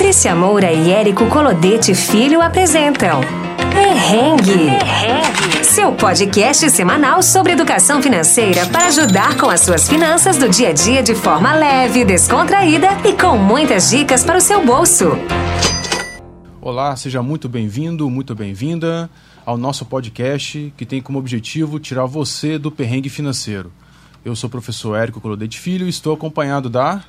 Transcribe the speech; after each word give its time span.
Patrícia 0.00 0.34
Moura 0.34 0.72
e 0.72 0.90
Érico 0.90 1.26
Colodete 1.26 1.94
Filho 1.94 2.40
apresentam 2.40 3.20
Perrengue. 3.70 4.70
Perrengue. 4.70 5.62
Seu 5.62 5.92
podcast 5.92 6.70
semanal 6.70 7.22
sobre 7.22 7.52
educação 7.52 8.02
financeira 8.02 8.64
para 8.68 8.86
ajudar 8.86 9.36
com 9.36 9.50
as 9.50 9.60
suas 9.60 9.86
finanças 9.86 10.38
do 10.38 10.48
dia 10.48 10.70
a 10.70 10.72
dia 10.72 11.02
de 11.02 11.14
forma 11.14 11.54
leve, 11.54 12.02
descontraída 12.02 12.88
e 13.06 13.12
com 13.12 13.36
muitas 13.36 13.90
dicas 13.90 14.24
para 14.24 14.38
o 14.38 14.40
seu 14.40 14.64
bolso. 14.64 15.10
Olá, 16.62 16.96
seja 16.96 17.22
muito 17.22 17.46
bem-vindo, 17.46 18.08
muito 18.08 18.34
bem-vinda 18.34 19.10
ao 19.44 19.58
nosso 19.58 19.84
podcast 19.84 20.72
que 20.78 20.86
tem 20.86 21.02
como 21.02 21.18
objetivo 21.18 21.78
tirar 21.78 22.06
você 22.06 22.58
do 22.58 22.70
perrengue 22.70 23.10
financeiro. 23.10 23.70
Eu 24.24 24.34
sou 24.34 24.48
o 24.48 24.50
professor 24.50 24.96
Érico 24.96 25.20
Colodete 25.20 25.60
Filho 25.60 25.84
e 25.84 25.90
estou 25.90 26.14
acompanhado 26.14 26.70
da 26.70 27.04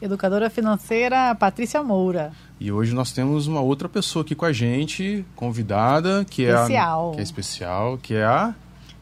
educadora 0.00 0.50
financeira 0.50 1.34
Patrícia 1.34 1.82
Moura. 1.82 2.32
E 2.60 2.70
hoje 2.70 2.94
nós 2.94 3.12
temos 3.12 3.46
uma 3.46 3.60
outra 3.60 3.88
pessoa 3.88 4.22
aqui 4.22 4.34
com 4.34 4.44
a 4.44 4.52
gente, 4.52 5.24
convidada, 5.34 6.24
que 6.28 6.42
especial. 6.42 7.08
é 7.08 7.10
a, 7.10 7.14
que 7.14 7.20
é 7.20 7.22
especial, 7.22 7.98
que 7.98 8.14
é 8.14 8.24
a 8.24 8.54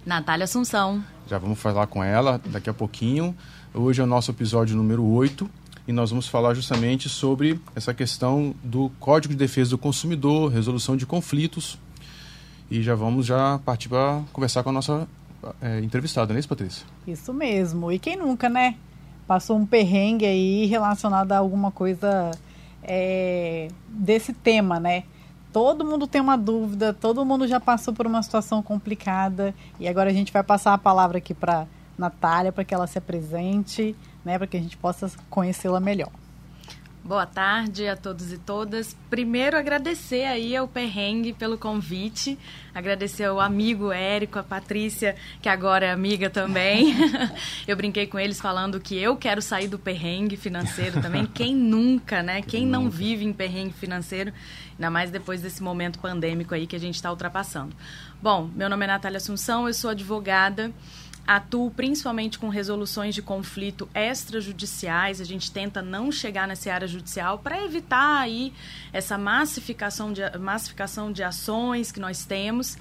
Natália 0.04 0.44
Assunção. 0.44 1.02
Já 1.26 1.38
vamos 1.38 1.58
falar 1.58 1.86
com 1.86 2.02
ela 2.02 2.40
daqui 2.46 2.68
a 2.68 2.74
pouquinho. 2.74 3.34
Hoje 3.72 4.00
é 4.00 4.04
o 4.04 4.06
nosso 4.06 4.30
episódio 4.30 4.76
número 4.76 5.04
8 5.04 5.50
e 5.86 5.92
nós 5.92 6.10
vamos 6.10 6.28
falar 6.28 6.54
justamente 6.54 7.08
sobre 7.08 7.60
essa 7.74 7.92
questão 7.92 8.54
do 8.62 8.90
Código 9.00 9.34
de 9.34 9.38
Defesa 9.38 9.70
do 9.70 9.78
Consumidor, 9.78 10.50
resolução 10.50 10.96
de 10.96 11.06
conflitos. 11.06 11.78
E 12.70 12.82
já 12.82 12.94
vamos 12.94 13.26
já 13.26 13.60
partir 13.64 13.88
para 13.88 14.22
conversar 14.32 14.62
com 14.62 14.70
a 14.70 14.72
nossa 14.72 15.08
é, 15.60 15.80
entrevistada, 15.80 16.28
não 16.28 16.36
é 16.36 16.40
isso, 16.40 16.48
Patrícia? 16.48 16.86
Isso 17.06 17.32
mesmo. 17.34 17.92
E 17.92 17.98
quem 17.98 18.16
nunca, 18.16 18.48
né? 18.48 18.76
Passou 19.27 19.56
um 19.56 19.66
perrengue 19.66 20.27
aí 20.27 20.66
relacionado 20.66 21.33
a 21.33 21.38
alguma 21.38 21.70
coisa 21.70 22.30
é, 22.83 23.69
desse 23.88 24.33
tema, 24.33 24.78
né? 24.78 25.05
Todo 25.52 25.84
mundo 25.84 26.06
tem 26.06 26.20
uma 26.20 26.36
dúvida, 26.36 26.92
todo 26.92 27.25
mundo 27.25 27.47
já 27.47 27.61
passou 27.61 27.94
por 27.94 28.06
uma 28.06 28.22
situação 28.22 28.62
complicada 28.62 29.55
e 29.78 29.86
agora 29.86 30.11
a 30.11 30.12
gente 30.12 30.33
vai 30.33 30.42
passar 30.42 30.75
a 30.75 30.78
palavra 30.78 31.19
aqui 31.19 31.33
para 31.33 31.66
Natália 31.97 32.50
para 32.50 32.64
que 32.64 32.75
ela 32.75 32.89
se 32.89 32.98
apresente, 32.98 33.94
né, 34.25 34.36
para 34.36 34.48
que 34.48 34.56
a 34.56 34.61
gente 34.61 34.77
possa 34.77 35.11
conhecê-la 35.31 35.78
melhor. 35.78 36.11
Boa 37.05 37.27
tarde 37.27 37.86
a 37.86 37.94
todos 37.94 38.33
e 38.33 38.38
todas. 38.38 38.97
Primeiro, 39.10 39.58
agradecer 39.58 40.24
aí 40.24 40.56
ao 40.56 40.66
Perrengue 40.66 41.34
pelo 41.34 41.58
convite. 41.58 42.38
Agradecer 42.74 43.24
ao 43.24 43.38
amigo 43.38 43.92
Érico, 43.92 44.38
a 44.38 44.42
Patrícia, 44.42 45.14
que 45.42 45.50
agora 45.50 45.84
é 45.84 45.91
amiga 45.91 46.30
também. 46.30 46.94
eu 47.69 47.77
brinquei 47.77 48.06
com 48.06 48.19
eles 48.19 48.41
falando 48.41 48.80
que 48.80 48.97
eu 48.97 49.19
quero 49.19 49.42
sair 49.42 49.69
do 49.69 49.78
perrengue 49.78 50.38
financeiro 50.38 51.02
também. 51.02 51.27
Quem 51.27 51.55
nunca, 51.55 52.22
né? 52.22 52.41
Quem 52.41 52.66
não 52.66 52.88
vive 52.88 53.22
em 53.22 53.34
perrengue 53.34 53.75
financeiro, 53.75 54.32
ainda 54.72 54.91
mais 54.91 55.10
depois 55.10 55.42
desse 55.42 55.62
momento 55.62 55.98
pandêmico 55.98 56.55
aí 56.55 56.66
que 56.66 56.75
a 56.75 56.80
gente 56.80 56.94
está 56.94 57.10
ultrapassando. 57.10 57.77
Bom, 58.22 58.48
meu 58.56 58.70
nome 58.70 58.82
é 58.84 58.88
Natália 58.88 59.19
Assunção, 59.19 59.69
eu 59.69 59.75
sou 59.75 59.91
advogada. 59.91 60.72
Atuo 61.27 61.70
principalmente 61.70 62.39
com 62.39 62.48
resoluções 62.48 63.14
de 63.14 63.22
conflito 63.22 63.89
extrajudiciais. 63.94 65.20
A 65.20 65.25
gente 65.25 65.50
tenta 65.50 65.81
não 65.81 66.12
chegar 66.12 66.47
nessa 66.47 66.72
área 66.72 66.86
judicial 66.86 67.39
para 67.39 67.64
evitar 67.64 68.20
aí 68.20 68.53
essa 68.92 69.16
massificação 69.16 70.12
de, 70.12 70.20
massificação 70.39 71.11
de 71.11 71.22
ações 71.22 71.91
que 71.91 71.98
nós 71.98 72.27
temos. 72.27 72.77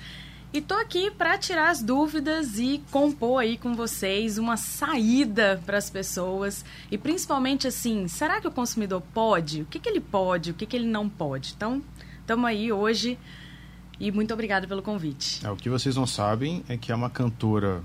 E 0.51 0.61
tô 0.61 0.75
aqui 0.75 1.09
para 1.09 1.35
tirar 1.37 1.71
as 1.71 1.81
dúvidas 1.81 2.59
e 2.59 2.83
compor 2.91 3.41
aí 3.41 3.57
com 3.57 3.73
vocês 3.73 4.37
uma 4.37 4.55
saída 4.55 5.59
para 5.65 5.79
as 5.79 5.89
pessoas 5.89 6.63
e 6.91 6.97
principalmente 6.97 7.67
assim, 7.67 8.07
será 8.07 8.39
que 8.39 8.47
o 8.47 8.51
consumidor 8.51 9.01
pode? 9.13 9.63
O 9.63 9.65
que, 9.65 9.79
que 9.79 9.89
ele 9.89 9.99
pode? 9.99 10.51
O 10.51 10.53
que, 10.53 10.67
que 10.67 10.75
ele 10.75 10.85
não 10.85 11.09
pode? 11.09 11.53
Então, 11.57 11.81
estamos 12.21 12.45
aí 12.45 12.71
hoje 12.71 13.17
e 13.99 14.11
muito 14.11 14.31
obrigada 14.31 14.67
pelo 14.67 14.83
convite. 14.83 15.43
É, 15.43 15.49
o 15.49 15.55
que 15.55 15.69
vocês 15.69 15.95
não 15.95 16.05
sabem 16.05 16.63
é 16.69 16.77
que 16.77 16.91
é 16.91 16.95
uma 16.95 17.09
cantora 17.09 17.83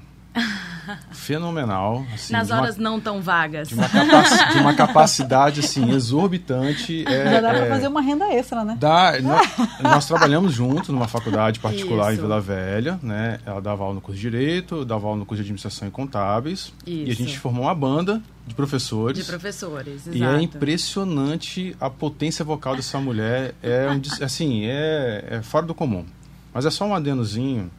fenomenal. 1.12 2.06
Assim, 2.15 2.32
Nas 2.32 2.50
horas 2.50 2.76
uma, 2.76 2.84
não 2.91 3.00
tão 3.00 3.21
vagas. 3.21 3.69
De 3.69 3.75
uma, 3.75 3.88
capaci 3.88 4.53
de 4.53 4.59
uma 4.59 4.75
capacidade 4.75 5.60
assim, 5.60 5.91
exorbitante. 5.91 7.04
É, 7.06 7.32
Já 7.32 7.41
dá 7.41 7.53
é, 7.53 7.59
para 7.59 7.69
fazer 7.69 7.88
uma 7.88 8.00
renda 8.00 8.32
extra, 8.32 8.65
né? 8.65 8.76
Dá, 8.78 9.15
nós, 9.21 9.49
nós 9.81 10.06
trabalhamos 10.06 10.53
juntos 10.53 10.88
numa 10.88 11.09
faculdade 11.09 11.60
particular 11.60 12.12
Isso. 12.12 12.21
em 12.21 12.25
Vila 12.25 12.41
Velha. 12.41 12.99
Né? 13.03 13.38
Ela 13.44 13.60
dava 13.60 13.82
aula 13.82 13.94
no 13.94 14.00
curso 14.00 14.16
de 14.16 14.28
Direito, 14.28 14.76
eu 14.76 14.84
dava 14.84 15.06
aula 15.06 15.19
no 15.19 15.26
curso 15.26 15.43
de 15.43 15.47
Administração 15.47 15.88
e 15.88 15.91
Contábeis. 15.91 16.72
Isso. 16.87 17.09
E 17.09 17.10
a 17.10 17.15
gente 17.15 17.38
formou 17.38 17.65
uma 17.65 17.75
banda 17.75 18.22
de 18.47 18.55
professores. 18.55 19.19
De 19.19 19.25
professores, 19.25 20.06
exato. 20.06 20.16
E 20.16 20.22
é 20.22 20.41
impressionante 20.41 21.76
a 21.81 21.91
potência 21.91 22.44
vocal 22.44 22.76
dessa 22.76 22.99
mulher. 22.99 23.55
É, 23.62 23.88
um, 23.91 24.25
assim, 24.25 24.65
é, 24.66 25.25
é 25.31 25.43
fora 25.43 25.66
do 25.66 25.75
comum. 25.75 26.05
Mas 26.53 26.65
é 26.65 26.70
só 26.70 26.84
um 26.87 26.94
adenozinho 26.94 27.70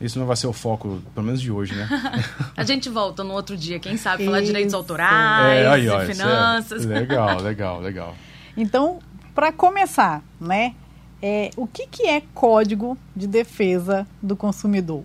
isso 0.00 0.18
não 0.18 0.26
vai 0.26 0.36
ser 0.36 0.46
o 0.46 0.52
foco, 0.52 1.00
pelo 1.14 1.26
menos 1.26 1.40
de 1.40 1.50
hoje, 1.50 1.74
né? 1.74 1.88
a 2.56 2.64
gente 2.64 2.88
volta 2.88 3.24
no 3.24 3.32
outro 3.32 3.56
dia, 3.56 3.78
quem 3.78 3.96
sabe, 3.96 4.24
falar 4.24 4.40
de 4.40 4.46
direitos 4.46 4.74
autorais, 4.74 5.64
é, 5.64 5.68
aí, 5.68 5.88
ó, 5.88 6.02
é 6.02 6.06
finanças. 6.06 6.84
É 6.84 6.88
legal, 6.88 7.40
legal, 7.40 7.80
legal. 7.80 8.14
Então, 8.56 8.98
para 9.34 9.52
começar, 9.52 10.22
né? 10.40 10.74
É, 11.22 11.50
o 11.56 11.66
que, 11.66 11.86
que 11.86 12.06
é 12.06 12.22
Código 12.34 12.96
de 13.14 13.26
Defesa 13.26 14.06
do 14.22 14.36
Consumidor? 14.36 15.02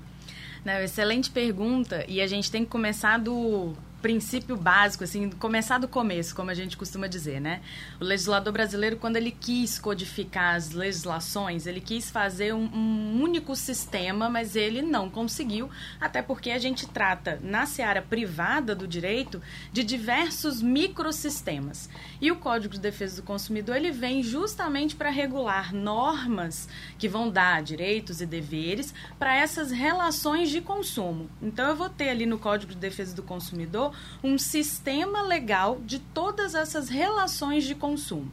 Não, 0.64 0.74
excelente 0.74 1.32
pergunta. 1.32 2.06
E 2.08 2.22
a 2.22 2.28
gente 2.28 2.52
tem 2.52 2.64
que 2.64 2.70
começar 2.70 3.18
do 3.18 3.74
princípio 4.02 4.58
básico, 4.58 5.04
assim, 5.04 5.30
começar 5.30 5.78
do 5.78 5.88
começo, 5.88 6.36
como 6.36 6.50
a 6.50 6.54
gente 6.54 6.76
costuma 6.76 7.08
dizer, 7.08 7.40
né? 7.40 7.62
O 8.00 8.04
legislador 8.04 8.52
brasileiro, 8.52 8.98
quando 8.98 9.16
ele 9.16 9.32
quis 9.32 9.78
codificar 9.78 10.56
as 10.56 10.72
legislações, 10.72 11.68
ele 11.68 11.80
quis 11.80 12.10
fazer 12.10 12.54
um, 12.54 12.66
um 12.66 13.22
único 13.22 13.56
sistema, 13.56 14.30
mas 14.30 14.56
ele 14.56 14.82
não 14.82 15.10
conseguiu, 15.10 15.70
até 16.00 16.22
porque 16.22 16.50
a 16.52 16.58
gente 16.58 16.88
trata, 16.88 17.40
na 17.44 17.66
seara 17.66 18.02
privada 18.02 18.74
do 18.76 18.88
direito, 18.88 19.42
de 19.72 19.84
diversos 19.84 20.62
microsistemas. 20.62 21.90
E 22.20 22.32
o 22.32 22.36
Código 22.36 22.74
de 22.74 22.80
Defesa 22.80 23.22
do 23.22 23.26
Consumidor, 23.26 23.76
ele 23.76 23.92
vem 23.92 24.24
justamente 24.24 24.96
para 24.96 25.10
regular 25.10 25.74
normas 25.74 26.68
que 26.98 27.08
vão 27.08 27.30
dar 27.30 27.62
direitos 27.62 28.22
e 28.22 28.26
deveres 28.26 28.94
para 29.20 29.36
essas 29.36 29.72
relações 29.72 30.50
de 30.50 30.62
consumo. 30.62 31.30
Então, 31.42 31.70
eu 31.70 31.76
vou 31.76 31.90
ter 31.90 32.10
ali 32.10 32.26
no 32.26 32.40
Código 32.40 32.74
de 32.74 32.80
Defesa 32.80 33.16
do 33.16 33.24
Consumidor 33.24 33.91
um 34.24 34.38
sistema 34.38 35.22
legal 35.22 35.80
de 35.86 36.00
todas 36.00 36.56
essas 36.56 36.90
relações 36.90 37.64
de 37.64 37.76
consumo. 37.76 38.32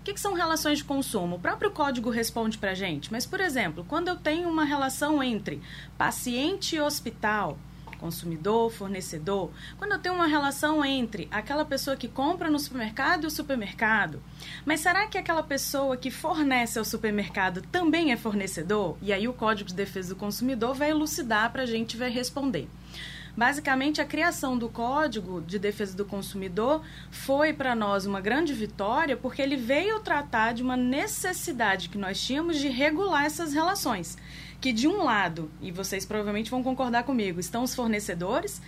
O 0.00 0.02
que, 0.02 0.14
que, 0.14 0.20
são 0.20 0.32
relações 0.32 0.78
de 0.78 0.84
consumo? 0.84 1.36
O 1.36 1.40
próprio 1.40 1.70
código 1.70 2.08
responde 2.08 2.56
para 2.56 2.74
gente. 2.74 3.12
Mas, 3.12 3.26
por 3.26 3.38
exemplo, 3.38 3.84
quando 3.86 4.08
eu 4.08 4.16
tenho 4.16 4.48
uma 4.48 4.64
relação 4.64 5.22
entre 5.22 5.60
paciente 5.98 6.74
e 6.74 6.80
hospital, 6.80 7.58
consumidor, 8.00 8.72
fornecedor, 8.72 9.50
quando 9.76 9.92
eu 9.92 9.98
tenho 9.98 10.14
uma 10.14 10.26
relação 10.26 10.82
entre 10.82 11.28
aquela 11.30 11.66
pessoa 11.66 11.96
que 11.96 12.08
compra 12.08 12.50
no 12.50 12.58
supermercado 12.58 13.24
e 13.24 13.26
o 13.26 13.30
supermercado, 13.30 14.22
mas 14.64 14.80
será 14.80 15.06
que 15.06 15.18
aquela 15.18 15.42
pessoa 15.42 15.98
que 15.98 16.10
fornece 16.10 16.78
ao 16.78 16.84
supermercado 16.84 17.60
também 17.70 18.10
é 18.10 18.16
fornecedor? 18.16 18.96
E 19.02 19.12
aí 19.12 19.28
o 19.28 19.34
Código 19.34 19.68
de 19.68 19.74
Defesa 19.74 20.14
do 20.14 20.18
Consumidor 20.18 20.74
vai 20.74 20.90
elucidar 20.90 21.52
para 21.52 21.62
a 21.62 21.66
gente 21.66 21.96
vai 21.98 22.08
responder. 22.08 22.66
Basicamente, 23.40 24.02
a 24.02 24.04
criação 24.04 24.58
do 24.58 24.68
Código 24.68 25.40
de 25.40 25.58
Defesa 25.58 25.96
do 25.96 26.04
Consumidor 26.04 26.82
foi 27.10 27.54
para 27.54 27.74
nós 27.74 28.04
uma 28.04 28.20
grande 28.20 28.52
vitória, 28.52 29.16
porque 29.16 29.40
ele 29.40 29.56
veio 29.56 29.98
tratar 30.00 30.52
de 30.52 30.62
uma 30.62 30.76
necessidade 30.76 31.88
que 31.88 31.96
nós 31.96 32.20
tínhamos 32.20 32.58
de 32.58 32.68
regular 32.68 33.24
essas 33.24 33.54
relações. 33.54 34.18
Que, 34.60 34.74
de 34.74 34.86
um 34.86 35.02
lado, 35.02 35.50
e 35.62 35.72
vocês 35.72 36.04
provavelmente 36.04 36.50
vão 36.50 36.62
concordar 36.62 37.04
comigo, 37.04 37.40
estão 37.40 37.62
os 37.62 37.74
fornecedores 37.74 38.60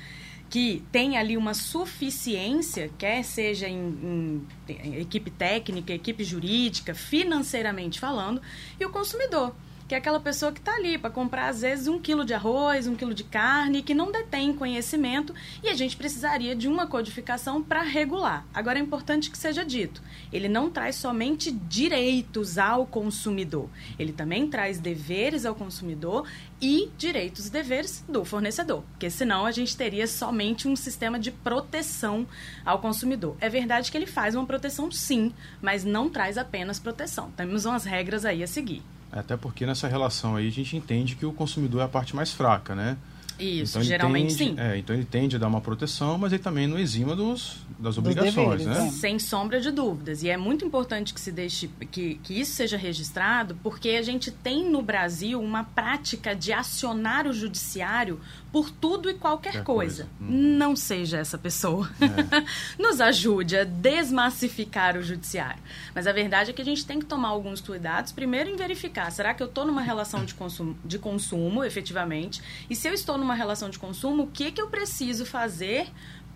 que 0.49 0.82
têm 0.91 1.19
ali 1.19 1.37
uma 1.37 1.53
suficiência, 1.53 2.91
quer 2.97 3.22
seja 3.25 3.69
em, 3.69 4.43
em, 4.66 4.94
equipe 4.99 5.31
técnica, 5.31 5.93
equipe 5.93 6.25
jurídica, 6.25 6.94
financeiramente 6.94 8.00
falando, 8.00 8.41
e 8.81 8.87
o 8.87 8.91
consumidor 8.91 9.55
que 9.93 9.97
é 9.97 9.99
aquela 9.99 10.21
pessoa 10.21 10.50
que 10.50 10.59
está 10.59 10.75
ali 10.75 10.97
para 10.97 11.11
comprar, 11.11 11.50
às 11.50 11.61
vezes, 11.61 11.87
um 11.87 11.99
quilo 11.99 12.25
de 12.25 12.33
arroz, 12.33 12.87
um 12.87 12.97
quilo 12.97 13.12
de 13.12 13.25
carne, 13.25 13.83
que 13.83 13.93
não 13.93 14.11
detém 14.11 14.50
conhecimento 14.55 15.35
e 15.62 15.69
a 15.69 15.75
gente 15.75 15.99
precisaria 15.99 16.56
de 16.56 16.67
uma 16.67 16.87
codificação 16.87 17.62
para 17.62 17.83
regular. 17.83 18.47
Agora, 18.55 18.79
é 18.79 18.81
importante 18.81 19.31
que 19.31 19.37
seja 19.37 19.62
dito: 19.62 20.03
ele 20.33 20.49
não 20.49 20.71
traz 20.71 20.97
somente 20.97 21.53
direitos 21.53 22.56
ao 22.56 22.87
consumidor, 22.87 23.69
ele 23.99 24.15
também 24.15 24.49
traz 24.49 24.79
deveres 24.81 25.44
ao 25.44 25.55
consumidor 25.55 26.27
e 26.59 26.88
direitos 26.97 27.49
e 27.49 27.53
deveres 27.53 28.03
do 28.09 28.25
fornecedor, 28.25 28.83
porque 28.93 29.11
senão 29.11 29.45
a 29.45 29.50
gente 29.50 29.77
teria 29.77 30.06
somente 30.06 30.67
um 30.67 30.75
sistema 30.75 31.19
de 31.19 31.31
proteção 31.31 32.27
ao 32.65 32.79
consumidor. 32.79 33.37
É 33.43 33.50
verdade 33.50 33.91
que 33.91 33.99
ele 33.99 34.06
faz 34.06 34.35
uma 34.35 34.47
proteção, 34.47 34.91
sim, 34.91 35.35
mas 35.61 35.85
não 35.85 36.09
traz 36.09 36.38
apenas 36.38 36.81
proteção. 36.81 37.31
Temos 37.33 37.67
umas 37.67 37.85
regras 37.85 38.25
aí 38.25 38.43
a 38.43 38.47
seguir. 38.47 38.83
Até 39.12 39.37
porque 39.37 39.67
nessa 39.67 39.87
relação 39.87 40.37
aí 40.37 40.49
a 40.49 40.50
gente 40.50 40.76
entende 40.76 41.14
que 41.14 41.26
o 41.26 41.32
consumidor 41.32 41.82
é 41.82 41.85
a 41.85 41.88
parte 41.88 42.17
mais 42.17 42.32
fraca, 42.32 42.75
né? 42.75 42.97
Isso, 43.38 43.73
então, 43.73 43.82
geralmente 43.82 44.37
tende, 44.37 44.53
sim. 44.53 44.61
É, 44.61 44.79
então 44.79 44.94
ele 44.94 45.05
tende 45.05 45.37
a 45.37 45.38
dar 45.38 45.49
uma 45.49 45.61
proteção, 45.61 46.17
mas 46.17 46.32
ele 46.32 46.43
também 46.43 46.67
não 46.67 46.79
exima 46.79 47.17
dos, 47.17 47.56
das 47.79 47.99
obrigações, 47.99 48.35
deveres, 48.35 48.67
né? 48.67 48.85
né? 48.85 48.91
Sem 48.91 49.19
sombra 49.19 49.61
de 49.61 49.70
dúvidas. 49.70 50.23
E 50.23 50.31
é 50.31 50.37
muito 50.37 50.64
importante 50.64 51.12
que 51.12 51.20
se 51.20 51.32
deixe 51.32 51.69
que, 51.91 52.14
que 52.23 52.38
isso 52.38 52.53
seja 52.53 52.76
registrado, 52.76 53.56
porque 53.62 53.91
a 53.91 54.03
gente 54.03 54.31
tem 54.31 54.69
no 54.69 54.82
Brasil 54.82 55.41
uma 55.41 55.64
prática 55.64 56.35
de 56.35 56.53
acionar 56.53 57.26
o 57.26 57.32
judiciário 57.32 58.20
por 58.52 58.70
tudo 58.70 59.08
e 59.08 59.14
qualquer 59.14 59.52
Qualquer 59.52 59.64
coisa. 59.64 60.04
coisa. 60.04 60.08
Uhum. 60.20 60.56
Não 60.58 60.76
seja 60.76 61.16
essa 61.19 61.38
pessoa. 61.38 61.90
Nos 62.78 63.00
ajude 63.00 63.56
a 63.56 63.64
desmassificar 63.64 64.96
o 64.96 65.02
judiciário. 65.02 65.62
Mas 65.94 66.06
a 66.06 66.12
verdade 66.12 66.50
é 66.50 66.52
que 66.52 66.60
a 66.60 66.64
gente 66.64 66.84
tem 66.84 66.99
que 66.99 67.06
tomar 67.06 67.28
alguns 67.28 67.62
cuidados. 67.62 68.12
Primeiro, 68.12 68.50
em 68.50 68.56
verificar: 68.56 69.10
será 69.10 69.32
que 69.32 69.43
eu 69.43 69.46
estou 69.46 69.64
numa 69.64 69.81
relação 69.81 70.25
de 70.25 70.34
consumo, 70.34 70.76
de 70.84 70.99
consumo, 70.99 71.64
efetivamente? 71.64 72.43
E 72.69 72.76
se 72.76 72.87
eu 72.87 72.93
estou 72.93 73.16
numa 73.16 73.34
relação 73.34 73.70
de 73.70 73.78
consumo, 73.78 74.25
o 74.25 74.26
que, 74.26 74.52
que 74.52 74.60
eu 74.60 74.69
preciso 74.69 75.25
fazer 75.25 75.88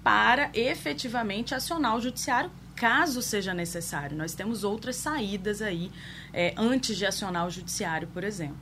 para 0.02 0.50
efetivamente 0.54 1.54
acionar 1.54 1.96
o 1.96 2.00
judiciário? 2.00 2.50
Caso 2.74 3.22
seja 3.22 3.54
necessário, 3.54 4.16
nós 4.16 4.34
temos 4.34 4.62
outras 4.62 4.96
saídas 4.96 5.62
aí 5.62 5.90
é, 6.32 6.52
antes 6.58 6.96
de 6.96 7.06
acionar 7.06 7.46
o 7.46 7.50
judiciário, 7.50 8.06
por 8.08 8.22
exemplo. 8.22 8.56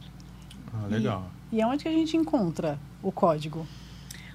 Ah, 0.72 0.86
legal. 0.86 1.30
E 1.50 1.60
aonde 1.60 1.82
que 1.82 1.88
a 1.88 1.92
gente 1.92 2.16
encontra 2.16 2.78
o 3.04 3.12
código? 3.12 3.66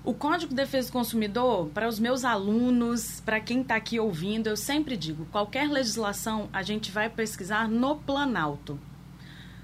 O 0.01 0.13
Código 0.13 0.51
de 0.51 0.55
Defesa 0.55 0.87
do 0.87 0.93
Consumidor, 0.93 1.67
para 1.73 1.87
os 1.87 1.99
meus 1.99 2.23
alunos, 2.23 3.21
para 3.25 3.41
quem 3.41 3.61
está 3.61 3.75
aqui 3.75 3.99
ouvindo, 3.99 4.47
eu 4.47 4.55
sempre 4.55 4.95
digo: 4.95 5.25
qualquer 5.25 5.69
legislação 5.69 6.47
a 6.53 6.63
gente 6.63 6.89
vai 6.89 7.09
pesquisar 7.09 7.67
no 7.67 7.97
Planalto. 7.97 8.79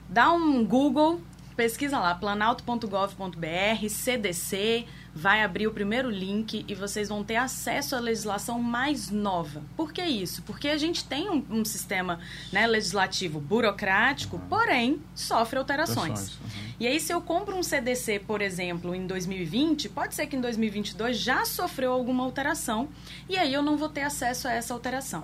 Dá 0.09 0.31
um 0.33 0.63
Google, 0.65 1.21
pesquisa 1.55 1.97
lá, 1.99 2.13
planalto.gov.br, 2.13 3.89
CDC, 3.89 4.85
vai 5.15 5.41
abrir 5.41 5.65
o 5.65 5.71
primeiro 5.71 6.09
link 6.09 6.65
e 6.67 6.75
vocês 6.75 7.07
vão 7.07 7.23
ter 7.23 7.37
acesso 7.37 7.95
à 7.95 7.99
legislação 7.99 8.61
mais 8.61 9.09
nova. 9.09 9.63
Por 9.77 9.93
que 9.93 10.03
isso? 10.03 10.43
Porque 10.43 10.67
a 10.67 10.77
gente 10.77 11.05
tem 11.05 11.29
um, 11.29 11.43
um 11.49 11.65
sistema 11.65 12.19
né, 12.51 12.67
legislativo 12.67 13.39
burocrático, 13.39 14.37
porém 14.49 15.01
sofre 15.15 15.57
alterações. 15.57 15.97
Alterações, 15.97 16.37
uhum. 16.39 16.64
E 16.80 16.86
aí, 16.86 17.00
se 17.00 17.13
eu 17.13 17.22
compro 17.22 17.56
um 17.56 17.63
CDC, 17.63 18.19
por 18.27 18.42
exemplo, 18.42 18.94
em 18.94 19.07
2020, 19.07 19.88
pode 19.89 20.13
ser 20.13 20.27
que 20.27 20.36
em 20.36 20.42
2022 20.42 21.18
já 21.18 21.45
sofreu 21.45 21.92
alguma 21.94 22.24
alteração 22.24 22.89
e 23.30 23.38
aí 23.38 23.54
eu 23.54 23.62
não 23.62 23.77
vou 23.77 23.88
ter 23.89 24.01
acesso 24.01 24.48
a 24.48 24.51
essa 24.51 24.74
alteração. 24.74 25.24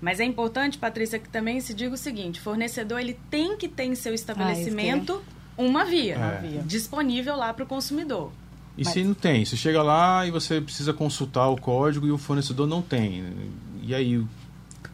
Mas 0.00 0.18
é 0.18 0.24
importante, 0.24 0.78
Patrícia, 0.78 1.18
que 1.18 1.28
também 1.28 1.60
se 1.60 1.74
diga 1.74 1.94
o 1.94 1.98
seguinte: 1.98 2.40
o 2.40 2.42
fornecedor 2.42 3.00
ele 3.00 3.18
tem 3.30 3.56
que 3.56 3.68
ter 3.68 3.84
em 3.84 3.94
seu 3.94 4.12
estabelecimento 4.14 5.22
uma 5.56 5.84
via 5.84 6.16
É. 6.16 6.62
disponível 6.64 7.36
lá 7.36 7.52
para 7.52 7.64
o 7.64 7.66
consumidor. 7.66 8.32
E 8.76 8.84
Mas- 8.84 8.94
se 8.94 9.04
não 9.04 9.12
tem? 9.14 9.44
Você 9.44 9.54
chega 9.56 9.82
lá 9.82 10.26
e 10.26 10.30
você 10.30 10.58
precisa 10.60 10.94
consultar 10.94 11.48
o 11.48 11.56
código 11.60 12.06
e 12.06 12.10
o 12.10 12.16
fornecedor 12.16 12.66
não 12.66 12.80
tem. 12.80 13.22
E 13.82 13.94
aí? 13.94 14.24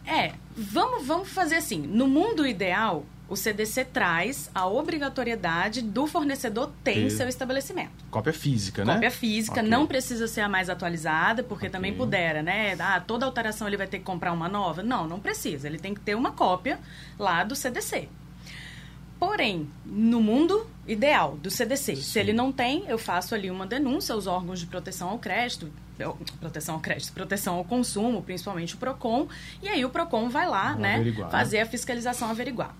É, 0.05 0.33
vamos, 0.55 1.07
vamos 1.07 1.29
fazer 1.29 1.55
assim. 1.55 1.79
No 1.81 2.05
mundo 2.07 2.45
ideal, 2.45 3.05
o 3.29 3.35
CDC 3.35 3.85
traz 3.85 4.49
a 4.53 4.65
obrigatoriedade 4.67 5.81
do 5.81 6.07
fornecedor 6.07 6.71
ter 6.83 6.97
em 6.97 7.09
seu 7.09 7.27
estabelecimento. 7.29 7.91
Cópia 8.09 8.33
física, 8.33 8.83
né? 8.83 8.95
Cópia 8.95 9.11
física, 9.11 9.59
Ok. 9.59 9.69
não 9.69 9.85
precisa 9.85 10.27
ser 10.27 10.41
a 10.41 10.49
mais 10.49 10.69
atualizada, 10.69 11.43
porque 11.43 11.67
Ok. 11.67 11.69
também 11.69 11.93
pudera, 11.93 12.41
né? 12.41 12.75
Ah, 12.79 12.99
toda 12.99 13.25
alteração 13.25 13.67
ele 13.67 13.77
vai 13.77 13.87
ter 13.87 13.99
que 13.99 14.03
comprar 14.05 14.33
uma 14.33 14.49
nova? 14.49 14.81
Não, 14.81 15.07
não 15.07 15.19
precisa. 15.19 15.67
Ele 15.67 15.77
tem 15.77 15.93
que 15.93 16.01
ter 16.01 16.15
uma 16.15 16.31
cópia 16.31 16.79
lá 17.17 17.43
do 17.43 17.55
CDC. 17.55 18.09
Porém, 19.19 19.69
no 19.85 20.21
mundo 20.21 20.65
ideal 20.87 21.37
do 21.37 21.51
CDC, 21.51 21.97
se 21.97 22.03
Sim. 22.03 22.19
ele 22.19 22.33
não 22.33 22.53
tem, 22.53 22.85
eu 22.87 22.97
faço 22.97 23.35
ali 23.35 23.51
uma 23.51 23.67
denúncia 23.67 24.15
aos 24.15 24.27
órgãos 24.27 24.59
de 24.61 24.65
proteção 24.65 25.09
ao 25.09 25.19
crédito, 25.19 25.69
proteção 26.39 26.75
ao 26.75 26.81
crédito, 26.81 27.11
proteção 27.11 27.55
ao 27.55 27.65
consumo, 27.65 28.21
principalmente 28.23 28.75
o 28.75 28.77
PROCON, 28.77 29.27
e 29.61 29.67
aí 29.67 29.83
o 29.83 29.89
PROCON 29.89 30.29
vai 30.29 30.47
lá, 30.47 30.73
né, 30.73 30.95
averiguar, 30.95 31.25
né? 31.27 31.31
fazer 31.31 31.59
a 31.59 31.65
fiscalização, 31.65 32.29
averiguar. 32.29 32.73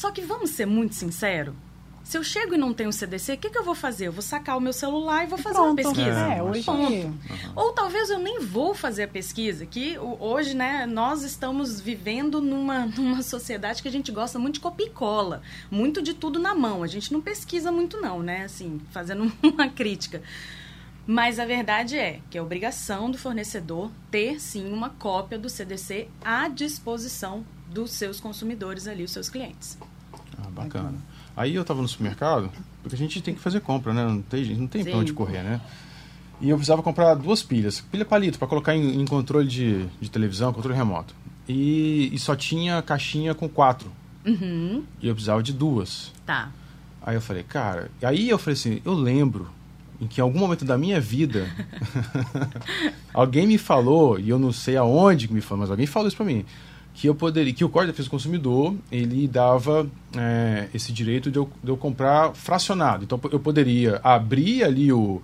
Só 0.00 0.10
que 0.10 0.22
vamos 0.22 0.48
ser 0.52 0.64
muito 0.64 0.94
sinceros, 0.94 1.54
se 2.02 2.16
eu 2.16 2.24
chego 2.24 2.54
e 2.54 2.56
não 2.56 2.72
tenho 2.72 2.90
CDC, 2.90 3.34
o 3.34 3.36
que, 3.36 3.50
que 3.50 3.58
eu 3.58 3.62
vou 3.62 3.74
fazer? 3.74 4.06
Eu 4.06 4.12
vou 4.12 4.22
sacar 4.22 4.56
o 4.56 4.60
meu 4.60 4.72
celular 4.72 5.24
e 5.24 5.26
vou 5.26 5.36
fazer 5.36 5.58
uma 5.58 5.74
Pronto. 5.74 5.94
pesquisa. 5.94 6.18
É, 6.26 6.38
É, 6.38 6.42
hoje 6.42 6.62
Ponto. 6.64 7.18
Ou 7.54 7.72
talvez 7.74 8.08
eu 8.08 8.18
nem 8.18 8.40
vou 8.40 8.74
fazer 8.74 9.02
a 9.02 9.08
pesquisa, 9.08 9.66
que 9.66 9.98
hoje, 9.98 10.54
né, 10.54 10.86
nós 10.86 11.22
estamos 11.22 11.82
vivendo 11.82 12.40
numa, 12.40 12.86
numa 12.96 13.20
sociedade 13.22 13.82
que 13.82 13.88
a 13.88 13.92
gente 13.92 14.10
gosta 14.10 14.38
muito 14.38 14.54
de 14.54 14.60
copia 14.60 14.86
e 14.86 14.90
cola, 14.90 15.42
muito 15.70 16.00
de 16.00 16.14
tudo 16.14 16.38
na 16.38 16.54
mão. 16.54 16.82
A 16.82 16.86
gente 16.86 17.12
não 17.12 17.20
pesquisa 17.20 17.70
muito 17.70 18.00
não, 18.00 18.22
né, 18.22 18.44
assim, 18.44 18.80
fazendo 18.90 19.30
uma 19.44 19.68
crítica. 19.68 20.22
Mas 21.06 21.38
a 21.38 21.44
verdade 21.44 21.98
é 21.98 22.20
que 22.30 22.38
é 22.38 22.42
obrigação 22.42 23.10
do 23.10 23.18
fornecedor 23.18 23.90
ter 24.10 24.40
sim 24.40 24.72
uma 24.72 24.88
cópia 24.88 25.38
do 25.38 25.50
CDC 25.50 26.08
à 26.24 26.48
disposição 26.48 27.44
dos 27.72 27.92
seus 27.92 28.20
consumidores 28.20 28.86
ali, 28.86 29.04
os 29.04 29.10
seus 29.12 29.28
clientes. 29.28 29.78
Ah, 30.38 30.48
bacana. 30.50 30.94
Aí 31.36 31.54
eu 31.54 31.64
tava 31.64 31.80
no 31.80 31.88
supermercado, 31.88 32.50
porque 32.82 32.94
a 32.94 32.98
gente 32.98 33.20
tem 33.22 33.34
que 33.34 33.40
fazer 33.40 33.60
compra, 33.60 33.92
né? 33.94 34.04
Não 34.04 34.20
tem, 34.22 34.44
não 34.56 34.66
tem 34.66 34.84
pra 34.84 34.96
onde 34.96 35.12
correr, 35.12 35.42
né? 35.42 35.60
E 36.40 36.48
eu 36.48 36.56
precisava 36.56 36.82
comprar 36.82 37.14
duas 37.14 37.42
pilhas. 37.42 37.80
Pilha 37.80 38.04
palito, 38.04 38.38
para 38.38 38.48
colocar 38.48 38.74
em, 38.74 39.00
em 39.00 39.04
controle 39.06 39.46
de, 39.46 39.86
de 40.00 40.10
televisão, 40.10 40.52
controle 40.52 40.76
remoto. 40.76 41.14
E, 41.48 42.10
e 42.12 42.18
só 42.18 42.34
tinha 42.34 42.80
caixinha 42.82 43.34
com 43.34 43.48
quatro. 43.48 43.90
Uhum, 44.26 44.82
E 45.00 45.08
eu 45.08 45.14
precisava 45.14 45.42
de 45.42 45.52
duas. 45.52 46.12
tá. 46.26 46.50
Aí 47.02 47.14
eu 47.14 47.20
falei, 47.22 47.42
cara... 47.42 47.90
Aí 48.02 48.28
eu 48.28 48.38
falei 48.38 48.52
assim, 48.52 48.82
eu 48.84 48.92
lembro 48.92 49.48
em 49.98 50.06
que 50.06 50.20
em 50.20 50.22
algum 50.22 50.38
momento 50.38 50.66
da 50.66 50.76
minha 50.76 51.00
vida 51.00 51.48
alguém 53.12 53.46
me 53.46 53.56
falou, 53.58 54.18
e 54.18 54.28
eu 54.28 54.38
não 54.38 54.52
sei 54.52 54.76
aonde 54.76 55.28
que 55.28 55.34
me 55.34 55.40
falou, 55.40 55.60
mas 55.62 55.70
alguém 55.70 55.86
falou 55.86 56.08
isso 56.08 56.16
pra 56.16 56.26
mim, 56.26 56.44
que 56.92 57.06
eu 57.08 57.14
poderia, 57.14 57.52
que 57.52 57.64
o 57.64 57.68
Código 57.68 57.86
de 57.86 57.92
Defesa 57.92 58.08
do 58.08 58.10
Consumidor, 58.10 58.74
ele 58.90 59.26
dava 59.26 59.88
é, 60.16 60.68
esse 60.74 60.92
direito 60.92 61.30
de 61.30 61.38
eu, 61.38 61.50
de 61.62 61.70
eu 61.70 61.76
comprar 61.76 62.34
fracionado. 62.34 63.04
Então 63.04 63.20
eu 63.30 63.40
poderia 63.40 64.00
abrir 64.02 64.64
ali 64.64 64.92
o, 64.92 65.22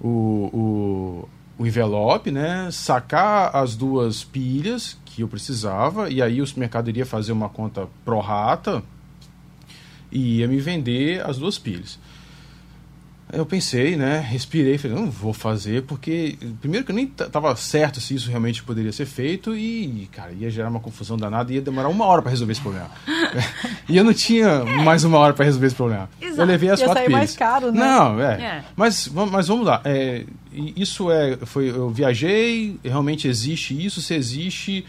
o, 0.00 0.08
o, 0.08 1.28
o 1.58 1.66
envelope, 1.66 2.30
né, 2.30 2.68
sacar 2.70 3.54
as 3.54 3.76
duas 3.76 4.24
pilhas 4.24 4.96
que 5.04 5.22
eu 5.22 5.28
precisava, 5.28 6.08
e 6.08 6.22
aí 6.22 6.40
o 6.40 6.46
supermercado 6.46 6.88
iria 6.88 7.04
fazer 7.04 7.32
uma 7.32 7.48
conta 7.48 7.88
pro 8.04 8.20
rata 8.20 8.82
e 10.10 10.38
ia 10.38 10.48
me 10.48 10.58
vender 10.58 11.20
as 11.28 11.38
duas 11.38 11.58
pilhas. 11.58 11.98
Eu 13.32 13.46
pensei, 13.46 13.96
né? 13.96 14.18
Respirei, 14.18 14.76
falei, 14.76 14.96
não 14.96 15.10
vou 15.10 15.32
fazer, 15.32 15.82
porque 15.82 16.36
primeiro 16.60 16.84
que 16.84 16.90
eu 16.90 16.96
nem 16.96 17.04
estava 17.04 17.54
certo 17.56 18.00
se 18.00 18.14
isso 18.14 18.28
realmente 18.28 18.62
poderia 18.62 18.92
ser 18.92 19.06
feito 19.06 19.56
e, 19.56 20.08
cara, 20.12 20.32
ia 20.32 20.50
gerar 20.50 20.68
uma 20.68 20.80
confusão 20.80 21.16
danada 21.16 21.52
e 21.52 21.56
ia 21.56 21.62
demorar 21.62 21.88
uma 21.88 22.04
hora 22.06 22.22
para 22.22 22.30
resolver 22.30 22.52
esse 22.52 22.60
problema. 22.60 22.90
e 23.88 23.96
eu 23.96 24.02
não 24.02 24.12
tinha 24.12 24.64
mais 24.64 25.04
uma 25.04 25.18
hora 25.18 25.32
para 25.32 25.44
resolver 25.44 25.66
esse 25.66 25.76
problema. 25.76 26.10
Exato. 26.20 26.40
Eu 26.40 26.46
levei 26.46 26.70
as 26.70 26.80
Ia 26.80 26.86
quatro 26.86 27.02
sair 27.02 27.12
mais 27.12 27.34
pilhas. 27.34 27.36
caro, 27.36 27.72
né? 27.72 27.80
Não, 27.80 28.20
é. 28.20 28.42
É. 28.42 28.64
Mas, 28.74 29.08
mas 29.08 29.46
vamos 29.46 29.66
lá. 29.66 29.80
É, 29.84 30.24
isso 30.52 31.10
é. 31.10 31.36
Foi, 31.44 31.70
eu 31.70 31.90
viajei, 31.90 32.78
realmente 32.82 33.28
existe 33.28 33.74
isso, 33.84 34.00
se 34.00 34.14
existe. 34.14 34.84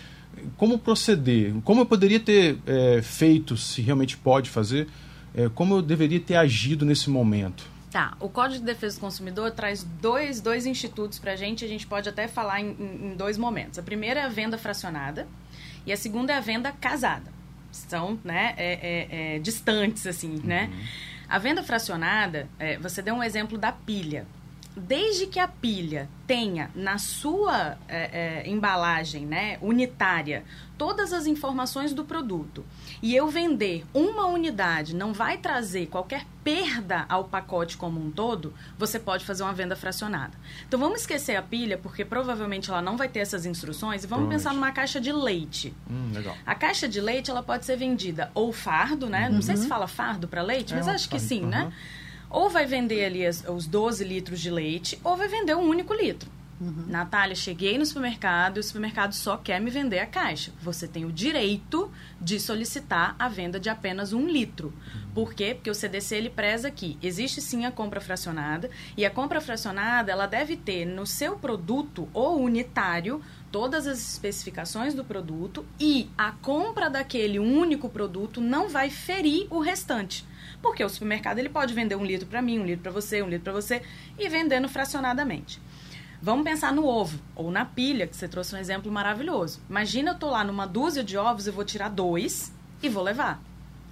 Como 0.57 0.79
proceder? 0.79 1.53
Como 1.63 1.81
eu 1.81 1.86
poderia 1.86 2.19
ter 2.19 2.57
é, 2.65 3.01
feito, 3.03 3.55
se 3.55 3.81
realmente 3.81 4.17
pode 4.17 4.50
fazer? 4.50 4.88
É, 5.36 5.50
como 5.53 5.75
eu 5.75 5.81
deveria 5.81 6.19
ter 6.19 6.36
agido 6.36 6.86
nesse 6.86 7.10
momento? 7.10 7.63
Tá, 7.91 8.15
o 8.21 8.29
Código 8.29 8.60
de 8.60 8.65
Defesa 8.65 8.95
do 8.95 9.01
Consumidor 9.01 9.51
traz 9.51 9.83
dois, 9.83 10.39
dois 10.39 10.65
institutos 10.65 11.19
para 11.19 11.33
a 11.33 11.36
gente, 11.36 11.65
a 11.65 11.67
gente 11.67 11.86
pode 11.86 12.07
até 12.07 12.25
falar 12.27 12.62
em, 12.62 12.69
em- 12.69 13.15
dois 13.17 13.38
momentos. 13.38 13.77
A 13.77 13.83
primeira 13.83 14.21
é 14.21 14.24
a 14.24 14.29
venda 14.29 14.57
fracionada 14.57 15.27
e 15.86 15.91
a 15.91 15.98
segunda 15.98 16.31
é 16.31 16.38
a 16.38 16.39
venda 16.39 16.71
casada. 16.71 17.29
São 17.69 18.17
né, 18.24 18.53
é- 18.57 18.74
é- 18.74 19.36
é, 19.36 19.39
distantes, 19.39 20.07
assim, 20.07 20.39
né? 20.43 20.69
A 21.27 21.38
venda 21.38 21.63
fracionada, 21.63 22.48
é, 22.57 22.77
você 22.77 23.01
deu 23.01 23.13
um 23.15 23.24
exemplo 23.24 23.57
da 23.57 23.71
pilha. 23.74 24.25
Desde 24.75 25.27
que 25.27 25.38
a 25.39 25.50
pilha 25.50 26.07
tenha 26.25 26.71
na 26.74 26.98
sua 26.98 27.77
é, 27.89 28.43
é, 28.45 28.50
embalagem 28.50 29.25
né, 29.25 29.57
unitária 29.62 30.45
todas 30.77 31.12
as 31.12 31.27
informações 31.27 31.93
do 31.93 32.05
produto 32.05 32.65
e 33.01 33.15
eu 33.15 33.27
vender 33.29 33.84
uma 33.93 34.27
unidade 34.27 34.96
não 34.96 35.12
vai 35.13 35.38
trazer 35.38 35.88
qualquer 35.88 36.25
perda 36.43 37.05
ao 37.10 37.24
pacote 37.25 37.77
como 37.77 38.00
um 38.03 38.12
todo, 38.12 38.53
você 38.77 39.00
pode 39.00 39.25
fazer 39.25 39.43
uma 39.43 39.53
venda 39.53 39.75
fracionada. 39.75 40.34
Então 40.67 40.79
vamos 40.79 41.01
esquecer 41.01 41.36
a 41.36 41.41
pilha, 41.41 41.77
porque 41.77 42.03
provavelmente 42.05 42.70
ela 42.70 42.81
não 42.81 42.98
vai 42.98 43.08
ter 43.10 43.20
essas 43.20 43.46
instruções, 43.46 44.03
e 44.03 44.08
vamos 44.08 44.29
pensar 44.29 44.53
numa 44.53 44.72
caixa 44.72 45.00
de 45.01 45.12
leite. 45.12 45.74
Hum, 45.89 46.12
legal. 46.13 46.36
A 46.46 46.53
caixa 46.55 46.88
de 46.88 47.00
leite 47.01 47.29
ela 47.31 47.41
pode 47.43 47.65
ser 47.65 47.75
vendida 47.77 48.31
ou 48.34 48.51
fardo, 48.53 49.08
né? 49.10 49.29
Não 49.29 49.41
sei 49.41 49.55
se 49.58 49.67
fala 49.67 49.88
fardo 49.88 50.27
para 50.27 50.41
leite, 50.41 50.74
É, 50.74 50.77
mas 50.77 50.88
um 50.88 50.91
acho 50.91 51.10
que 51.10 51.17
fardo, 51.20 51.27
sim, 51.27 51.41
aham. 51.41 51.50
né? 51.50 51.74
Ou 52.29 52.50
vai 52.50 52.65
vender 52.65 53.03
ali 53.05 53.25
as- 53.25 53.43
os 53.48 53.67
12 53.67 54.03
litros 54.05 54.39
de 54.39 54.50
leite, 54.50 54.98
ou 55.03 55.17
vai 55.17 55.27
vender 55.27 55.55
um 55.55 55.67
único 55.67 55.93
litro. 55.93 56.29
Uhum. 56.62 56.86
Natália, 56.88 57.36
cheguei 57.36 57.75
no 57.80 57.86
supermercado 57.88 58.58
e 58.58 58.60
o 58.60 58.63
supermercado 58.63 59.13
só 59.13 59.36
quer 59.36 59.60
me 59.60 59.72
vender 59.72 59.98
a 59.98 60.06
caixa. 60.06 60.51
Você 60.62 60.88
tem 60.88 61.03
o 61.06 61.12
direito 61.12 61.91
de 62.22 62.39
solicitar 62.39 63.15
a 63.18 63.27
venda 63.27 63.60
de 63.60 63.68
apenas 63.68 64.13
um 64.13 64.27
litro. 64.27 64.72
Por 65.12 65.34
quê? 65.34 65.56
Porque 65.56 65.72
o 65.72 65.74
CDC 65.74 66.15
ele 66.15 66.30
preza 66.30 66.70
que 66.70 67.00
existe 67.01 67.41
sim 67.41 67.65
a 67.65 67.72
compra 67.72 68.00
fracionada 68.00 68.70
e 68.96 69.03
a 69.03 69.10
compra 69.10 69.41
fracionada 69.41 70.12
ela 70.12 70.27
deve 70.27 70.56
ter 70.56 70.86
no 70.86 71.08
seu 71.08 71.36
produto 71.36 72.08
ou 72.13 72.39
unitário 72.39 73.24
todas 73.51 73.88
as 73.88 73.98
especificações 73.98 74.94
do 74.94 75.03
produto 75.03 75.65
e 75.80 76.12
a 76.15 76.32
compra 76.32 76.91
daquele 76.91 77.39
único 77.39 77.89
produto 77.89 78.39
não 78.39 78.70
vai 78.70 78.91
ferir 78.91 79.48
o 79.50 79.60
restante. 79.60 80.24
Porque 80.62 80.84
o 80.84 80.89
supermercado 80.89 81.39
ele 81.39 81.50
pode 81.50 81.74
vender 81.74 81.96
um 81.96 82.06
litro 82.06 82.27
para 82.27 82.39
mim, 82.39 82.60
um 82.60 82.65
litro 82.65 82.84
para 82.84 82.91
você, 82.91 83.20
um 83.24 83.27
litro 83.27 83.46
para 83.46 83.53
você 83.53 83.82
e 84.18 84.30
vendendo 84.30 84.70
fracionadamente. 84.70 85.60
Vamos 86.21 86.43
pensar 86.43 86.71
no 86.71 86.85
ovo 86.85 87.19
ou 87.35 87.49
na 87.49 87.65
pilha, 87.65 88.05
que 88.05 88.15
você 88.15 88.27
trouxe 88.27 88.55
um 88.55 88.57
exemplo 88.59 88.91
maravilhoso. 88.91 89.59
Imagina 89.67 90.11
eu 90.11 90.15
tô 90.15 90.29
lá 90.29 90.43
numa 90.43 90.67
dúzia 90.67 91.03
de 91.03 91.17
ovos, 91.17 91.47
eu 91.47 91.53
vou 91.53 91.65
tirar 91.65 91.89
dois 91.89 92.53
e 92.83 92.87
vou 92.87 93.01
levar. 93.01 93.41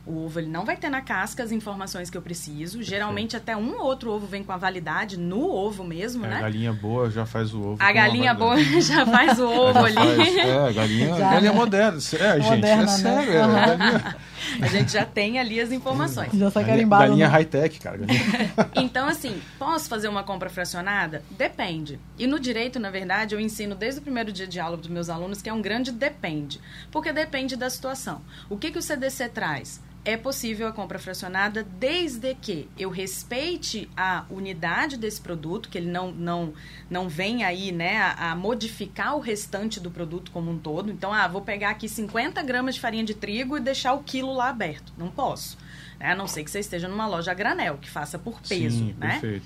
O 0.06 0.26
ovo 0.26 0.40
ele 0.40 0.48
não 0.48 0.64
vai 0.64 0.78
ter 0.78 0.90
na 0.90 1.02
casca 1.02 1.44
as 1.44 1.52
informações 1.52 2.10
que 2.10 2.18
eu 2.18 2.22
preciso. 2.22 2.82
Geralmente 2.82 3.36
até 3.36 3.56
um 3.58 3.76
ou 3.78 3.86
outro 3.86 4.12
ovo 4.12 4.26
vem 4.26 4.44
com 4.44 4.52
a 4.52 4.58
validade 4.58 5.18
no 5.18 5.50
ovo 5.50 5.84
mesmo, 5.84 6.26
é, 6.26 6.30
né? 6.30 6.36
A 6.38 6.42
galinha 6.42 6.74
boa 6.74 7.10
já 7.10 7.26
faz 7.26 7.54
o 7.54 7.62
ovo. 7.62 7.78
A 7.80 7.92
galinha 7.92 8.34
boa 8.34 8.58
já 8.82 9.06
faz 9.06 9.40
o 9.40 9.48
ovo 9.48 9.80
ali. 9.80 9.96
Faz, 9.96 10.38
é, 10.38 10.68
a 10.68 10.72
galinha, 10.72 11.08
já, 11.10 11.32
galinha 11.32 11.52
né? 11.52 11.58
moderna. 11.58 11.98
É, 11.98 12.42
gente, 12.42 12.50
moderna, 12.50 12.82
é 12.82 12.86
né? 12.86 12.88
sério. 12.88 13.48
Né? 13.48 13.64
É, 13.64 13.78
galinha... 13.78 14.16
A 14.62 14.68
gente 14.68 14.92
já 14.92 15.06
tem 15.06 15.40
ali 15.40 15.60
as 15.60 15.72
informações. 15.72 16.32
Já 16.34 16.52
tá 16.52 16.64
carimbado. 16.64 17.04
Galinha 17.04 17.28
né? 17.28 17.32
high-tech, 17.32 17.80
cara. 17.80 18.00
então, 18.76 19.08
assim, 19.08 19.42
posso 19.58 19.88
fazer 19.90 20.08
uma 20.08 20.24
compra 20.24 20.50
fracionada? 20.50 21.24
Depende. 21.32 22.00
E 22.18 22.28
no 22.28 22.40
direito, 22.40 22.80
na 22.80 22.90
verdade, 22.90 23.36
eu 23.36 23.40
ensino 23.40 23.76
desde 23.76 24.00
o 24.00 24.04
primeiro 24.04 24.32
dia 24.32 24.48
de 24.48 24.60
aula 24.60 24.78
dos 24.78 24.88
meus 24.88 25.10
alunos 25.10 25.42
que 25.42 25.50
é 25.50 25.54
um 25.54 25.62
grande 25.62 25.92
depende. 25.92 26.60
Porque 26.92 27.12
depende 27.12 27.56
da 27.56 27.70
situação. 27.70 28.22
O 28.50 28.58
que, 28.58 28.72
que 28.72 28.80
o 28.80 28.82
CDC 28.82 29.30
traz? 29.30 29.82
É 30.10 30.18
possível 30.18 30.68
a 30.68 30.72
compra 30.72 30.98
fracionada 30.98 31.64
desde 31.64 32.34
que 32.34 32.68
eu 32.78 32.90
respeite 32.90 33.88
a 33.96 34.26
unidade 34.30 34.98
desse 34.98 35.22
produto, 35.22 35.70
que 35.70 35.78
ele 35.78 35.92
não, 35.92 36.12
não, 36.12 36.54
não 36.90 37.08
venha 37.08 37.48
aí 37.48 37.72
né, 37.72 37.98
a, 37.98 38.32
a, 38.32 38.36
modificar 38.36 39.16
o 39.16 39.20
restante 39.20 39.80
do 39.80 39.92
produto 39.92 40.32
como 40.32 40.50
um 40.50 40.58
todo. 40.58 40.92
Então, 40.92 41.14
ah, 41.14 41.28
vou 41.28 41.42
pegar 41.42 41.70
aqui 41.70 41.88
50 41.88 42.42
gramas 42.42 42.76
de 42.76 42.82
farinha 42.82 43.04
de 43.04 43.14
trigo 43.14 43.56
e 43.56 43.60
deixar 43.60 43.94
o 43.94 44.02
quilo 44.02 44.34
lá 44.34 44.50
aberto. 44.50 44.92
Não 44.98 45.10
posso. 45.10 45.58
Né? 46.00 46.12
A 46.12 46.16
não 46.16 46.28
ser 46.28 46.44
que 46.44 46.50
você 46.50 46.60
esteja 46.60 46.88
numa 46.88 47.06
loja 47.06 47.32
a 47.32 47.36
granel, 47.36 47.78
que 47.78 47.90
faça 47.90 48.18
por 48.18 48.42
peso. 48.42 48.80
Sim, 48.80 48.96
né? 48.98 49.20
Perfeito. 49.20 49.46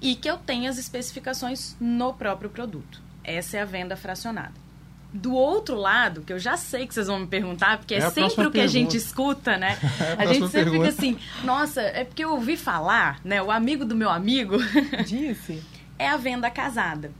E 0.00 0.14
que 0.14 0.28
eu 0.28 0.36
tenha 0.36 0.68
as 0.68 0.76
especificações 0.76 1.74
no 1.80 2.12
próprio 2.12 2.50
produto. 2.50 3.00
Essa 3.24 3.56
é 3.56 3.60
a 3.62 3.64
venda 3.64 3.96
fracionada 3.96 4.71
do 5.12 5.34
outro 5.34 5.76
lado, 5.76 6.22
que 6.22 6.32
eu 6.32 6.38
já 6.38 6.56
sei 6.56 6.86
que 6.86 6.94
vocês 6.94 7.06
vão 7.06 7.20
me 7.20 7.26
perguntar, 7.26 7.78
porque 7.78 7.94
é, 7.94 7.98
é 7.98 8.10
sempre 8.10 8.46
o 8.46 8.50
que 8.50 8.58
pergunta. 8.58 8.62
a 8.62 8.66
gente 8.66 8.96
escuta, 8.96 9.56
né? 9.58 9.78
É 10.00 10.12
a, 10.14 10.22
a 10.22 10.26
gente 10.26 10.48
sempre 10.48 10.70
pergunta. 10.70 10.90
fica 10.92 10.98
assim, 10.98 11.18
nossa, 11.44 11.80
é 11.80 12.04
porque 12.04 12.24
eu 12.24 12.32
ouvi 12.32 12.56
falar, 12.56 13.20
né? 13.24 13.42
O 13.42 13.50
amigo 13.50 13.84
do 13.84 13.94
meu 13.94 14.08
amigo 14.10 14.56
disse. 15.06 15.62
é 15.98 16.08
a 16.08 16.16
venda 16.16 16.50
casada. 16.50 17.12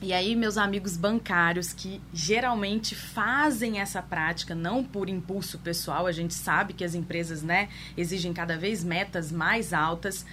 E 0.00 0.12
aí, 0.12 0.36
meus 0.36 0.58
amigos 0.58 0.94
bancários 0.94 1.72
que 1.72 2.02
geralmente 2.12 2.94
fazem 2.94 3.80
essa 3.80 4.02
prática, 4.02 4.54
não 4.54 4.84
por 4.84 5.08
impulso 5.08 5.58
pessoal, 5.58 6.06
a 6.06 6.12
gente 6.12 6.34
sabe 6.34 6.74
que 6.74 6.84
as 6.84 6.94
empresas, 6.94 7.42
né, 7.42 7.70
exigem 7.96 8.32
cada 8.34 8.58
vez 8.58 8.84
metas 8.84 9.32
mais 9.32 9.72
altas 9.72 10.26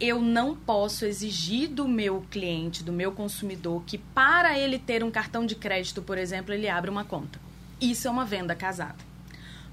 eu 0.00 0.20
não 0.20 0.54
posso 0.56 1.04
exigir 1.04 1.68
do 1.68 1.86
meu 1.86 2.24
cliente, 2.30 2.82
do 2.82 2.92
meu 2.92 3.12
consumidor, 3.12 3.82
que 3.86 3.98
para 3.98 4.58
ele 4.58 4.78
ter 4.78 5.04
um 5.04 5.10
cartão 5.10 5.46
de 5.46 5.54
crédito, 5.54 6.02
por 6.02 6.18
exemplo, 6.18 6.52
ele 6.52 6.68
abre 6.68 6.90
uma 6.90 7.04
conta. 7.04 7.40
Isso 7.80 8.08
é 8.08 8.10
uma 8.10 8.24
venda 8.24 8.54
casada. 8.54 8.96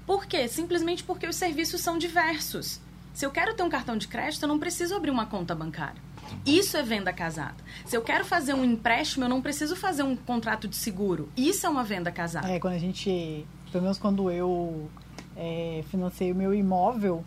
Por 0.06 0.26
quê? 0.26 0.48
Simplesmente 0.48 1.02
porque 1.04 1.26
os 1.26 1.36
serviços 1.36 1.80
são 1.80 1.98
diversos. 1.98 2.80
Se 3.12 3.26
eu 3.26 3.30
quero 3.30 3.54
ter 3.54 3.62
um 3.62 3.68
cartão 3.68 3.96
de 3.96 4.08
crédito, 4.08 4.42
eu 4.42 4.48
não 4.48 4.58
preciso 4.58 4.94
abrir 4.94 5.10
uma 5.10 5.26
conta 5.26 5.54
bancária. 5.54 6.00
Isso 6.46 6.76
é 6.76 6.82
venda 6.82 7.12
casada. 7.12 7.56
Se 7.84 7.96
eu 7.96 8.02
quero 8.02 8.24
fazer 8.24 8.54
um 8.54 8.64
empréstimo, 8.64 9.24
eu 9.24 9.28
não 9.28 9.42
preciso 9.42 9.76
fazer 9.76 10.02
um 10.02 10.16
contrato 10.16 10.66
de 10.66 10.76
seguro. 10.76 11.28
Isso 11.36 11.66
é 11.66 11.68
uma 11.68 11.84
venda 11.84 12.10
casada. 12.10 12.48
É, 12.50 12.58
quando 12.58 12.74
a 12.74 12.78
gente. 12.78 13.46
Pelo 13.70 13.82
menos 13.82 13.98
quando 13.98 14.30
eu 14.30 14.88
é, 15.36 15.84
financei 15.90 16.32
o 16.32 16.34
meu 16.34 16.54
imóvel, 16.54 17.24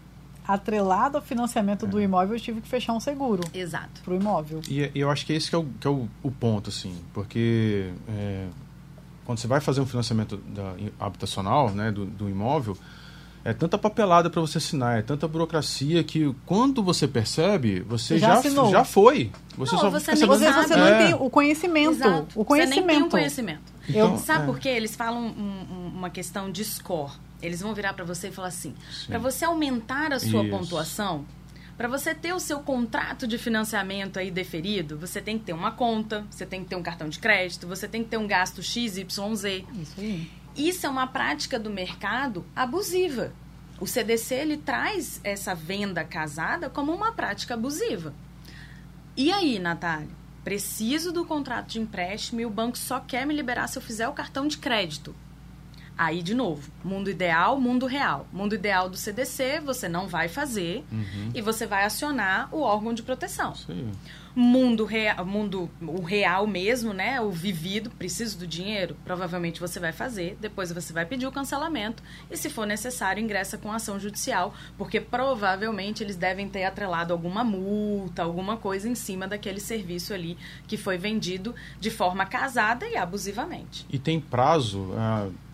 atrelado 0.48 1.18
ao 1.18 1.24
financiamento 1.24 1.86
é. 1.86 1.90
do 1.90 2.02
imóvel, 2.02 2.36
eu 2.36 2.40
tive 2.40 2.62
que 2.62 2.68
fechar 2.68 2.94
um 2.94 3.00
seguro. 3.00 3.44
Exato. 3.54 4.02
Para 4.04 4.14
o 4.14 4.16
imóvel. 4.16 4.62
E, 4.70 4.92
eu 4.94 5.10
acho 5.10 5.26
que 5.26 5.34
esse 5.34 5.50
que 5.50 5.56
é 5.56 5.60
o, 5.60 5.66
que 5.80 5.88
é 5.88 5.90
o, 5.90 6.08
o 6.22 6.32
ponto, 6.32 6.70
assim, 6.70 6.96
porque 7.14 7.92
é, 8.10 8.48
quando 9.26 9.40
você 9.40 9.48
vai 9.48 9.60
fazer 9.60 9.82
um 9.82 9.86
financiamento 9.86 10.38
da, 10.38 10.76
habitacional, 11.00 11.72
né, 11.72 11.92
do, 11.92 12.06
do 12.06 12.30
imóvel, 12.30 12.78
é 13.46 13.54
tanta 13.54 13.78
papelada 13.78 14.28
para 14.28 14.42
você 14.42 14.58
assinar, 14.58 14.98
é 14.98 15.02
tanta 15.04 15.28
burocracia 15.28 16.04
que 16.04 16.34
quando 16.48 16.82
você 16.82 17.08
percebe, 17.08 17.80
você 17.82 18.18
já, 18.18 18.42
já, 18.42 18.66
já 18.66 18.84
foi. 18.84 19.32
Você 19.56 19.76
não, 19.76 19.82
só 19.82 19.90
você, 19.92 20.16
você, 20.16 20.26
você, 20.26 20.52
você 20.52 20.76
não 20.76 20.88
é. 20.88 21.06
tem 21.06 21.14
o 21.14 21.30
conhecimento. 21.30 21.92
Exato. 21.92 22.28
O 22.34 22.44
conhecimento. 22.44 22.82
Você 22.82 22.88
nem 22.88 22.98
tem 22.98 23.08
o 23.08 23.10
conhecimento. 23.10 23.62
Então, 23.88 24.14
Eu, 24.14 24.18
Sabe 24.18 24.44
é. 24.44 24.46
por 24.48 24.60
quê? 24.60 24.70
Eles 24.70 24.96
falam 24.96 25.22
um, 25.22 25.30
um, 25.30 25.92
uma 25.96 26.10
questão 26.10 26.52
de 26.52 26.66
score. 26.66 27.12
Eles 27.46 27.62
vão 27.62 27.74
virar 27.74 27.94
para 27.94 28.06
você 28.06 28.30
e 28.30 28.32
falar 28.32 28.50
assim: 28.50 28.74
para 29.08 29.20
você 29.20 29.46
aumentar 29.46 30.12
a 30.12 30.20
sua 30.20 30.44
Isso. 30.44 30.50
pontuação, 30.50 31.26
para 31.78 31.88
você 31.88 32.16
ter 32.16 32.34
o 32.34 32.40
seu 32.40 32.62
contrato 32.62 33.28
de 33.28 33.38
financiamento 33.38 34.18
aí 34.18 34.32
deferido, 34.32 34.98
você 34.98 35.22
tem 35.22 35.38
que 35.38 35.46
ter 35.46 35.54
uma 35.54 35.72
conta, 35.72 36.26
você 36.30 36.46
tem 36.46 36.64
que 36.64 36.70
ter 36.70 36.76
um 36.76 36.84
cartão 36.84 37.10
de 37.10 37.20
crédito, 37.20 37.68
você 37.68 37.88
tem 37.88 38.04
que 38.04 38.10
ter 38.10 38.18
um 38.18 38.28
gasto 38.28 38.64
XYZ. 38.64 39.06
Isso 39.06 40.00
aí. 40.00 40.32
Isso 40.56 40.86
é 40.86 40.90
uma 40.90 41.06
prática 41.06 41.60
do 41.60 41.70
mercado 41.70 42.46
abusiva. 42.56 43.34
O 43.78 43.86
CDC 43.86 44.36
ele 44.36 44.58
traz 44.58 45.20
essa 45.22 45.54
venda 45.54 46.02
casada 46.06 46.70
como 46.70 46.94
uma 46.94 47.12
prática 47.12 47.56
abusiva. 47.56 48.14
E 49.18 49.32
aí, 49.34 49.60
Natália? 49.60 50.08
Preciso 50.46 51.12
do 51.12 51.26
contrato 51.26 51.68
de 51.68 51.80
empréstimo 51.80 52.40
e 52.40 52.46
o 52.46 52.50
banco 52.50 52.78
só 52.78 53.02
quer 53.02 53.26
me 53.26 53.36
liberar 53.36 53.68
se 53.68 53.78
eu 53.78 53.82
fizer 53.82 54.08
o 54.08 54.14
cartão 54.14 54.48
de 54.48 54.58
crédito. 54.58 55.14
Aí, 55.98 56.22
de 56.22 56.34
novo, 56.34 56.70
mundo 56.84 57.10
ideal, 57.10 57.60
mundo 57.60 57.86
real. 57.86 58.28
Mundo 58.32 58.54
ideal 58.54 58.90
do 58.90 58.98
CDC, 58.98 59.62
você 59.62 59.88
não 59.88 60.08
vai 60.08 60.28
fazer 60.28 60.84
uhum. 60.92 61.32
e 61.34 61.42
você 61.42 61.66
vai 61.66 61.86
acionar 61.86 62.50
o 62.54 62.60
órgão 62.62 62.94
de 62.94 63.02
proteção. 63.02 63.56
Sim. 63.56 63.92
Mundo 64.36 64.84
real, 64.84 65.26
mundo 65.26 65.70
o 65.80 66.02
real 66.02 66.46
mesmo, 66.46 66.92
né? 66.92 67.22
O 67.22 67.32
vivido, 67.32 67.90
preciso 67.90 68.38
do 68.38 68.46
dinheiro, 68.46 68.98
provavelmente 69.06 69.62
você 69.62 69.80
vai 69.80 69.94
fazer, 69.94 70.38
depois 70.42 70.70
você 70.74 70.92
vai 70.92 71.06
pedir 71.06 71.26
o 71.26 71.32
cancelamento 71.32 72.04
e 72.30 72.36
se 72.36 72.50
for 72.50 72.68
necessário 72.68 73.24
ingressa 73.24 73.58
com 73.58 73.72
ação 73.72 73.98
judicial, 73.98 74.54
porque 74.78 75.00
provavelmente 75.00 76.04
eles 76.04 76.18
devem 76.18 76.50
ter 76.50 76.66
atrelado 76.66 77.14
alguma 77.14 77.46
multa, 77.46 78.24
alguma 78.24 78.58
coisa 78.58 78.90
em 78.90 78.96
cima 78.96 79.26
daquele 79.26 79.62
serviço 79.62 80.14
ali 80.14 80.38
que 80.68 80.76
foi 80.76 80.98
vendido 80.98 81.56
de 81.80 81.90
forma 81.90 82.26
casada 82.26 82.86
e 82.86 82.98
abusivamente. 82.98 83.86
E 83.90 83.98
tem 83.98 84.20
prazo, 84.20 84.80
uh 84.80 85.45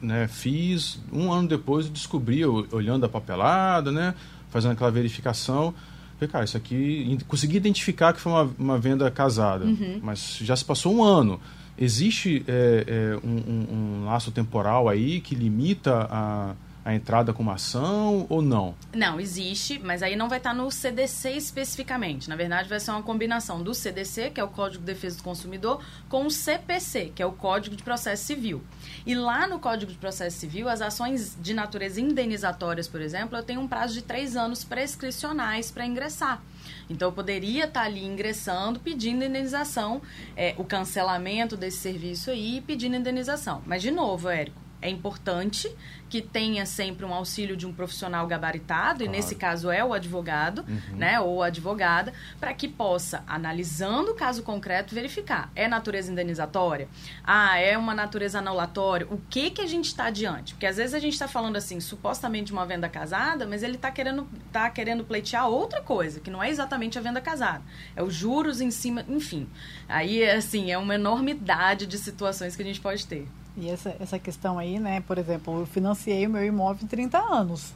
né, 0.00 0.28
fiz, 0.28 1.00
um 1.12 1.32
ano 1.32 1.48
depois 1.48 1.88
descobri, 1.88 2.44
olhando 2.44 3.04
a 3.04 3.08
papelada, 3.08 3.90
né, 3.90 4.14
fazendo 4.50 4.72
aquela 4.72 4.90
verificação, 4.90 5.74
falei, 6.18 6.30
cara, 6.30 6.44
isso 6.44 6.56
aqui, 6.56 7.18
consegui 7.26 7.56
identificar 7.56 8.12
que 8.12 8.20
foi 8.20 8.32
uma, 8.32 8.50
uma 8.58 8.78
venda 8.78 9.10
casada, 9.10 9.64
uhum. 9.64 10.00
mas 10.02 10.38
já 10.40 10.56
se 10.56 10.64
passou 10.64 10.94
um 10.94 11.02
ano. 11.02 11.40
Existe 11.76 12.44
é, 12.48 12.84
é, 12.86 13.26
um, 13.26 13.36
um, 13.36 13.74
um 14.02 14.04
laço 14.06 14.32
temporal 14.32 14.88
aí 14.88 15.20
que 15.20 15.34
limita 15.34 16.08
a 16.10 16.54
a 16.88 16.94
entrada 16.94 17.34
com 17.34 17.42
uma 17.42 17.54
ação 17.54 18.24
ou 18.30 18.40
não? 18.40 18.74
Não, 18.94 19.20
existe, 19.20 19.78
mas 19.78 20.02
aí 20.02 20.16
não 20.16 20.26
vai 20.26 20.38
estar 20.38 20.54
no 20.54 20.70
CDC 20.70 21.32
especificamente. 21.32 22.30
Na 22.30 22.34
verdade, 22.34 22.66
vai 22.66 22.80
ser 22.80 22.92
uma 22.92 23.02
combinação 23.02 23.62
do 23.62 23.74
CDC, 23.74 24.30
que 24.30 24.40
é 24.40 24.44
o 24.44 24.48
Código 24.48 24.82
de 24.82 24.94
Defesa 24.94 25.18
do 25.18 25.22
Consumidor, 25.22 25.82
com 26.08 26.24
o 26.24 26.30
CPC, 26.30 27.12
que 27.14 27.22
é 27.22 27.26
o 27.26 27.32
Código 27.32 27.76
de 27.76 27.82
Processo 27.82 28.24
Civil. 28.24 28.62
E 29.08 29.14
lá 29.14 29.46
no 29.46 29.58
Código 29.58 29.90
de 29.90 29.96
Processo 29.96 30.36
Civil, 30.36 30.68
as 30.68 30.82
ações 30.82 31.34
de 31.40 31.54
natureza 31.54 31.98
indenizatórias, 31.98 32.86
por 32.86 33.00
exemplo, 33.00 33.38
eu 33.38 33.42
tenho 33.42 33.58
um 33.58 33.66
prazo 33.66 33.94
de 33.94 34.02
três 34.02 34.36
anos 34.36 34.64
prescricionais 34.64 35.70
para 35.70 35.86
ingressar. 35.86 36.42
Então, 36.90 37.08
eu 37.08 37.12
poderia 37.12 37.64
estar 37.64 37.84
ali 37.84 38.04
ingressando, 38.04 38.78
pedindo 38.78 39.24
indenização, 39.24 40.02
é, 40.36 40.54
o 40.58 40.64
cancelamento 40.64 41.56
desse 41.56 41.78
serviço 41.78 42.30
aí, 42.30 42.60
pedindo 42.60 42.96
indenização. 42.96 43.62
Mas, 43.64 43.80
de 43.80 43.90
novo, 43.90 44.28
Érico, 44.28 44.60
é 44.80 44.88
importante 44.88 45.74
que 46.08 46.22
tenha 46.22 46.64
sempre 46.64 47.04
um 47.04 47.12
auxílio 47.12 47.56
de 47.56 47.66
um 47.66 47.72
profissional 47.72 48.26
gabaritado, 48.26 48.98
claro. 48.98 49.04
e 49.04 49.08
nesse 49.08 49.34
caso 49.34 49.70
é 49.70 49.84
o 49.84 49.92
advogado, 49.92 50.64
uhum. 50.66 50.96
né, 50.96 51.20
ou 51.20 51.42
a 51.42 51.46
advogada, 51.46 52.12
para 52.40 52.54
que 52.54 52.66
possa, 52.66 53.22
analisando 53.26 54.12
o 54.12 54.14
caso 54.14 54.42
concreto, 54.42 54.94
verificar. 54.94 55.50
É 55.54 55.68
natureza 55.68 56.10
indenizatória? 56.10 56.88
Ah, 57.22 57.58
é 57.58 57.76
uma 57.76 57.94
natureza 57.94 58.38
anulatória? 58.38 59.06
O 59.10 59.20
que 59.28 59.50
que 59.50 59.60
a 59.60 59.66
gente 59.66 59.86
está 59.86 60.06
adiante? 60.06 60.54
Porque 60.54 60.66
às 60.66 60.76
vezes 60.76 60.94
a 60.94 60.98
gente 60.98 61.12
está 61.12 61.28
falando 61.28 61.56
assim, 61.56 61.78
supostamente 61.78 62.52
uma 62.52 62.64
venda 62.64 62.88
casada, 62.88 63.46
mas 63.46 63.62
ele 63.62 63.74
está 63.74 63.90
querendo, 63.90 64.26
tá 64.50 64.70
querendo 64.70 65.04
pleitear 65.04 65.46
outra 65.46 65.82
coisa, 65.82 66.20
que 66.20 66.30
não 66.30 66.42
é 66.42 66.48
exatamente 66.48 66.98
a 66.98 67.02
venda 67.02 67.20
casada. 67.20 67.62
É 67.94 68.02
os 68.02 68.14
juros 68.14 68.60
em 68.60 68.70
cima, 68.70 69.04
enfim. 69.08 69.46
Aí, 69.86 70.26
assim, 70.28 70.70
é 70.70 70.78
uma 70.78 70.94
enormidade 70.94 71.86
de 71.86 71.98
situações 71.98 72.56
que 72.56 72.62
a 72.62 72.64
gente 72.64 72.80
pode 72.80 73.06
ter. 73.06 73.28
E 73.60 73.68
essa, 73.68 73.94
essa 73.98 74.18
questão 74.18 74.58
aí, 74.58 74.78
né? 74.78 75.02
Por 75.06 75.18
exemplo, 75.18 75.60
eu 75.60 75.66
financiei 75.66 76.26
o 76.26 76.30
meu 76.30 76.44
imóvel 76.44 76.84
em 76.84 76.86
30 76.86 77.18
anos. 77.18 77.74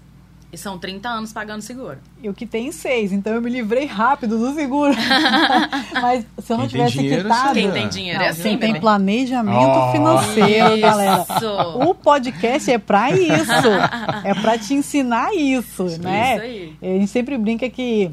E 0.53 0.59
são 0.59 0.79
30 0.79 1.09
anos 1.09 1.33
pagando 1.33 1.63
seguro. 1.63 1.97
Eu 2.23 2.35
que 2.35 2.45
tenho 2.45 2.71
seis, 2.75 3.11
então 3.11 3.33
eu 3.33 3.41
me 3.41 3.49
livrei 3.49 3.87
rápido 3.87 4.39
do 4.39 4.55
seguro. 4.55 4.93
Mas 5.99 6.27
se 6.39 6.53
eu 6.53 6.59
não 6.59 6.69
quem 6.69 6.73
tivesse 6.73 6.99
dinheiro, 6.99 7.23
quitado. 7.23 7.55
Quem 7.55 7.71
tem 7.71 7.89
dinheiro 7.89 8.19
não, 8.19 8.27
é 8.27 8.29
assim, 8.29 8.43
Quem 8.43 8.59
tem 8.59 8.79
planejamento 8.79 9.79
oh, 9.79 9.93
financeiro, 9.93 10.73
isso. 10.73 10.81
galera. 10.81 11.27
O 11.77 11.95
podcast 11.95 12.71
é 12.71 12.77
para 12.77 13.13
isso. 13.13 13.51
é 14.25 14.35
para 14.35 14.59
te 14.59 14.75
ensinar 14.75 15.35
isso, 15.35 15.87
isso 15.87 16.03
né? 16.03 16.35
Isso 16.35 16.43
aí. 16.43 16.77
A 16.83 16.99
gente 16.99 17.11
sempre 17.11 17.39
brinca 17.39 17.71
que 17.71 18.11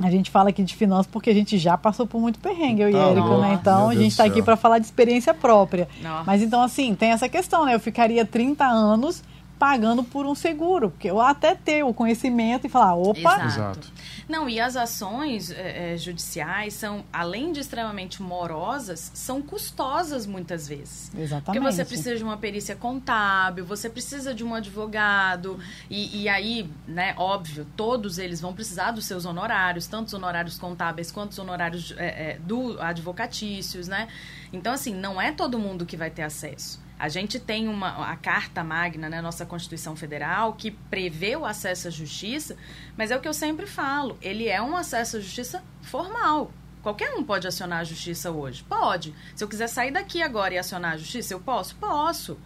a 0.00 0.10
gente 0.10 0.30
fala 0.30 0.50
aqui 0.50 0.62
de 0.62 0.74
finanças 0.74 1.06
porque 1.06 1.30
a 1.30 1.34
gente 1.34 1.56
já 1.56 1.78
passou 1.78 2.06
por 2.06 2.20
muito 2.20 2.38
perrengue, 2.38 2.82
eu 2.82 2.88
e 2.90 2.92
tá 2.92 3.10
Érico, 3.10 3.38
né? 3.38 3.58
Então 3.60 3.90
a 3.90 3.94
gente 3.94 4.10
está 4.10 4.24
aqui 4.24 4.42
para 4.42 4.56
falar 4.56 4.78
de 4.78 4.86
experiência 4.86 5.32
própria. 5.32 5.88
Nossa. 6.02 6.24
Mas 6.24 6.42
então, 6.42 6.62
assim, 6.62 6.94
tem 6.94 7.10
essa 7.10 7.28
questão, 7.28 7.64
né? 7.64 7.74
Eu 7.74 7.80
ficaria 7.80 8.24
30 8.24 8.64
anos 8.64 9.22
pagando 9.64 10.04
por 10.04 10.26
um 10.26 10.34
seguro, 10.34 10.90
porque 10.90 11.10
eu 11.10 11.18
até 11.18 11.54
ter 11.54 11.82
o 11.82 11.94
conhecimento 11.94 12.66
e 12.66 12.68
falar, 12.68 12.96
opa. 12.96 13.46
Exato. 13.46 13.90
Não, 14.28 14.46
e 14.46 14.60
as 14.60 14.76
ações 14.76 15.50
é, 15.50 15.96
judiciais 15.96 16.74
são, 16.74 17.02
além 17.10 17.50
de 17.50 17.60
extremamente 17.60 18.22
morosas, 18.22 19.10
são 19.14 19.40
custosas 19.40 20.26
muitas 20.26 20.68
vezes. 20.68 21.10
Exatamente. 21.16 21.44
Porque 21.44 21.60
você 21.60 21.82
precisa 21.82 22.14
de 22.14 22.22
uma 22.22 22.36
perícia 22.36 22.76
contábil, 22.76 23.64
você 23.64 23.88
precisa 23.88 24.34
de 24.34 24.44
um 24.44 24.54
advogado, 24.54 25.58
e, 25.88 26.24
e 26.24 26.28
aí, 26.28 26.68
né, 26.86 27.14
óbvio, 27.16 27.66
todos 27.74 28.18
eles 28.18 28.42
vão 28.42 28.52
precisar 28.52 28.90
dos 28.90 29.06
seus 29.06 29.24
honorários, 29.24 29.86
tanto 29.86 30.08
os 30.08 30.14
honorários 30.14 30.58
contábeis 30.58 31.10
quanto 31.10 31.32
os 31.32 31.38
honorários 31.38 31.94
é, 31.96 32.32
é, 32.32 32.38
do 32.38 32.78
advocatícios, 32.82 33.88
né? 33.88 34.08
Então, 34.52 34.74
assim, 34.74 34.94
não 34.94 35.18
é 35.18 35.32
todo 35.32 35.58
mundo 35.58 35.86
que 35.86 35.96
vai 35.96 36.10
ter 36.10 36.22
acesso. 36.22 36.83
A 37.04 37.08
gente 37.10 37.38
tem 37.38 37.68
uma, 37.68 38.10
a 38.10 38.16
Carta 38.16 38.64
Magna, 38.64 39.10
né, 39.10 39.20
nossa 39.20 39.44
Constituição 39.44 39.94
Federal, 39.94 40.54
que 40.54 40.70
prevê 40.70 41.36
o 41.36 41.44
acesso 41.44 41.88
à 41.88 41.90
justiça, 41.90 42.56
mas 42.96 43.10
é 43.10 43.16
o 43.18 43.20
que 43.20 43.28
eu 43.28 43.34
sempre 43.34 43.66
falo, 43.66 44.16
ele 44.22 44.48
é 44.48 44.62
um 44.62 44.74
acesso 44.74 45.18
à 45.18 45.20
justiça 45.20 45.62
formal. 45.82 46.50
Qualquer 46.82 47.10
um 47.10 47.22
pode 47.22 47.46
acionar 47.46 47.80
a 47.80 47.84
justiça 47.84 48.30
hoje? 48.30 48.64
Pode. 48.64 49.14
Se 49.36 49.44
eu 49.44 49.48
quiser 49.48 49.66
sair 49.66 49.90
daqui 49.90 50.22
agora 50.22 50.54
e 50.54 50.58
acionar 50.58 50.94
a 50.94 50.96
justiça, 50.96 51.34
eu 51.34 51.40
posso? 51.40 51.76
Posso. 51.76 52.38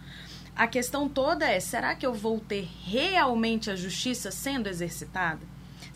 A 0.53 0.67
questão 0.67 1.07
toda 1.07 1.49
é: 1.49 1.61
será 1.61 1.95
que 1.95 2.05
eu 2.05 2.13
vou 2.13 2.37
ter 2.37 2.67
realmente 2.83 3.71
a 3.71 3.77
justiça 3.77 4.29
sendo 4.29 4.67
exercitada? 4.67 5.39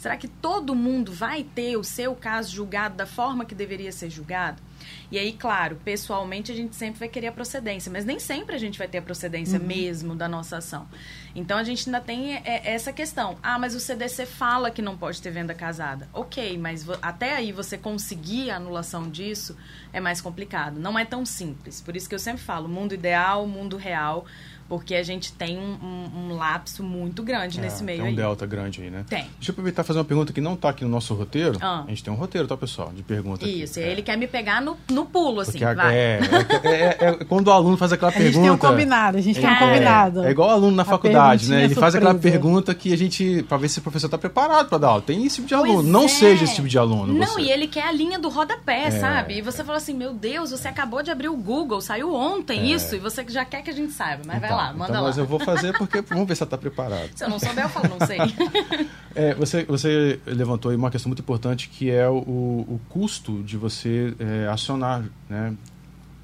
Será 0.03 0.17
que 0.17 0.27
todo 0.27 0.75
mundo 0.75 1.13
vai 1.13 1.45
ter 1.45 1.77
o 1.77 1.83
seu 1.83 2.13
caso 2.13 2.53
julgado 2.53 2.93
da 2.97 3.05
forma 3.05 3.45
que 3.45 3.55
deveria 3.55 3.89
ser 3.89 4.09
julgado? 4.09 4.61
E 5.09 5.17
aí, 5.17 5.31
claro, 5.31 5.79
pessoalmente 5.85 6.51
a 6.51 6.55
gente 6.55 6.75
sempre 6.75 6.99
vai 6.99 7.07
querer 7.07 7.27
a 7.27 7.31
procedência, 7.31 7.89
mas 7.89 8.03
nem 8.03 8.19
sempre 8.19 8.53
a 8.53 8.57
gente 8.57 8.77
vai 8.77 8.85
ter 8.85 8.97
a 8.97 9.01
procedência 9.01 9.57
uhum. 9.57 9.65
mesmo 9.65 10.13
da 10.13 10.27
nossa 10.27 10.57
ação. 10.57 10.89
Então 11.33 11.57
a 11.57 11.63
gente 11.63 11.87
ainda 11.87 12.01
tem 12.01 12.35
é, 12.35 12.73
essa 12.73 12.91
questão. 12.91 13.37
Ah, 13.41 13.57
mas 13.57 13.75
o 13.75 13.79
CDC 13.79 14.25
fala 14.25 14.69
que 14.69 14.81
não 14.81 14.97
pode 14.97 15.21
ter 15.21 15.31
venda 15.31 15.53
casada. 15.53 16.09
Ok, 16.11 16.57
mas 16.57 16.85
até 17.01 17.37
aí 17.37 17.53
você 17.53 17.77
conseguir 17.77 18.51
a 18.51 18.57
anulação 18.57 19.09
disso 19.09 19.55
é 19.93 20.01
mais 20.01 20.19
complicado. 20.19 20.81
Não 20.81 20.99
é 20.99 21.05
tão 21.05 21.25
simples. 21.25 21.79
Por 21.79 21.95
isso 21.95 22.09
que 22.09 22.15
eu 22.15 22.19
sempre 22.19 22.43
falo, 22.43 22.67
mundo 22.67 22.93
ideal, 22.93 23.47
mundo 23.47 23.77
real 23.77 24.25
porque 24.67 24.95
a 24.95 25.03
gente 25.03 25.33
tem 25.33 25.57
um, 25.57 25.77
um, 25.81 26.31
um 26.31 26.35
lapso 26.35 26.83
muito 26.83 27.23
grande 27.23 27.59
é, 27.59 27.61
nesse 27.61 27.83
meio 27.83 27.99
tem 27.99 28.05
um 28.05 28.09
aí. 28.09 28.15
delta 28.15 28.45
grande 28.45 28.81
aí, 28.81 28.89
né? 28.89 29.05
Tem. 29.07 29.25
Deixa 29.37 29.51
eu 29.51 29.53
aproveitar 29.53 29.83
e 29.83 29.85
fazer 29.85 29.99
uma 29.99 30.05
pergunta 30.05 30.33
que 30.33 30.41
não 30.41 30.53
está 30.53 30.69
aqui 30.69 30.83
no 30.83 30.89
nosso 30.89 31.13
roteiro. 31.13 31.57
Ah. 31.61 31.83
A 31.85 31.89
gente 31.89 32.03
tem 32.03 32.13
um 32.13 32.15
roteiro, 32.15 32.47
tá, 32.47 32.57
pessoal? 32.57 32.91
De 32.93 33.03
pergunta 33.03 33.47
Isso, 33.47 33.79
aqui. 33.79 33.87
ele 33.87 34.01
é. 34.01 34.03
quer 34.03 34.17
me 34.17 34.27
pegar 34.27 34.61
no, 34.61 34.77
no 34.89 35.05
pulo, 35.05 35.41
assim, 35.41 35.59
porque 35.59 35.73
vai. 35.73 35.95
É, 35.95 36.19
é, 36.63 36.73
é, 36.73 36.97
é, 36.99 37.11
quando 37.25 37.47
o 37.47 37.51
aluno 37.51 37.77
faz 37.77 37.93
aquela 37.93 38.11
pergunta... 38.11 38.29
A 38.29 38.33
gente 38.33 38.41
tem 38.41 38.51
um 38.51 38.57
combinado, 38.57 39.17
a 39.17 39.21
gente 39.21 39.39
tem 39.39 39.49
um 39.49 39.55
combinado. 39.55 40.23
É, 40.23 40.31
igual 40.31 40.49
o 40.49 40.51
aluno 40.51 40.75
na 40.75 40.85
faculdade, 40.85 41.49
né? 41.49 41.63
Ele 41.65 41.75
faz 41.75 41.95
aquela 41.95 42.15
pergunta 42.15 42.73
que 42.73 42.93
a 42.93 42.97
gente... 42.97 43.43
para 43.43 43.57
ver 43.57 43.69
se 43.69 43.79
o 43.79 43.81
professor 43.81 44.07
está 44.07 44.17
preparado 44.17 44.69
para 44.69 44.77
dar 44.77 44.87
aula. 44.87 45.01
Tem 45.01 45.25
esse 45.25 45.37
tipo 45.37 45.47
de 45.47 45.53
aluno. 45.55 45.83
não 45.83 46.07
seja 46.07 46.43
esse 46.43 46.55
tipo 46.55 46.67
de 46.67 46.77
aluno. 46.77 47.13
Não, 47.13 47.33
você. 47.33 47.41
e 47.41 47.51
ele 47.51 47.67
quer 47.67 47.87
a 47.87 47.91
linha 47.91 48.17
do 48.17 48.29
rodapé, 48.29 48.91
sabe? 48.91 49.37
E 49.37 49.41
você 49.41 49.63
fala 49.63 49.77
assim, 49.77 49.93
meu 49.93 50.13
Deus, 50.13 50.51
você 50.51 50.67
acabou 50.67 51.03
de 51.03 51.11
abrir 51.11 51.29
o 51.29 51.35
Google, 51.35 51.81
saiu 51.81 52.13
ontem 52.13 52.71
isso, 52.71 52.95
e 52.95 52.99
você 52.99 53.25
já 53.27 53.45
quer 53.45 53.61
que 53.61 53.69
a 53.69 53.73
gente 53.73 53.93
saiba. 53.93 54.23
Mas 54.25 54.37
então, 54.37 54.49
vai 54.49 54.52
lá, 54.55 54.73
manda 54.73 54.91
então, 54.91 55.01
lá. 55.01 55.07
Mas 55.07 55.17
eu 55.17 55.25
vou 55.25 55.39
fazer 55.39 55.77
porque 55.77 56.01
vamos 56.01 56.27
ver 56.27 56.35
se 56.35 56.43
ela 56.43 56.47
está 56.47 56.57
preparada. 56.57 57.09
Se 57.15 57.23
eu 57.23 57.29
não 57.29 57.39
souber, 57.39 57.63
eu 57.63 57.69
falo, 57.69 57.89
não 57.89 58.07
sei. 58.07 58.17
é, 59.15 59.33
você, 59.35 59.63
você 59.63 60.19
levantou 60.25 60.71
aí 60.71 60.77
uma 60.77 60.91
questão 60.91 61.09
muito 61.09 61.21
importante 61.21 61.69
que 61.69 61.89
é 61.91 62.07
o, 62.07 62.15
o 62.15 62.79
custo 62.89 63.43
de 63.43 63.57
você 63.57 64.13
é, 64.19 64.47
acionar 64.47 65.03
né, 65.29 65.53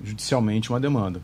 judicialmente 0.03 0.69
uma 0.69 0.79
demanda. 0.79 1.21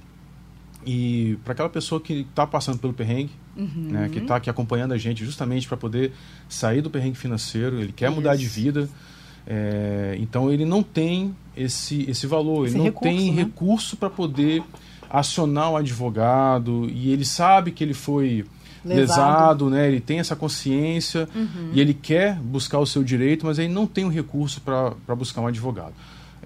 E 0.86 1.38
para 1.44 1.54
aquela 1.54 1.70
pessoa 1.70 2.00
que 2.00 2.26
está 2.30 2.46
passando 2.46 2.78
pelo 2.78 2.94
perrengue, 2.94 3.32
uhum. 3.58 3.90
né, 3.90 4.10
que 4.12 4.20
está 4.20 4.36
aqui 4.36 4.50
acompanhando 4.50 4.94
a 4.94 4.98
gente 4.98 5.26
justamente 5.26 5.68
para 5.68 5.78
poder 5.78 6.12
sair 6.48 6.82
do 6.82 6.92
perrengue 6.92 7.18
financeiro, 7.18 7.80
ele 7.80 7.92
quer 7.92 8.08
Isso. 8.08 8.16
mudar 8.16 8.36
de 8.36 8.46
vida, 8.46 8.88
é, 9.48 10.16
então 10.20 10.52
ele 10.52 10.64
não 10.64 10.84
tem 10.84 11.36
esse, 11.58 12.08
esse 12.10 12.28
valor, 12.28 12.66
esse 12.66 12.76
ele 12.76 12.80
não 12.80 12.86
recurso, 12.86 13.18
tem 13.18 13.32
né? 13.32 13.44
recurso 13.44 13.98
para 13.98 14.10
poder 14.10 14.64
acionar 15.10 15.72
um 15.72 15.78
advogado 15.78 16.90
e 16.92 17.12
ele 17.12 17.26
sabe 17.26 17.72
que 17.72 17.84
ele 17.84 17.94
foi 17.94 18.46
lesado, 18.84 19.66
lesado 19.66 19.70
né? 19.70 19.88
Ele 19.88 20.00
tem 20.00 20.20
essa 20.20 20.36
consciência 20.36 21.28
uhum. 21.36 21.72
e 21.74 21.82
ele 21.82 21.94
quer 21.94 22.36
buscar 22.36 22.80
o 22.80 22.86
seu 22.86 23.04
direito, 23.04 23.46
mas 23.46 23.58
ele 23.58 23.74
não 23.74 23.88
tem 23.88 24.04
o 24.04 24.08
um 24.08 24.12
recurso 24.12 24.62
para 24.62 25.16
buscar 25.16 25.42
um 25.42 25.48
advogado. 25.48 25.94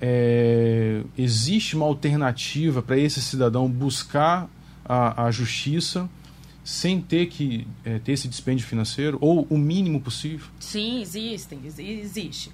É, 0.01 1.01
existe 1.17 1.75
uma 1.75 1.85
alternativa 1.85 2.81
para 2.81 2.97
esse 2.97 3.21
cidadão 3.21 3.67
buscar 3.67 4.49
a, 4.85 5.25
a 5.25 5.31
justiça 5.31 6.09
sem 6.63 7.01
ter 7.01 7.25
que 7.25 7.67
é, 7.83 7.99
ter 7.99 8.13
esse 8.13 8.27
dispêndio 8.27 8.65
financeiro 8.65 9.17
ou 9.19 9.45
o 9.49 9.57
mínimo 9.57 9.99
possível? 9.99 10.47
Sim, 10.59 11.01
existem, 11.01 11.59
existe. 11.65 12.51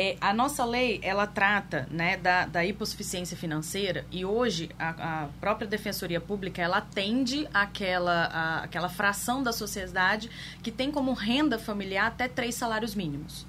É, 0.00 0.16
a 0.20 0.32
nossa 0.32 0.64
lei, 0.64 1.00
ela 1.02 1.26
trata 1.26 1.88
né, 1.90 2.16
da, 2.16 2.46
da 2.46 2.64
hipossuficiência 2.64 3.36
financeira 3.36 4.06
e 4.12 4.24
hoje 4.24 4.70
a, 4.78 5.24
a 5.24 5.28
própria 5.40 5.66
Defensoria 5.66 6.20
Pública, 6.20 6.62
ela 6.62 6.76
atende 6.76 7.48
aquela, 7.52 8.26
a, 8.26 8.58
aquela 8.62 8.88
fração 8.88 9.42
da 9.42 9.52
sociedade 9.52 10.30
que 10.62 10.70
tem 10.70 10.92
como 10.92 11.12
renda 11.14 11.58
familiar 11.58 12.06
até 12.06 12.28
três 12.28 12.54
salários 12.54 12.94
mínimos. 12.94 13.44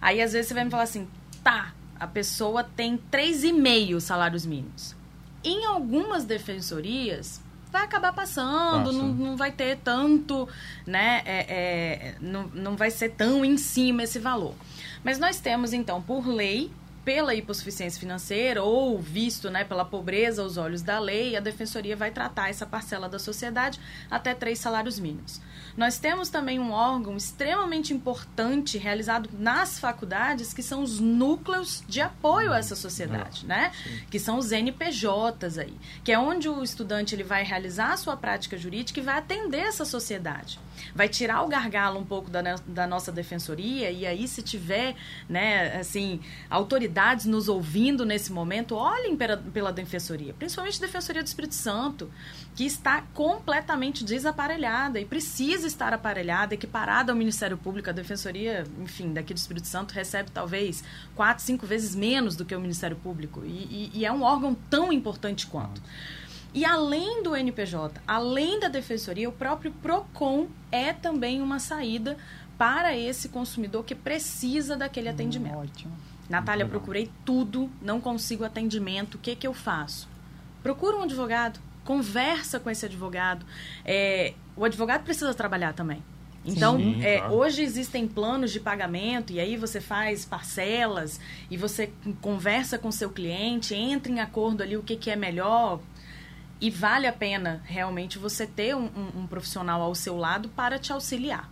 Aí, 0.00 0.22
às 0.22 0.32
vezes, 0.32 0.46
você 0.46 0.54
vai 0.54 0.62
me 0.62 0.70
falar 0.70 0.84
assim, 0.84 1.08
tá, 1.42 1.74
a 1.98 2.06
pessoa 2.06 2.62
tem 2.62 2.96
três 2.96 3.42
e 3.42 3.52
meio 3.52 4.00
salários 4.00 4.46
mínimos. 4.46 4.94
Em 5.42 5.64
algumas 5.64 6.24
defensorias, 6.24 7.42
vai 7.70 7.84
acabar 7.84 8.12
passando, 8.12 8.92
não, 8.92 9.08
não 9.08 9.36
vai 9.36 9.52
ter 9.52 9.78
tanto, 9.78 10.48
né? 10.86 11.22
É, 11.24 11.46
é, 11.48 12.14
não, 12.20 12.48
não 12.54 12.76
vai 12.76 12.90
ser 12.90 13.10
tão 13.10 13.44
em 13.44 13.56
cima 13.56 14.02
esse 14.02 14.18
valor. 14.18 14.54
Mas 15.04 15.18
nós 15.18 15.40
temos, 15.40 15.72
então, 15.72 16.00
por 16.02 16.26
lei, 16.26 16.70
pela 17.08 17.34
hipossuficiência 17.34 17.98
financeira 17.98 18.62
ou 18.62 18.98
visto 18.98 19.48
né, 19.48 19.64
pela 19.64 19.82
pobreza 19.82 20.42
aos 20.42 20.58
olhos 20.58 20.82
da 20.82 20.98
lei, 20.98 21.36
a 21.36 21.40
defensoria 21.40 21.96
vai 21.96 22.10
tratar 22.10 22.50
essa 22.50 22.66
parcela 22.66 23.08
da 23.08 23.18
sociedade 23.18 23.80
até 24.10 24.34
três 24.34 24.58
salários 24.58 25.00
mínimos. 25.00 25.40
Nós 25.74 25.98
temos 25.98 26.28
também 26.28 26.58
um 26.58 26.70
órgão 26.70 27.16
extremamente 27.16 27.94
importante 27.94 28.76
realizado 28.76 29.30
nas 29.32 29.78
faculdades, 29.78 30.52
que 30.52 30.62
são 30.62 30.82
os 30.82 31.00
núcleos 31.00 31.82
de 31.88 32.02
apoio 32.02 32.52
a 32.52 32.58
essa 32.58 32.76
sociedade, 32.76 33.42
ah, 33.44 33.48
né? 33.48 33.72
Que 34.10 34.18
são 34.18 34.36
os 34.36 34.52
NPJs 34.52 35.56
aí, 35.56 35.74
que 36.04 36.12
é 36.12 36.18
onde 36.18 36.46
o 36.48 36.62
estudante 36.62 37.14
ele 37.14 37.22
vai 37.22 37.42
realizar 37.42 37.92
a 37.92 37.96
sua 37.96 38.16
prática 38.16 38.58
jurídica 38.58 39.00
e 39.00 39.02
vai 39.02 39.16
atender 39.16 39.60
essa 39.60 39.84
sociedade. 39.84 40.58
Vai 40.94 41.08
tirar 41.08 41.42
o 41.42 41.48
gargalo 41.48 41.98
um 41.98 42.04
pouco 42.04 42.28
da, 42.28 42.42
da 42.66 42.86
nossa 42.86 43.10
defensoria 43.10 43.90
e 43.90 44.04
aí 44.04 44.26
se 44.26 44.42
tiver, 44.42 44.94
né, 45.28 45.76
assim, 45.76 46.20
autoridades 46.98 47.26
nos 47.26 47.48
ouvindo 47.48 48.04
nesse 48.04 48.32
momento, 48.32 48.74
olhem 48.74 49.16
pela, 49.16 49.36
pela 49.36 49.72
defensoria, 49.72 50.34
principalmente 50.34 50.78
a 50.78 50.86
Defensoria 50.86 51.22
do 51.22 51.26
Espírito 51.26 51.54
Santo, 51.54 52.10
que 52.56 52.64
está 52.64 53.02
completamente 53.14 54.04
desaparelhada 54.04 54.98
e 54.98 55.04
precisa 55.04 55.66
estar 55.66 55.92
aparelhada, 55.92 56.54
equiparada 56.54 57.12
ao 57.12 57.16
Ministério 57.16 57.56
Público. 57.56 57.88
A 57.88 57.92
Defensoria, 57.92 58.66
enfim, 58.82 59.12
daqui 59.12 59.32
do 59.32 59.36
Espírito 59.36 59.66
Santo 59.66 59.92
recebe 59.92 60.30
talvez 60.32 60.82
quatro, 61.14 61.44
cinco 61.44 61.66
vezes 61.66 61.94
menos 61.94 62.34
do 62.34 62.44
que 62.44 62.54
o 62.54 62.60
Ministério 62.60 62.96
Público. 62.96 63.42
E, 63.44 63.48
e, 63.48 63.90
e 63.94 64.04
é 64.04 64.12
um 64.12 64.22
órgão 64.22 64.56
tão 64.68 64.92
importante 64.92 65.46
quanto. 65.46 65.80
E 66.52 66.64
além 66.64 67.22
do 67.22 67.36
NPJ, 67.36 68.00
além 68.06 68.58
da 68.58 68.68
defensoria, 68.68 69.28
o 69.28 69.32
próprio 69.32 69.70
PROCON 69.70 70.48
é 70.72 70.92
também 70.92 71.40
uma 71.40 71.58
saída 71.58 72.16
para 72.56 72.96
esse 72.96 73.28
consumidor 73.28 73.84
que 73.84 73.94
precisa 73.94 74.76
daquele 74.76 75.08
atendimento. 75.08 75.54
Hum, 75.54 75.60
ótimo. 75.60 76.17
Natália, 76.28 76.66
procurei 76.66 77.10
tudo, 77.24 77.70
não 77.80 78.00
consigo 78.00 78.44
atendimento, 78.44 79.14
o 79.14 79.18
que, 79.18 79.34
que 79.34 79.46
eu 79.46 79.54
faço? 79.54 80.08
Procura 80.62 80.96
um 80.96 81.02
advogado, 81.02 81.58
conversa 81.84 82.60
com 82.60 82.68
esse 82.68 82.84
advogado. 82.84 83.46
É, 83.84 84.34
o 84.56 84.64
advogado 84.64 85.04
precisa 85.04 85.32
trabalhar 85.32 85.72
também. 85.72 86.02
Então, 86.44 86.76
Sim, 86.78 87.02
é, 87.02 87.18
claro. 87.18 87.34
hoje 87.34 87.62
existem 87.62 88.06
planos 88.06 88.50
de 88.52 88.60
pagamento 88.60 89.32
e 89.32 89.40
aí 89.40 89.56
você 89.56 89.80
faz 89.80 90.24
parcelas 90.24 91.20
e 91.50 91.56
você 91.56 91.92
conversa 92.20 92.78
com 92.78 92.90
seu 92.92 93.10
cliente, 93.10 93.74
entra 93.74 94.10
em 94.12 94.20
acordo 94.20 94.62
ali 94.62 94.76
o 94.76 94.82
que, 94.82 94.96
que 94.96 95.10
é 95.10 95.16
melhor 95.16 95.80
e 96.60 96.70
vale 96.70 97.06
a 97.06 97.12
pena 97.12 97.62
realmente 97.66 98.18
você 98.18 98.46
ter 98.46 98.74
um, 98.74 98.84
um- 98.86 99.20
um 99.22 99.26
profissional 99.26 99.80
ao 99.82 99.94
seu 99.94 100.16
lado 100.16 100.48
para 100.48 100.78
te 100.78 100.92
auxiliar. 100.92 101.50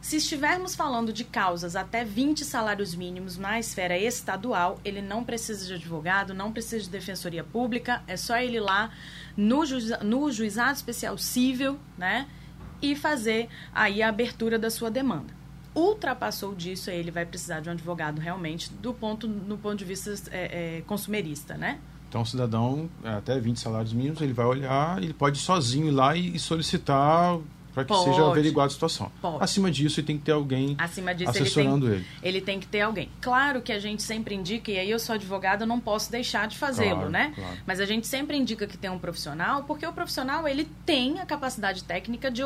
Se 0.00 0.16
estivermos 0.16 0.74
falando 0.74 1.12
de 1.12 1.24
causas 1.24 1.74
até 1.74 2.04
20 2.04 2.44
salários 2.44 2.94
mínimos 2.94 3.36
na 3.36 3.58
esfera 3.58 3.98
estadual, 3.98 4.78
ele 4.84 5.02
não 5.02 5.24
precisa 5.24 5.66
de 5.66 5.74
advogado, 5.74 6.32
não 6.32 6.52
precisa 6.52 6.84
de 6.84 6.90
defensoria 6.90 7.42
pública, 7.42 8.02
é 8.06 8.16
só 8.16 8.36
ele 8.38 8.56
ir 8.56 8.60
lá 8.60 8.90
no, 9.36 9.66
juiza- 9.66 9.98
no 10.02 10.30
juizado 10.30 10.74
especial 10.74 11.18
civil, 11.18 11.78
né? 11.96 12.28
E 12.80 12.94
fazer 12.94 13.48
aí 13.74 14.00
a 14.02 14.08
abertura 14.08 14.56
da 14.58 14.70
sua 14.70 14.88
demanda. 14.90 15.36
Ultrapassou 15.74 16.54
disso, 16.54 16.90
aí 16.90 16.96
ele 16.98 17.10
vai 17.10 17.26
precisar 17.26 17.60
de 17.60 17.68
um 17.68 17.72
advogado 17.72 18.20
realmente 18.20 18.72
do 18.72 18.94
ponto, 18.94 19.26
no 19.26 19.58
ponto 19.58 19.76
de 19.76 19.84
vista 19.84 20.14
é, 20.30 20.78
é, 20.78 20.82
consumerista, 20.82 21.54
né? 21.56 21.78
Então, 22.08 22.22
o 22.22 22.26
cidadão, 22.26 22.88
é, 23.04 23.10
até 23.10 23.38
20 23.38 23.58
salários 23.60 23.92
mínimos, 23.92 24.20
ele 24.22 24.32
vai 24.32 24.46
olhar, 24.46 25.02
ele 25.02 25.12
pode 25.12 25.38
sozinho 25.38 25.88
ir 25.88 25.90
lá 25.90 26.16
e 26.16 26.38
solicitar 26.38 27.36
para 27.78 27.84
que 27.84 27.92
Pode. 27.92 28.10
seja 28.10 28.26
averiguada 28.28 28.66
a 28.66 28.70
situação. 28.70 29.12
Pode. 29.22 29.44
Acima 29.44 29.70
disso, 29.70 30.00
ele 30.00 30.06
tem 30.08 30.18
que 30.18 30.24
ter 30.24 30.32
alguém 30.32 30.74
Acima 30.78 31.14
disso, 31.14 31.30
ele 31.30 31.32
tem, 31.38 31.42
assessorando 31.42 31.92
ele. 31.94 32.06
ele 32.24 32.40
tem 32.40 32.58
que 32.58 32.66
ter 32.66 32.80
alguém. 32.80 33.08
Claro 33.20 33.62
que 33.62 33.70
a 33.70 33.78
gente 33.78 34.02
sempre 34.02 34.34
indica, 34.34 34.68
e 34.72 34.78
aí 34.80 34.90
eu 34.90 34.98
sou 34.98 35.14
advogada, 35.14 35.62
eu 35.62 35.66
não 35.68 35.78
posso 35.78 36.10
deixar 36.10 36.48
de 36.48 36.58
fazê-lo, 36.58 36.96
Claro, 36.96 37.10
né? 37.10 37.32
claro. 37.36 37.56
Mas 37.64 37.78
a 37.78 37.86
gente 37.86 38.04
sempre 38.08 38.36
indica 38.36 38.66
que 38.66 38.76
tem 38.76 38.90
um 38.90 38.98
profissional, 38.98 39.62
porque 39.62 39.86
o 39.86 39.92
profissional, 39.92 40.48
ele 40.48 40.68
tem 40.84 41.20
a 41.20 41.26
capacidade 41.26 41.84
técnica 41.84 42.32
de, 42.32 42.42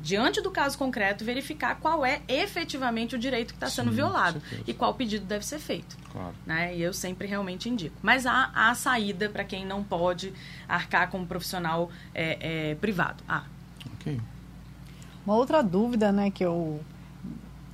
diante 0.00 0.40
do 0.40 0.52
caso 0.52 0.78
concreto, 0.78 1.24
verificar 1.24 1.74
qual 1.80 2.06
é 2.06 2.20
efetivamente 2.28 3.16
o 3.16 3.18
direito 3.18 3.48
que 3.48 3.56
está 3.56 3.68
sendo 3.68 3.90
violado 3.90 4.40
com 4.40 4.70
e 4.70 4.72
qual 4.72 4.94
pedido 4.94 5.24
deve 5.26 5.44
ser 5.44 5.58
feito. 5.58 5.96
Claro. 6.12 6.34
Né? 6.46 6.76
E 6.76 6.82
eu 6.82 6.92
sempre 6.92 7.26
realmente 7.26 7.68
indico. 7.68 7.96
Mas 8.02 8.24
há, 8.24 8.50
há 8.54 8.72
saída 8.76 9.28
para 9.28 9.42
quem 9.42 9.66
não 9.66 9.82
pode 9.82 10.32
arcar 10.68 11.10
como 11.10 11.26
profissional 11.26 11.90
é, 12.14 12.70
é, 12.70 12.74
privado. 12.76 13.24
Ah, 13.28 13.42
Ok. 14.00 14.18
Uma 15.24 15.36
outra 15.36 15.62
dúvida, 15.62 16.10
né, 16.10 16.30
que 16.30 16.44
eu 16.44 16.80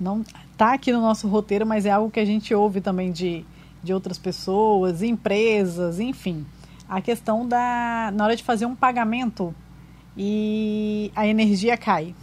não 0.00 0.24
tá 0.56 0.74
aqui 0.74 0.92
no 0.92 1.00
nosso 1.00 1.28
roteiro, 1.28 1.66
mas 1.66 1.86
é 1.86 1.90
algo 1.90 2.10
que 2.10 2.20
a 2.20 2.24
gente 2.24 2.54
ouve 2.54 2.80
também 2.80 3.12
de, 3.12 3.44
de 3.82 3.92
outras 3.92 4.18
pessoas, 4.18 5.02
empresas, 5.02 6.00
enfim. 6.00 6.46
A 6.88 7.00
questão 7.00 7.46
da 7.46 8.10
na 8.14 8.24
hora 8.24 8.36
de 8.36 8.42
fazer 8.42 8.66
um 8.66 8.74
pagamento 8.74 9.54
e 10.16 11.10
a 11.14 11.26
energia 11.26 11.76
cai. 11.76 12.14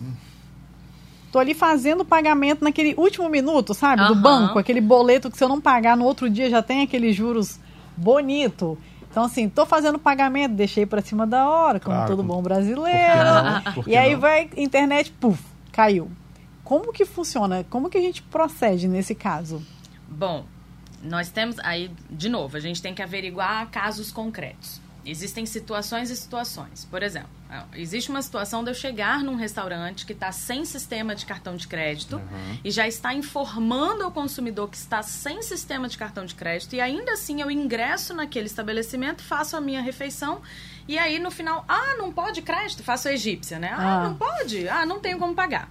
Tô 1.31 1.39
ali 1.39 1.53
fazendo 1.53 2.01
o 2.01 2.05
pagamento 2.05 2.63
naquele 2.63 2.93
último 2.95 3.27
minuto, 3.27 3.73
sabe, 3.73 4.05
do 4.05 4.13
Aham. 4.13 4.21
banco, 4.21 4.59
aquele 4.59 4.79
boleto 4.79 5.31
que 5.31 5.37
se 5.37 5.43
eu 5.43 5.49
não 5.49 5.59
pagar 5.59 5.97
no 5.97 6.05
outro 6.05 6.29
dia 6.29 6.49
já 6.49 6.61
tem 6.61 6.83
aqueles 6.83 7.15
juros 7.15 7.59
bonito. 7.97 8.77
Então 9.13 9.25
assim, 9.25 9.47
tô 9.47 9.63
fazendo 9.63 9.99
pagamento, 9.99 10.55
deixei 10.55 10.87
para 10.87 10.99
cima 10.99 11.27
da 11.27 11.47
hora, 11.47 11.79
como 11.79 11.95
Claro, 11.95 12.09
todo 12.09 12.23
bom 12.23 12.37
Por 12.37 12.41
que 12.41 12.49
brasileiro. 12.49 13.23
não? 13.23 13.73
Por 13.73 13.83
que 13.85 13.91
E 13.91 13.95
aí 13.95 14.13
não? 14.13 14.19
vai 14.19 14.49
internet, 14.57 15.11
puf, 15.11 15.39
caiu. 15.71 16.09
Como 16.63 16.91
que 16.91 17.05
funciona? 17.05 17.63
Como 17.69 17.91
que 17.91 17.97
a 17.99 18.01
gente 18.01 18.23
procede 18.23 18.87
nesse 18.87 19.13
caso? 19.13 19.61
Bom, 20.09 20.45
nós 21.03 21.29
temos 21.29 21.59
aí, 21.59 21.91
de 22.09 22.27
novo, 22.27 22.57
a 22.57 22.59
gente 22.59 22.81
tem 22.81 22.91
que 22.95 23.03
averiguar 23.03 23.69
casos 23.69 24.11
concretos. 24.11 24.81
Existem 25.05 25.45
situações 25.45 26.09
e 26.09 26.15
situações. 26.15 26.85
Por 26.85 27.03
exemplo, 27.03 27.29
ah, 27.49 27.65
existe 27.73 28.09
uma 28.09 28.21
situação 28.21 28.63
de 28.63 28.69
eu 28.71 28.73
chegar 28.73 29.21
num 29.21 29.35
restaurante 29.35 30.05
que 30.05 30.13
está 30.13 30.31
sem 30.31 30.63
sistema 30.63 31.13
de 31.13 31.25
cartão 31.25 31.57
de 31.57 31.67
crédito 31.67 32.15
Uhum. 32.15 32.57
e 32.63 32.71
já 32.71 32.87
está 32.87 33.13
informando 33.13 34.03
ao 34.03 34.11
consumidor 34.11 34.69
que 34.69 34.77
está 34.77 35.01
sem 35.03 35.41
sistema 35.41 35.89
de 35.89 35.97
cartão 35.97 36.25
de 36.25 36.33
crédito 36.35 36.73
e 36.75 36.79
ainda 36.79 37.11
assim 37.13 37.41
eu 37.41 37.51
ingresso 37.51 38.13
naquele 38.13 38.45
estabelecimento, 38.47 39.21
faço 39.21 39.57
a 39.57 39.61
minha 39.61 39.81
refeição 39.81 40.41
e 40.87 40.97
aí 40.97 41.19
no 41.19 41.29
final, 41.31 41.65
ah, 41.67 41.95
não 41.97 42.11
pode 42.11 42.41
crédito, 42.41 42.81
faço 42.81 43.09
a 43.09 43.11
egípcia, 43.13 43.59
né? 43.59 43.71
Ah, 43.73 43.99
Ah. 44.01 44.03
não 44.07 44.15
pode, 44.15 44.67
ah, 44.69 44.85
não 44.85 44.99
tenho 45.01 45.19
como 45.19 45.35
pagar. 45.35 45.69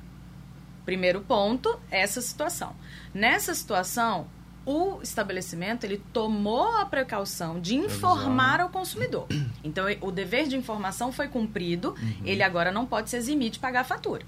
Primeiro 0.84 1.20
ponto, 1.22 1.80
essa 1.90 2.20
situação. 2.20 2.74
Nessa 3.14 3.54
situação, 3.54 4.26
o 4.64 5.00
estabelecimento 5.02 5.84
ele 5.84 6.00
tomou 6.12 6.76
a 6.78 6.86
precaução 6.86 7.60
de 7.60 7.74
informar 7.74 8.60
ao 8.60 8.68
consumidor. 8.68 9.26
Então, 9.64 9.86
o 10.00 10.10
dever 10.10 10.48
de 10.48 10.56
informação 10.56 11.12
foi 11.12 11.28
cumprido, 11.28 11.94
ele 12.24 12.42
agora 12.42 12.72
não 12.72 12.84
pode 12.84 13.08
se 13.10 13.16
eximir 13.16 13.50
de 13.50 13.58
pagar 13.60 13.80
a 13.80 13.84
fatura. 13.84 14.22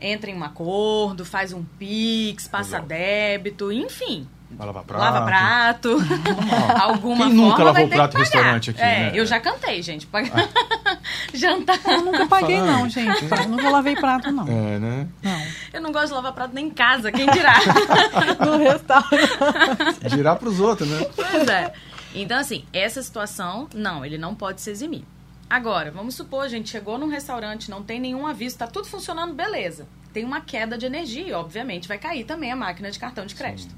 Entra 0.00 0.30
em 0.30 0.34
um 0.34 0.44
acordo, 0.44 1.24
faz 1.24 1.52
um 1.52 1.64
PIX, 1.64 2.46
passa 2.46 2.70
Exato. 2.76 2.86
débito, 2.86 3.72
enfim. 3.72 4.28
Vai 4.50 4.66
lavar 4.66 4.84
prato. 4.84 5.00
Lava 5.02 5.26
prato. 5.26 5.96
Alguma 6.80 7.26
Quem 7.26 7.34
nunca 7.34 7.56
forma 7.56 7.64
lavou 7.64 7.74
vai 7.74 7.88
ter 7.88 7.96
prato 7.96 8.16
em 8.16 8.20
restaurante 8.20 8.70
aqui, 8.70 8.80
É, 8.80 8.84
né? 8.84 9.12
eu 9.14 9.26
já 9.26 9.40
cantei, 9.40 9.82
gente. 9.82 10.06
Pagar- 10.06 10.48
Jantar. 11.34 11.78
Eu 11.84 12.02
nunca 12.04 12.26
paguei, 12.26 12.56
Falando. 12.56 12.72
não, 12.78 12.88
gente. 12.88 13.24
Eu 13.24 13.48
nunca 13.48 13.68
lavei 13.70 13.96
prato, 13.96 14.30
não. 14.30 14.46
É, 14.48 14.78
né? 14.78 15.08
Não. 15.22 15.42
Eu 15.72 15.80
não 15.80 15.92
gosto 15.92 16.08
de 16.08 16.14
lavar 16.14 16.32
prato 16.32 16.54
nem 16.54 16.66
em 16.66 16.70
casa, 16.70 17.12
quem 17.12 17.30
dirá? 17.30 17.54
No 18.44 18.56
restaurante. 18.58 20.08
Girar 20.08 20.36
pros 20.38 20.60
outros, 20.60 20.88
né? 20.88 21.06
Pois 21.14 21.48
é. 21.48 21.72
Então, 22.14 22.38
assim, 22.38 22.64
essa 22.72 23.02
situação, 23.02 23.68
não, 23.74 24.04
ele 24.04 24.16
não 24.16 24.34
pode 24.34 24.60
se 24.60 24.70
eximir. 24.70 25.04
Agora, 25.48 25.90
vamos 25.90 26.14
supor, 26.14 26.44
a 26.44 26.48
gente 26.48 26.68
chegou 26.68 26.98
num 26.98 27.08
restaurante, 27.08 27.70
não 27.70 27.82
tem 27.82 28.00
nenhum 28.00 28.26
aviso, 28.26 28.58
tá 28.58 28.66
tudo 28.66 28.86
funcionando, 28.86 29.34
beleza. 29.34 29.86
Tem 30.12 30.24
uma 30.24 30.40
queda 30.40 30.76
de 30.76 30.86
energia, 30.86 31.38
obviamente, 31.38 31.88
vai 31.88 31.98
cair 31.98 32.24
também 32.24 32.52
a 32.52 32.56
máquina 32.56 32.90
de 32.90 32.98
cartão 32.98 33.24
de 33.24 33.34
crédito. 33.34 33.74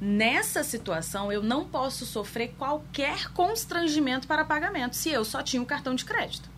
Nessa 0.00 0.62
situação, 0.62 1.32
eu 1.32 1.42
não 1.42 1.64
posso 1.64 2.06
sofrer 2.06 2.54
qualquer 2.56 3.32
constrangimento 3.32 4.28
para 4.28 4.44
pagamento 4.44 4.94
se 4.94 5.10
eu 5.10 5.24
só 5.24 5.42
tinha 5.42 5.60
o 5.60 5.66
cartão 5.66 5.94
de 5.94 6.04
crédito. 6.04 6.48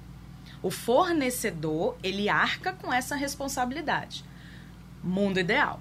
O 0.63 0.71
fornecedor, 0.71 1.97
ele 2.03 2.29
arca 2.29 2.75
com 2.75 2.93
essa 2.93 3.17
responsabilidade. 3.17 4.25
Mundo 5.03 5.39
ideal. 5.39 5.81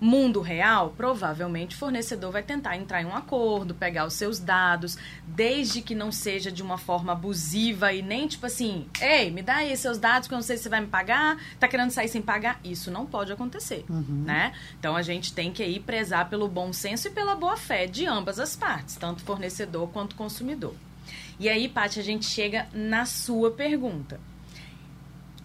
Mundo 0.00 0.40
real, 0.40 0.94
provavelmente 0.96 1.74
o 1.74 1.78
fornecedor 1.78 2.30
vai 2.30 2.42
tentar 2.42 2.76
entrar 2.76 3.02
em 3.02 3.06
um 3.06 3.16
acordo, 3.16 3.74
pegar 3.74 4.06
os 4.06 4.14
seus 4.14 4.38
dados, 4.38 4.96
desde 5.26 5.82
que 5.82 5.92
não 5.92 6.12
seja 6.12 6.52
de 6.52 6.62
uma 6.62 6.78
forma 6.78 7.12
abusiva 7.12 7.92
e 7.92 8.00
nem 8.00 8.28
tipo 8.28 8.46
assim, 8.46 8.86
ei, 9.00 9.28
me 9.28 9.42
dá 9.42 9.56
aí 9.56 9.76
seus 9.76 9.98
dados 9.98 10.28
que 10.28 10.34
eu 10.34 10.36
não 10.36 10.42
sei 10.42 10.56
se 10.56 10.62
você 10.62 10.68
vai 10.68 10.82
me 10.82 10.86
pagar, 10.86 11.36
tá 11.58 11.66
querendo 11.66 11.90
sair 11.90 12.06
sem 12.06 12.22
pagar. 12.22 12.60
Isso 12.62 12.92
não 12.92 13.06
pode 13.06 13.32
acontecer, 13.32 13.84
né? 14.24 14.52
Então 14.78 14.94
a 14.94 15.02
gente 15.02 15.32
tem 15.32 15.50
que 15.50 15.64
aí 15.64 15.80
prezar 15.80 16.30
pelo 16.30 16.46
bom 16.46 16.72
senso 16.72 17.08
e 17.08 17.10
pela 17.10 17.34
boa 17.34 17.56
fé 17.56 17.86
de 17.86 18.06
ambas 18.06 18.38
as 18.38 18.54
partes, 18.54 18.94
tanto 18.94 19.22
fornecedor 19.22 19.88
quanto 19.88 20.14
consumidor. 20.14 20.74
E 21.40 21.48
aí, 21.48 21.68
Paty, 21.68 21.98
a 21.98 22.04
gente 22.04 22.26
chega 22.26 22.68
na 22.72 23.04
sua 23.04 23.50
pergunta. 23.50 24.20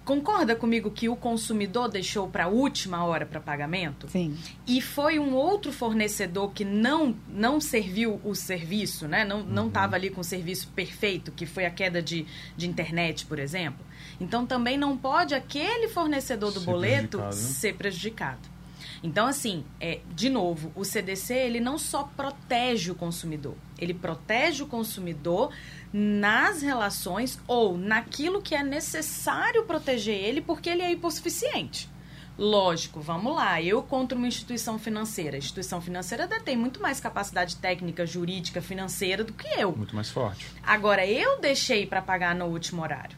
Concorda 0.05 0.53
comigo 0.53 0.91
que 0.91 1.07
o 1.07 1.15
consumidor 1.15 1.87
deixou 1.87 2.27
para 2.27 2.45
a 2.45 2.47
última 2.47 3.05
hora 3.05 3.25
para 3.25 3.39
pagamento? 3.39 4.09
Sim. 4.09 4.37
e 4.67 4.81
foi 4.81 5.17
um 5.17 5.33
outro 5.33 5.71
fornecedor 5.71 6.51
que 6.51 6.65
não 6.65 7.15
não 7.29 7.61
serviu 7.61 8.19
o 8.23 8.35
serviço, 8.35 9.07
né? 9.07 9.23
Não 9.23 9.43
não 9.43 9.67
estava 9.67 9.95
ali 9.95 10.09
com 10.09 10.19
o 10.19 10.23
serviço 10.23 10.67
perfeito, 10.69 11.31
que 11.31 11.45
foi 11.45 11.65
a 11.65 11.69
queda 11.69 12.01
de, 12.01 12.25
de 12.57 12.67
internet, 12.67 13.25
por 13.25 13.39
exemplo. 13.39 13.85
Então 14.19 14.45
também 14.45 14.77
não 14.77 14.97
pode 14.97 15.33
aquele 15.33 15.87
fornecedor 15.87 16.51
do 16.51 16.59
Ser 16.59 16.65
boleto 16.65 17.17
prejudicado, 17.17 17.35
né? 17.35 17.53
ser 17.53 17.75
prejudicado. 17.75 18.53
Então 19.01 19.27
assim, 19.27 19.63
é, 19.79 19.99
de 20.13 20.29
novo, 20.29 20.71
o 20.75 20.83
CDC 20.83 21.33
ele 21.33 21.59
não 21.59 21.77
só 21.77 22.03
protege 22.03 22.91
o 22.91 22.95
consumidor, 22.95 23.55
ele 23.77 23.93
protege 23.93 24.63
o 24.63 24.67
consumidor 24.67 25.53
nas 25.93 26.63
relações 26.63 27.39
ou 27.47 27.77
naquilo 27.77 28.41
que 28.41 28.55
é 28.55 28.63
necessário 28.63 29.63
proteger 29.65 30.15
ele 30.15 30.41
porque 30.41 30.69
ele 30.69 30.81
é 30.81 30.91
hipossuficiente. 30.91 31.87
Lógico, 32.35 32.99
vamos 32.99 33.35
lá. 33.35 33.61
Eu 33.61 33.83
contra 33.83 34.17
uma 34.17 34.27
instituição 34.27 34.79
financeira. 34.79 35.35
A 35.35 35.37
instituição 35.37 35.79
financeira 35.79 36.25
detém 36.25 36.57
muito 36.57 36.81
mais 36.81 36.99
capacidade 36.99 37.57
técnica, 37.57 38.07
jurídica, 38.07 38.59
financeira 38.59 39.23
do 39.23 39.33
que 39.33 39.47
eu. 39.55 39.75
Muito 39.75 39.95
mais 39.95 40.09
forte. 40.09 40.47
Agora, 40.63 41.05
eu 41.05 41.39
deixei 41.39 41.85
para 41.85 42.01
pagar 42.01 42.33
no 42.33 42.45
último 42.45 42.81
horário. 42.81 43.15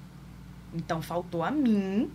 Então, 0.73 1.01
faltou 1.01 1.43
a 1.43 1.49
mim 1.49 2.11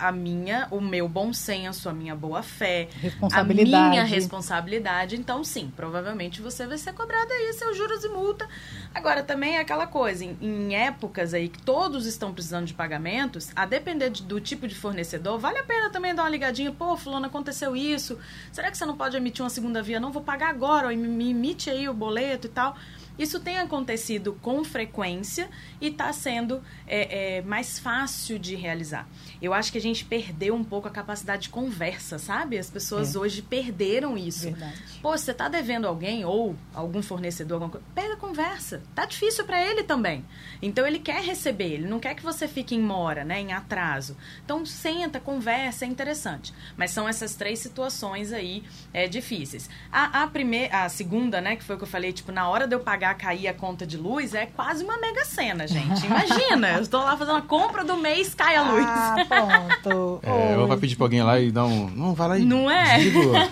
a 0.00 0.10
minha, 0.10 0.66
o 0.70 0.80
meu 0.80 1.08
bom 1.08 1.32
senso, 1.32 1.88
a 1.88 1.92
minha 1.92 2.14
boa 2.16 2.42
fé, 2.42 2.88
a 3.30 3.44
minha 3.44 4.02
responsabilidade. 4.04 5.16
Então, 5.16 5.44
sim, 5.44 5.70
provavelmente 5.76 6.40
você 6.40 6.66
vai 6.66 6.78
ser 6.78 6.92
cobrado 6.94 7.32
aí 7.32 7.52
seus 7.52 7.76
juros 7.76 8.02
e 8.04 8.08
multa. 8.08 8.48
Agora, 8.94 9.22
também 9.22 9.56
é 9.56 9.60
aquela 9.60 9.86
coisa, 9.86 10.24
em, 10.24 10.36
em 10.40 10.74
épocas 10.74 11.34
aí 11.34 11.48
que 11.48 11.62
todos 11.62 12.06
estão 12.06 12.32
precisando 12.32 12.66
de 12.66 12.74
pagamentos, 12.74 13.50
a 13.54 13.66
depender 13.66 14.10
de- 14.10 14.22
do 14.22 14.40
tipo 14.40 14.66
de 14.66 14.74
fornecedor, 14.74 15.38
vale 15.38 15.58
a 15.58 15.64
pena 15.64 15.90
também 15.90 16.14
dar 16.14 16.22
uma 16.24 16.30
ligadinha, 16.30 16.72
pô, 16.72 16.96
fulano, 16.96 17.26
aconteceu 17.26 17.76
isso, 17.76 18.18
será 18.50 18.70
que 18.70 18.76
você 18.78 18.84
não 18.86 18.96
pode 18.96 19.16
emitir 19.16 19.42
uma 19.44 19.50
segunda 19.50 19.82
via? 19.82 20.00
Não, 20.00 20.10
vou 20.10 20.22
pagar 20.22 20.48
agora, 20.50 20.88
ó, 20.88 20.90
me, 20.90 20.96
me 20.96 21.30
emite 21.30 21.70
aí 21.70 21.88
o 21.88 21.94
boleto 21.94 22.46
e 22.46 22.50
tal. 22.50 22.76
Isso 23.20 23.38
tem 23.38 23.58
acontecido 23.58 24.32
com 24.40 24.64
frequência 24.64 25.50
e 25.78 25.88
está 25.88 26.10
sendo 26.10 26.62
é, 26.86 27.36
é, 27.36 27.42
mais 27.42 27.78
fácil 27.78 28.38
de 28.38 28.54
realizar. 28.54 29.06
Eu 29.42 29.52
acho 29.52 29.70
que 29.70 29.76
a 29.76 29.80
gente 29.80 30.06
perdeu 30.06 30.54
um 30.54 30.64
pouco 30.64 30.88
a 30.88 30.90
capacidade 30.90 31.42
de 31.42 31.48
conversa, 31.50 32.18
sabe? 32.18 32.56
As 32.56 32.70
pessoas 32.70 33.14
hoje 33.16 33.42
perderam 33.42 34.16
isso. 34.16 34.44
Verdade. 34.44 34.82
Pô, 35.02 35.10
você 35.10 35.34
tá 35.34 35.50
devendo 35.50 35.86
alguém 35.86 36.24
ou 36.24 36.56
algum 36.74 37.02
fornecedor, 37.02 37.56
alguma 37.56 37.70
coisa, 37.72 37.86
pega 37.94 38.14
a 38.14 38.16
conversa. 38.16 38.82
Tá 38.94 39.04
difícil 39.04 39.44
para 39.44 39.62
ele 39.62 39.82
também. 39.82 40.24
Então 40.62 40.86
ele 40.86 40.98
quer 40.98 41.22
receber, 41.22 41.72
ele 41.74 41.86
não 41.86 42.00
quer 42.00 42.14
que 42.14 42.22
você 42.22 42.48
fique 42.48 42.74
em 42.74 42.80
mora, 42.80 43.22
né, 43.22 43.38
em 43.38 43.52
atraso. 43.52 44.16
Então 44.42 44.64
senta, 44.64 45.20
conversa, 45.20 45.84
é 45.84 45.88
interessante. 45.88 46.54
Mas 46.74 46.90
são 46.90 47.06
essas 47.06 47.34
três 47.34 47.58
situações 47.58 48.32
aí 48.32 48.64
é, 48.94 49.06
difíceis. 49.06 49.68
A, 49.92 50.22
a 50.22 50.26
primeira, 50.26 50.84
a 50.84 50.88
segunda, 50.88 51.38
né, 51.38 51.56
que 51.56 51.64
foi 51.64 51.76
o 51.76 51.78
que 51.78 51.84
eu 51.84 51.88
falei, 51.88 52.14
tipo, 52.14 52.32
na 52.32 52.48
hora 52.48 52.66
de 52.66 52.74
eu 52.74 52.80
pagar, 52.80 53.09
cair 53.14 53.48
a 53.48 53.54
conta 53.54 53.86
de 53.86 53.96
luz, 53.96 54.34
é 54.34 54.46
quase 54.46 54.82
uma 54.84 54.98
mega 54.98 55.24
cena, 55.24 55.66
gente. 55.66 56.04
Imagina, 56.06 56.72
eu 56.72 56.82
estou 56.82 57.00
lá 57.02 57.16
fazendo 57.16 57.36
a 57.38 57.42
compra 57.42 57.84
do 57.84 57.96
mês, 57.96 58.34
cai 58.34 58.56
a 58.56 58.62
luz. 58.62 58.84
Ah, 58.86 59.16
pronto. 59.28 60.20
É, 60.30 60.54
eu 60.54 60.60
Oi. 60.60 60.66
vou 60.66 60.76
pedir 60.78 60.96
pra 60.96 61.06
alguém 61.06 61.22
lá 61.22 61.38
e 61.40 61.50
dar 61.50 61.64
um. 61.64 61.88
Não, 61.90 62.14
vai 62.14 62.28
lá 62.28 62.38
e. 62.38 62.44
Não 62.44 62.70
é? 62.70 62.98
desliga. 62.98 63.48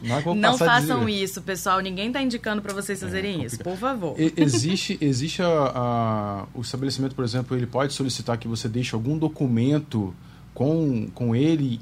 Não, 0.02 0.16
é 0.18 0.34
Não 0.34 0.58
façam 0.58 1.04
de- 1.04 1.12
isso, 1.22 1.42
pessoal. 1.42 1.80
Ninguém 1.80 2.10
tá 2.12 2.20
indicando 2.22 2.60
para 2.62 2.72
vocês 2.72 3.00
fazerem 3.00 3.44
isso, 3.44 3.58
por 3.60 3.76
favor. 3.76 4.14
E- 4.18 4.32
Existe, 4.36 4.96
existe 5.00 5.42
a, 5.42 5.46
a- 5.74 6.44
o 6.54 6.60
estabelecimento, 6.60 7.14
por 7.14 7.24
exemplo, 7.24 7.56
ele 7.56 7.66
pode 7.66 7.92
solicitar 7.92 8.36
que 8.38 8.46
você 8.48 8.68
deixe 8.68 8.94
algum 8.94 9.16
documento 9.18 10.14
com, 10.54 11.08
com 11.14 11.34
ele 11.34 11.80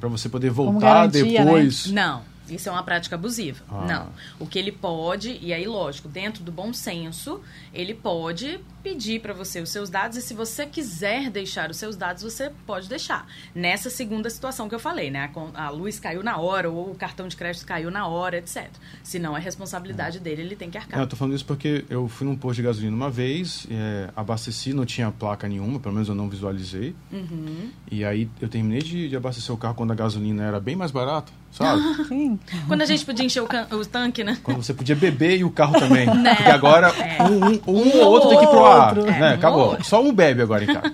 para 0.00 0.08
você 0.08 0.28
poder 0.28 0.50
voltar 0.50 1.08
garantia, 1.08 1.24
né? 1.24 1.44
depois. 1.44 1.86
Não, 1.90 2.22
isso 2.54 2.68
é 2.68 2.72
uma 2.72 2.82
prática 2.82 3.16
abusiva. 3.16 3.64
Ah. 3.70 3.86
Não. 3.86 4.12
O 4.38 4.46
que 4.46 4.58
ele 4.58 4.72
pode, 4.72 5.38
e 5.40 5.52
aí, 5.52 5.66
lógico, 5.66 6.08
dentro 6.08 6.42
do 6.42 6.52
bom 6.52 6.72
senso, 6.72 7.40
ele 7.72 7.94
pode 7.94 8.60
pedir 8.82 9.20
para 9.20 9.32
você 9.32 9.60
os 9.60 9.70
seus 9.70 9.88
dados 9.88 10.16
e 10.16 10.22
se 10.22 10.34
você 10.34 10.66
quiser 10.66 11.30
deixar 11.30 11.70
os 11.70 11.76
seus 11.76 11.96
dados, 11.96 12.22
você 12.22 12.50
pode 12.66 12.88
deixar. 12.88 13.26
Nessa 13.54 13.88
segunda 13.88 14.28
situação 14.28 14.68
que 14.68 14.74
eu 14.74 14.80
falei, 14.80 15.10
né? 15.10 15.30
A, 15.54 15.70
luz 15.70 16.00
caiu 16.00 16.22
na 16.22 16.36
hora 16.38 16.68
ou 16.68 16.90
o 16.90 16.94
cartão 16.94 17.28
de 17.28 17.36
crédito 17.36 17.64
caiu 17.64 17.90
na 17.90 18.06
hora, 18.06 18.38
etc. 18.38 18.68
Se 19.02 19.18
não 19.18 19.36
é 19.36 19.40
responsabilidade 19.40 20.18
dele, 20.18 20.42
ele 20.42 20.56
tem 20.56 20.68
que 20.68 20.76
arcar. 20.76 20.98
É, 20.98 21.02
eu 21.02 21.06
tô 21.06 21.16
falando 21.16 21.34
isso 21.34 21.44
porque 21.44 21.84
eu 21.88 22.08
fui 22.08 22.26
num 22.26 22.36
posto 22.36 22.56
de 22.56 22.62
gasolina 22.62 22.94
uma 22.94 23.10
vez, 23.10 23.66
é, 23.70 24.10
abasteci, 24.16 24.72
não 24.72 24.84
tinha 24.84 25.10
placa 25.10 25.48
nenhuma, 25.48 25.78
pelo 25.78 25.94
menos 25.94 26.08
eu 26.08 26.14
não 26.14 26.28
visualizei. 26.28 26.94
Uhum. 27.12 27.70
E 27.90 28.04
aí 28.04 28.28
eu 28.40 28.48
terminei 28.48 28.82
de, 28.82 29.08
de 29.08 29.16
abastecer 29.16 29.54
o 29.54 29.58
carro 29.58 29.74
quando 29.74 29.92
a 29.92 29.94
gasolina 29.94 30.44
era 30.44 30.58
bem 30.58 30.74
mais 30.74 30.90
barata, 30.90 31.32
sabe? 31.52 31.82
Sim. 32.08 32.38
Quando 32.66 32.82
a 32.82 32.86
gente 32.86 33.04
podia 33.04 33.24
encher 33.24 33.40
o, 33.42 33.46
can- 33.46 33.66
o 33.70 33.84
tanque, 33.86 34.24
né? 34.24 34.38
Quando 34.42 34.62
você 34.62 34.74
podia 34.74 34.96
beber 34.96 35.38
e 35.38 35.44
o 35.44 35.50
carro 35.50 35.78
também. 35.78 36.06
Né? 36.12 36.34
Porque 36.34 36.50
agora 36.50 36.88
É. 36.88 37.22
um, 37.22 37.44
um, 37.46 37.60
um 37.66 37.88
Um 37.88 38.00
ou 38.00 38.10
outro 38.10 38.28
tem 38.30 38.38
que 38.38 38.44
ir 38.44 38.48
pro 38.48 38.64
ar. 38.66 38.94
Né? 38.96 39.18
É, 39.20 39.28
ou 39.30 39.34
Acabou. 39.34 39.78
Só 39.84 40.02
um 40.02 40.12
bebe 40.12 40.42
agora 40.42 40.64
em 40.64 40.66
casa. 40.66 40.92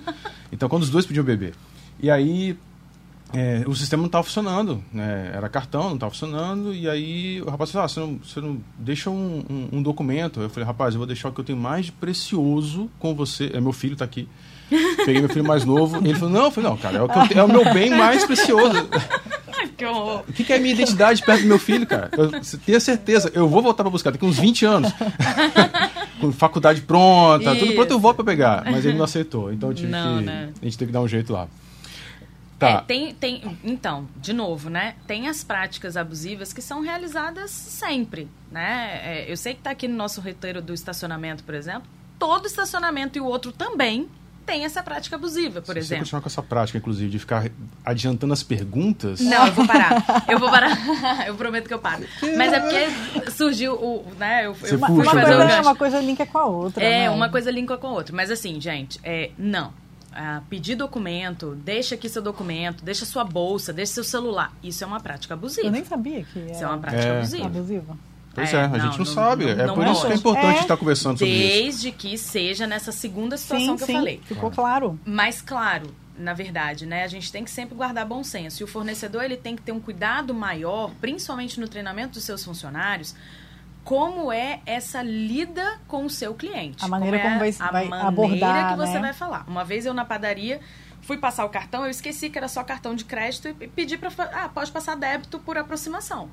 Então, 0.51 0.67
quando 0.69 0.83
os 0.83 0.89
dois 0.89 1.05
podiam 1.05 1.23
beber. 1.23 1.53
E 2.01 2.09
aí, 2.09 2.57
é, 3.33 3.63
o 3.67 3.75
sistema 3.75 4.01
não 4.01 4.07
estava 4.07 4.23
funcionando. 4.23 4.83
Né? 4.91 5.31
Era 5.33 5.47
cartão, 5.49 5.83
não 5.89 5.93
estava 5.95 6.11
funcionando. 6.11 6.73
E 6.73 6.89
aí, 6.89 7.41
o 7.41 7.49
rapaz 7.49 7.71
falou: 7.71 7.85
ah, 7.85 7.87
você, 7.87 7.99
não, 7.99 8.19
você 8.23 8.41
não 8.41 8.57
deixa 8.77 9.09
um, 9.09 9.43
um- 9.49 9.69
um 9.77 9.83
documento. 9.83 10.39
Eu 10.41 10.49
falei: 10.49 10.65
rapaz, 10.65 10.93
eu 10.95 10.97
vou 10.99 11.07
deixar 11.07 11.29
o 11.29 11.31
que 11.31 11.39
eu 11.41 11.45
tenho 11.45 11.57
mais 11.59 11.87
de 11.87 11.91
precioso 11.91 12.89
com 12.99 13.13
você. 13.13 13.51
É, 13.53 13.61
meu 13.61 13.71
filho 13.73 13.93
está 13.93 14.05
aqui. 14.05 14.27
Peguei 15.05 15.19
meu 15.19 15.29
filho 15.29 15.45
mais 15.45 15.65
novo. 15.65 15.97
Ele 15.97 16.13
falou: 16.15 16.29
não, 16.33 16.45
eu 16.45 16.51
falei: 16.51 16.69
não, 16.69 16.77
cara, 16.77 16.97
é 16.97 17.01
o, 17.03 17.07
que 17.07 17.17
eu 17.19 17.27
tenho- 17.27 17.39
é 17.39 17.43
o 17.43 17.47
meu 17.47 17.73
bem 17.73 17.89
mais 17.91 18.25
precioso. 18.25 18.87
Que 19.79 19.85
horror. 19.85 20.23
O 20.27 20.33
que, 20.33 20.43
que 20.43 20.51
é 20.53 20.59
minha 20.59 20.73
identidade 20.73 21.23
perto 21.23 21.41
do 21.41 21.47
meu 21.47 21.57
filho, 21.57 21.87
cara? 21.87 22.09
Eu 22.11 22.29
tenha 22.65 22.79
certeza. 22.81 23.31
Eu 23.33 23.47
vou 23.47 23.61
voltar 23.61 23.83
pra 23.83 23.89
buscar 23.89 24.11
daqui 24.11 24.25
uns 24.25 24.37
20 24.37 24.65
anos. 24.65 24.91
Com 26.19 26.31
faculdade 26.33 26.81
pronta, 26.81 27.55
tudo 27.55 27.73
pronto, 27.73 27.91
eu 27.91 27.95
Isso. 27.95 27.99
volto 27.99 28.17
pra 28.17 28.25
pegar. 28.25 28.63
Mas 28.65 28.83
ele 28.85 28.97
não 28.97 29.05
aceitou. 29.05 29.53
Então 29.53 29.69
eu 29.69 29.75
tive 29.75 29.89
Não, 29.89 30.19
que. 30.19 30.25
né? 30.25 30.49
A 30.61 30.65
gente 30.65 30.77
teve 30.77 30.89
que 30.89 30.93
dar 30.93 31.01
um 31.01 31.07
jeito 31.07 31.31
lá. 31.31 31.43
É, 31.43 31.47
Tá. 32.59 32.81
tem, 32.81 33.13
tem, 33.13 33.57
então, 33.63 34.05
de 34.17 34.33
novo, 34.33 34.69
né? 34.69 34.95
Tem 35.07 35.29
as 35.29 35.45
práticas 35.45 35.95
abusivas 35.95 36.51
que 36.51 36.61
são 36.61 36.81
realizadas 36.81 37.49
sempre, 37.51 38.27
né? 38.51 38.99
É, 39.01 39.31
eu 39.31 39.37
sei 39.37 39.53
que 39.53 39.61
tá 39.61 39.69
aqui 39.71 39.87
no 39.87 39.95
nosso 39.95 40.19
roteiro 40.19 40.61
do 40.61 40.73
estacionamento, 40.73 41.41
por 41.45 41.55
exemplo. 41.55 41.83
Todo 42.19 42.47
estacionamento 42.47 43.17
e 43.17 43.21
o 43.21 43.25
outro 43.25 43.53
também 43.53 44.09
tem 44.49 44.65
essa 44.65 44.81
prática 44.81 45.15
abusiva, 45.15 45.61
por 45.61 45.67
Se 45.67 45.73
você 45.73 45.79
exemplo. 45.79 46.03
continuar 46.03 46.21
com 46.21 46.27
essa 46.27 46.41
prática, 46.43 46.77
inclusive, 46.77 47.09
de 47.11 47.19
ficar 47.19 47.49
adiantando 47.85 48.33
as 48.33 48.41
perguntas. 48.43 49.19
Não, 49.19 49.47
eu 49.47 49.53
vou 49.53 49.67
parar. 49.67 50.25
Eu 50.27 50.39
vou 50.39 50.49
parar. 50.49 50.77
eu 51.27 51.35
prometo 51.35 51.67
que 51.67 51.73
eu 51.73 51.79
paro. 51.79 52.03
Mas 52.35 52.51
é 52.53 52.59
porque 52.59 53.31
surgiu 53.31 53.73
o. 53.75 54.05
Né, 54.17 54.45
eu, 54.47 54.55
Você 54.55 54.73
eu 54.73 54.77
Uma, 54.77 54.87
fui 54.87 54.95
puxa, 54.97 55.11
uma 55.11 55.21
fazer 55.21 55.29
né? 55.29 55.35
o 55.35 55.37
coisa, 55.39 55.55
gancho. 55.55 55.67
uma 55.69 55.75
coisa 55.75 55.99
linka 55.99 56.25
com 56.25 56.37
a 56.37 56.45
outra. 56.45 56.83
É, 56.83 56.99
né? 57.01 57.09
uma 57.09 57.29
coisa 57.29 57.51
linka 57.51 57.77
com 57.77 57.87
a 57.87 57.91
outra. 57.91 58.15
Mas 58.15 58.31
assim, 58.31 58.59
gente, 58.59 58.99
é, 59.03 59.31
não. 59.37 59.71
Ah, 60.11 60.41
pedir 60.49 60.75
documento, 60.75 61.55
deixa 61.63 61.93
aqui 61.93 62.09
seu 62.09 62.21
documento, 62.21 62.83
deixa 62.83 63.05
sua 63.05 63.23
bolsa, 63.23 63.71
deixa 63.71 63.93
seu 63.93 64.03
celular. 64.03 64.51
Isso 64.63 64.83
é 64.83 64.87
uma 64.87 64.99
prática 64.99 65.35
abusiva. 65.35 65.67
Eu 65.67 65.71
nem 65.71 65.85
sabia 65.85 66.23
que 66.23 66.39
era 66.39 66.51
Isso 66.51 66.63
é 66.63 66.67
uma 66.67 66.77
prática 66.79 67.03
É. 67.03 67.17
abusiva. 67.17 67.45
abusiva. 67.45 67.97
Pois 68.33 68.53
É, 68.53 68.57
é, 68.57 68.63
a 68.63 68.67
não, 68.67 68.79
gente 68.79 68.91
não, 68.91 68.97
não- 68.99 69.05
sabe. 69.05 69.45
não- 69.45 69.51
é 69.51 69.65
não 69.67 69.73
por 69.75 69.87
isso 69.87 70.05
que 70.05 70.11
é 70.13 70.15
importante 70.15 70.57
É. 70.57 70.61
estar 70.61 70.77
conversando 70.77 71.17
sobre 71.17 71.33
isso. 71.33 71.57
Desde 71.63 71.91
que 71.91 72.17
seja 72.17 72.67
nessa 72.67 72.91
segunda 72.91 73.35
situação 73.37 73.67
Sim, 73.69 73.75
que 73.77 73.85
sim. 73.85 73.91
eu 73.93 73.97
falei. 73.97 74.21
Ficou 74.25 74.51
claro. 74.51 74.99
Mas 75.03 75.41
claro, 75.41 75.93
na 76.17 76.33
verdade, 76.33 76.85
né, 76.85 77.03
a 77.03 77.07
gente 77.07 77.31
tem 77.31 77.43
que 77.43 77.49
sempre 77.51 77.75
guardar 77.75 78.05
bom 78.05 78.23
senso. 78.23 78.61
E 78.61 78.63
o 78.63 78.67
fornecedor 78.67 79.23
ele 79.23 79.35
tem 79.37 79.55
que 79.55 79.61
ter 79.61 79.71
um 79.71 79.79
cuidado 79.79 80.33
maior, 80.33 80.91
principalmente 81.01 81.59
no 81.59 81.67
treinamento 81.67 82.13
dos 82.13 82.23
seus 82.23 82.43
funcionários, 82.43 83.15
como 83.83 84.31
é 84.31 84.59
essa 84.65 85.01
lida 85.01 85.79
com 85.87 86.05
o 86.05 86.09
seu 86.09 86.33
cliente. 86.35 86.83
A 86.83 86.87
maneira 86.87 87.17
é 87.17 87.21
como 87.21 87.39
vai- 87.39 87.55
a 87.59 87.71
vai 87.71 87.85
maneira 87.87 88.07
abordar, 88.07 88.71
que 88.71 88.77
você 88.77 88.93
né? 88.93 88.99
vai 88.99 89.13
falar. 89.13 89.43
Uma 89.47 89.63
vez 89.65 89.85
eu 89.85 89.93
na 89.93 90.05
padaria 90.05 90.59
fui 91.01 91.17
passar 91.17 91.45
o 91.45 91.49
cartão, 91.49 91.83
eu 91.85 91.89
esqueci 91.89 92.29
que 92.29 92.37
era 92.37 92.47
só 92.47 92.63
cartão 92.63 92.93
de 92.93 93.05
crédito 93.05 93.47
e 93.59 93.67
pedi 93.67 93.97
para 93.97 94.11
ah, 94.33 94.49
pode 94.49 94.71
passar 94.71 94.95
débito 94.95 95.39
por 95.39 95.57
aproximação. 95.57 96.29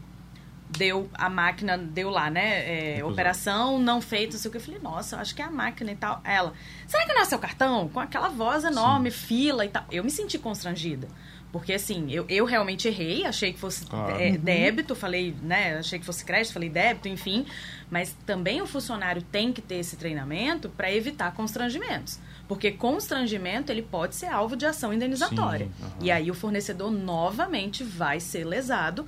Deu, 0.68 1.08
a 1.14 1.28
máquina 1.30 1.78
deu 1.78 2.10
lá, 2.10 2.28
né? 2.28 2.96
É, 2.98 3.04
operação 3.04 3.78
não 3.78 4.00
feita, 4.00 4.32
não 4.34 4.40
sei 4.40 4.48
o 4.48 4.52
que. 4.52 4.58
Eu 4.58 4.62
falei, 4.62 4.80
nossa, 4.80 5.16
eu 5.16 5.20
acho 5.20 5.34
que 5.34 5.40
é 5.40 5.44
a 5.44 5.50
máquina 5.50 5.92
e 5.92 5.96
tal. 5.96 6.20
Ela, 6.24 6.52
será 6.86 7.06
que 7.06 7.12
não 7.12 7.20
é 7.22 7.24
seu 7.24 7.38
cartão? 7.38 7.88
Com 7.88 8.00
aquela 8.00 8.28
voz 8.28 8.64
enorme, 8.64 9.10
fila 9.10 9.64
e 9.64 9.68
tal. 9.68 9.84
Eu 9.90 10.02
me 10.02 10.10
senti 10.10 10.38
constrangida. 10.38 11.08
Porque 11.52 11.72
assim, 11.72 12.10
eu, 12.10 12.26
eu 12.28 12.44
realmente 12.44 12.88
errei, 12.88 13.24
achei 13.24 13.52
que 13.52 13.58
fosse 13.58 13.86
Claro. 13.86 14.20
é, 14.20 14.32
débito, 14.36 14.94
falei, 14.94 15.34
né? 15.42 15.78
Achei 15.78 15.98
que 15.98 16.04
fosse 16.04 16.24
crédito, 16.24 16.52
falei 16.52 16.68
débito, 16.68 17.08
enfim. 17.08 17.46
Mas 17.88 18.14
também 18.26 18.60
o 18.60 18.66
funcionário 18.66 19.22
tem 19.22 19.52
que 19.52 19.62
ter 19.62 19.76
esse 19.76 19.96
treinamento 19.96 20.68
para 20.68 20.92
evitar 20.92 21.32
constrangimentos. 21.32 22.18
Porque 22.48 22.72
constrangimento 22.72 23.72
ele 23.72 23.82
pode 23.82 24.14
ser 24.16 24.26
alvo 24.26 24.56
de 24.56 24.66
ação 24.66 24.92
indenizatória. 24.92 25.68
Sim. 25.78 25.86
E 26.02 26.10
aí 26.10 26.30
o 26.30 26.34
fornecedor 26.34 26.90
novamente 26.90 27.82
vai 27.82 28.20
ser 28.20 28.44
lesado 28.44 29.06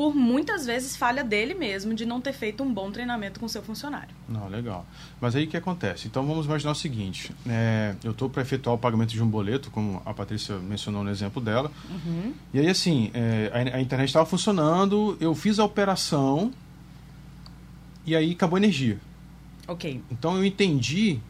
por 0.00 0.16
muitas 0.16 0.64
vezes 0.64 0.96
falha 0.96 1.22
dele 1.22 1.52
mesmo 1.52 1.92
de 1.92 2.06
não 2.06 2.22
ter 2.22 2.32
feito 2.32 2.62
um 2.62 2.72
bom 2.72 2.90
treinamento 2.90 3.38
com 3.38 3.46
seu 3.46 3.62
funcionário. 3.62 4.08
Não, 4.26 4.48
legal. 4.48 4.86
Mas 5.20 5.36
aí 5.36 5.44
o 5.44 5.46
que 5.46 5.58
acontece? 5.58 6.08
Então 6.08 6.26
vamos 6.26 6.46
imaginar 6.46 6.72
o 6.72 6.74
seguinte: 6.74 7.30
é, 7.46 7.94
eu 8.02 8.12
estou 8.12 8.30
para 8.30 8.40
efetuar 8.40 8.74
o 8.74 8.78
pagamento 8.78 9.10
de 9.10 9.22
um 9.22 9.28
boleto, 9.28 9.70
como 9.70 10.00
a 10.06 10.14
Patrícia 10.14 10.56
mencionou 10.56 11.04
no 11.04 11.10
exemplo 11.10 11.38
dela. 11.42 11.70
E 12.54 12.58
aí, 12.58 12.66
assim, 12.70 13.10
é, 13.12 13.50
a, 13.52 13.76
a 13.76 13.80
internet 13.82 14.08
estava 14.08 14.24
funcionando, 14.24 15.18
eu 15.20 15.34
fiz 15.34 15.58
a 15.58 15.66
operação 15.66 16.50
e 18.06 18.16
aí 18.16 18.32
acabou 18.32 18.56
a 18.56 18.58
energia. 18.58 18.98
Ok, 19.68 20.02
Então 20.10 20.34
eu 20.34 20.46
entendi 20.46 21.20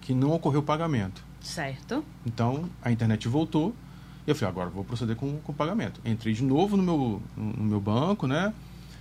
que 0.00 0.12
não 0.12 0.32
ocorreu 0.32 0.58
o 0.58 0.64
pagamento. 0.64 1.22
certo. 1.40 2.04
Então 2.26 2.68
a 2.82 2.90
internet 2.90 3.28
voltou 3.28 3.72
eu 4.30 4.34
falei, 4.34 4.50
agora 4.50 4.70
vou 4.70 4.84
proceder 4.84 5.16
com, 5.16 5.38
com 5.38 5.52
o 5.52 5.54
pagamento. 5.54 6.00
Entrei 6.04 6.32
de 6.34 6.42
novo 6.42 6.76
no 6.76 6.82
meu, 6.82 7.22
no 7.36 7.64
meu 7.64 7.80
banco, 7.80 8.26
né? 8.26 8.52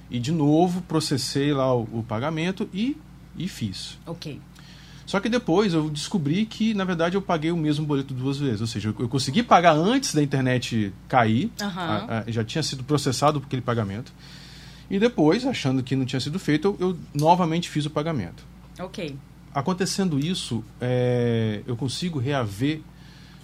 E 0.09 0.19
de 0.19 0.31
novo 0.31 0.81
processei 0.81 1.53
lá 1.53 1.73
o, 1.75 1.81
o 1.91 2.05
pagamento 2.07 2.69
e, 2.73 2.95
e 3.37 3.47
fiz. 3.47 3.97
Ok. 4.05 4.39
Só 5.05 5.19
que 5.21 5.29
depois 5.29 5.73
eu 5.73 5.89
descobri 5.89 6.45
que, 6.45 6.73
na 6.73 6.83
verdade, 6.83 7.15
eu 7.15 7.21
paguei 7.21 7.49
o 7.51 7.55
mesmo 7.57 7.85
boleto 7.85 8.13
duas 8.13 8.37
vezes. 8.37 8.59
Ou 8.61 8.67
seja, 8.67 8.89
eu, 8.89 8.95
eu 8.99 9.07
consegui 9.09 9.41
pagar 9.41 9.71
antes 9.73 10.13
da 10.13 10.21
internet 10.21 10.93
cair, 11.07 11.49
Aham. 11.61 11.81
a- 12.09 12.19
a- 12.27 12.31
já 12.31 12.43
tinha 12.43 12.61
sido 12.61 12.83
processado 12.83 13.41
aquele 13.45 13.61
pagamento. 13.61 14.11
E 14.89 14.99
depois, 14.99 15.45
achando 15.45 15.81
que 15.83 15.95
não 15.95 16.05
tinha 16.05 16.19
sido 16.19 16.37
feito, 16.39 16.75
eu, 16.79 16.89
eu 16.89 16.97
novamente 17.13 17.69
fiz 17.69 17.85
o 17.85 17.89
pagamento. 17.89 18.43
Ok. 18.79 19.15
Acontecendo 19.53 20.19
isso, 20.19 20.63
é, 20.79 21.61
eu 21.65 21.75
consigo 21.77 22.19
reaver 22.19 22.81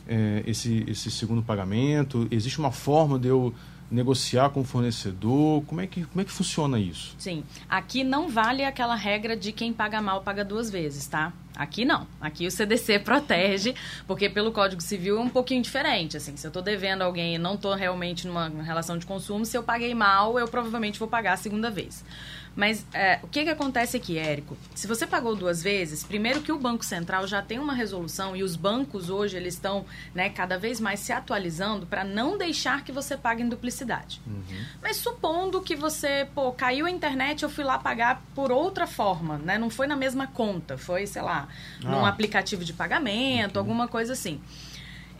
é, 0.07 0.43
esse, 0.45 0.83
esse 0.87 1.09
segundo 1.11 1.41
pagamento? 1.41 2.27
Existe 2.31 2.59
uma 2.59 2.71
forma 2.71 3.17
de 3.17 3.27
eu 3.27 3.53
negociar 3.93 4.49
com 4.49 4.61
o 4.61 4.63
fornecedor? 4.63 5.63
Como 5.65 5.79
é 5.79 5.87
que, 5.87 6.03
como 6.05 6.21
é 6.21 6.25
que 6.25 6.31
funciona 6.31 6.79
isso? 6.79 7.15
Sim. 7.17 7.43
Aqui 7.69 8.03
não 8.03 8.27
vale 8.27 8.63
aquela 8.63 8.95
regra 8.95 9.37
de 9.37 9.51
quem 9.51 9.71
paga 9.71 10.01
mal 10.01 10.21
paga 10.21 10.43
duas 10.43 10.69
vezes, 10.69 11.05
tá? 11.05 11.31
Aqui 11.55 11.85
não. 11.85 12.07
Aqui 12.19 12.47
o 12.47 12.51
CDC 12.51 12.99
protege, 13.05 13.75
porque 14.07 14.27
pelo 14.27 14.51
Código 14.51 14.81
Civil 14.81 15.17
é 15.17 15.21
um 15.21 15.29
pouquinho 15.29 15.61
diferente. 15.61 16.17
Assim, 16.17 16.35
se 16.35 16.45
eu 16.45 16.49
estou 16.49 16.63
devendo 16.63 17.03
alguém 17.03 17.35
e 17.35 17.37
não 17.37 17.53
estou 17.53 17.75
realmente 17.75 18.25
numa 18.25 18.49
relação 18.49 18.97
de 18.97 19.05
consumo, 19.05 19.45
se 19.45 19.55
eu 19.55 19.61
paguei 19.61 19.93
mal, 19.93 20.39
eu 20.39 20.47
provavelmente 20.47 20.97
vou 20.97 21.07
pagar 21.07 21.33
a 21.33 21.37
segunda 21.37 21.69
vez. 21.69 22.03
Mas 22.55 22.85
é, 22.93 23.19
o 23.23 23.27
que, 23.27 23.43
que 23.43 23.49
acontece 23.49 23.97
aqui, 23.97 24.17
Érico? 24.17 24.55
Se 24.75 24.85
você 24.85 25.07
pagou 25.07 25.35
duas 25.35 25.63
vezes, 25.63 26.03
primeiro 26.03 26.41
que 26.41 26.51
o 26.51 26.59
Banco 26.59 26.85
Central 26.85 27.25
já 27.25 27.41
tem 27.41 27.57
uma 27.57 27.73
resolução 27.73 28.35
e 28.35 28.43
os 28.43 28.55
bancos 28.55 29.09
hoje 29.09 29.35
eles 29.35 29.55
estão 29.55 29.85
né, 30.13 30.29
cada 30.29 30.57
vez 30.57 30.79
mais 30.79 30.99
se 30.99 31.11
atualizando 31.11 31.85
para 31.85 32.03
não 32.03 32.37
deixar 32.37 32.83
que 32.83 32.91
você 32.91 33.17
pague 33.17 33.41
em 33.41 33.49
duplicidade. 33.49 34.21
Uhum. 34.27 34.65
Mas 34.81 34.97
supondo 34.97 35.61
que 35.61 35.75
você, 35.75 36.27
pô, 36.35 36.51
caiu 36.51 36.85
a 36.85 36.91
internet, 36.91 37.43
eu 37.43 37.49
fui 37.49 37.63
lá 37.63 37.79
pagar 37.79 38.21
por 38.35 38.51
outra 38.51 38.85
forma, 38.85 39.37
né? 39.37 39.57
Não 39.57 39.69
foi 39.69 39.87
na 39.87 39.95
mesma 39.95 40.27
conta, 40.27 40.77
foi, 40.77 41.07
sei 41.07 41.21
lá, 41.21 41.47
ah. 41.83 41.89
num 41.89 42.05
aplicativo 42.05 42.63
de 42.63 42.73
pagamento, 42.73 43.55
uhum. 43.55 43.61
alguma 43.61 43.87
coisa 43.87 44.13
assim. 44.13 44.39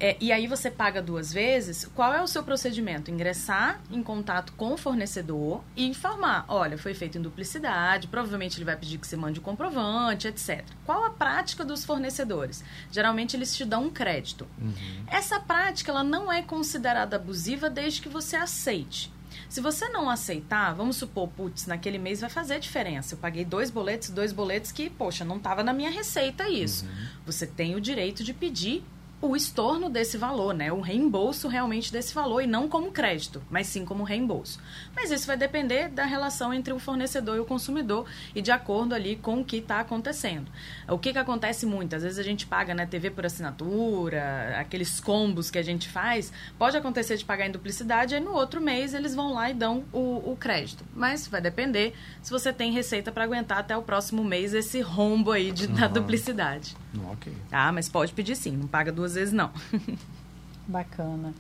É, 0.04 0.18
e 0.20 0.34
aí 0.34 0.48
você 0.48 0.70
paga 0.70 1.02
duas 1.02 1.32
vezes, 1.32 1.90
qual 1.96 2.14
é 2.14 2.22
o 2.22 2.28
seu 2.28 2.44
procedimento? 2.44 3.10
Ingressar 3.10 3.80
em 3.90 4.04
contato 4.04 4.52
com 4.58 4.74
o 4.74 4.78
fornecedor 4.78 5.64
e 5.78 5.88
informar, 5.88 6.44
olha, 6.50 6.78
foi 6.78 6.94
feito 6.94 7.18
em 7.18 7.22
duplicidade, 7.22 8.10
provavelmente 8.10 8.58
ele 8.58 8.66
vai 8.66 8.76
pedir 8.76 8.98
que 8.98 9.08
você 9.08 9.16
mande 9.16 9.40
o 9.40 9.42
comprovante, 9.42 10.28
etc. 10.28 10.66
Qual 10.86 11.06
a 11.06 11.10
prática 11.10 11.64
dos 11.64 11.86
fornecedores? 11.86 12.66
Geralmente 12.92 13.38
eles 13.38 13.56
te 13.56 13.64
dão 13.64 13.86
um 13.86 13.90
crédito. 13.90 14.46
Uhum. 14.62 15.06
Essa 15.08 15.40
prática 15.40 15.90
ela 15.90 16.04
não 16.04 16.30
é 16.30 16.42
considerada 16.42 17.16
abusiva 17.16 17.70
desde 17.70 18.02
que 18.02 18.10
você 18.10 18.36
aceite. 18.36 19.10
Se 19.48 19.62
você 19.62 19.88
não 19.88 20.10
aceitar, 20.10 20.74
vamos 20.74 20.98
supor, 20.98 21.30
putz, 21.30 21.66
naquele 21.66 21.98
mês 21.98 22.20
vai 22.20 22.30
fazer 22.30 22.60
diferença. 22.60 23.16
Eu 23.16 23.20
paguei 23.20 23.46
dois 23.46 23.72
boletos, 23.72 24.10
dois 24.10 24.34
boletos 24.34 24.70
que, 24.74 24.90
poxa, 24.90 25.24
não 25.24 25.38
estava 25.38 25.64
na 25.64 25.72
minha 25.72 25.90
receita 25.90 26.50
isso. 26.50 26.84
Uhum. 26.84 27.08
Você 27.26 27.48
tem 27.48 27.74
o 27.74 27.80
direito 27.80 28.22
de 28.22 28.34
pedir 28.34 28.84
o 29.24 29.38
estorno 29.38 29.90
desse 29.90 30.18
valor, 30.18 30.54
né? 30.54 30.70
O 30.74 30.82
reembolso 30.82 31.48
realmente 31.48 31.94
desse 31.94 32.14
valor 32.14 32.42
e 32.42 32.48
não 32.48 32.68
como 32.68 32.92
crédito, 32.92 33.42
mas 33.50 33.68
sim 33.68 33.86
como 33.86 34.04
reembolso. 34.04 34.60
Mas 34.94 35.12
isso 35.12 35.26
vai 35.26 35.38
depender 35.38 35.88
da 35.88 36.04
relação 36.04 36.54
entre 36.54 36.74
o 36.74 36.80
fornecedor 36.80 37.38
e 37.38 37.40
o 37.40 37.46
consumidor 37.46 38.06
e 38.36 38.42
de 38.42 38.52
acordo 38.52 38.94
ali 38.94 39.16
com 39.16 39.40
o 39.40 39.46
que 39.46 39.58
está 39.58 39.80
acontecendo. 39.80 40.52
O 40.90 40.98
que, 40.98 41.14
que 41.14 41.18
acontece 41.18 41.66
muito? 41.66 41.96
Às 41.96 42.04
vezes 42.04 42.20
a 42.20 42.24
gente 42.24 42.46
paga 42.46 42.76
né, 42.76 42.86
TV 42.86 43.12
por 43.12 43.26
assinatura, 43.26 44.58
aqueles 44.60 45.00
combos 45.00 45.50
que 45.50 45.58
a 45.58 45.64
gente 45.64 45.88
faz, 45.88 46.34
pode 46.60 46.76
acontecer 46.76 47.16
de 47.16 47.24
pagar 47.24 47.48
em 47.48 47.52
duplicidade 47.52 48.16
e 48.16 48.20
no 48.20 48.34
outro 48.34 48.60
mês 48.60 48.94
eles 48.94 49.16
vão 49.16 49.34
lá 49.34 49.50
e 49.50 49.54
dão 49.54 49.86
o, 49.94 50.32
o 50.32 50.36
crédito. 50.38 50.84
Mas 50.94 51.28
vai 51.30 51.40
depender 51.40 51.94
se 52.22 52.30
você 52.30 52.52
tem 52.52 52.74
receita 52.74 53.10
para 53.10 53.24
aguentar 53.24 53.60
até 53.60 53.78
o 53.78 53.84
próximo 53.84 54.22
mês 54.22 54.54
esse 54.54 54.82
rombo 54.82 55.32
aí 55.32 55.50
de, 55.50 55.68
uhum. 55.68 55.76
da 55.76 55.88
duplicidade. 55.88 56.76
Ok. 57.12 57.34
Ah, 57.52 57.72
mas 57.72 57.90
pode 57.90 58.14
pedir 58.14 58.36
sim, 58.36 58.56
não 58.56 58.68
paga 58.68 58.92
duas 58.92 59.16
vezes 59.16 59.34
não. 59.34 59.52
Bacana. 60.68 61.34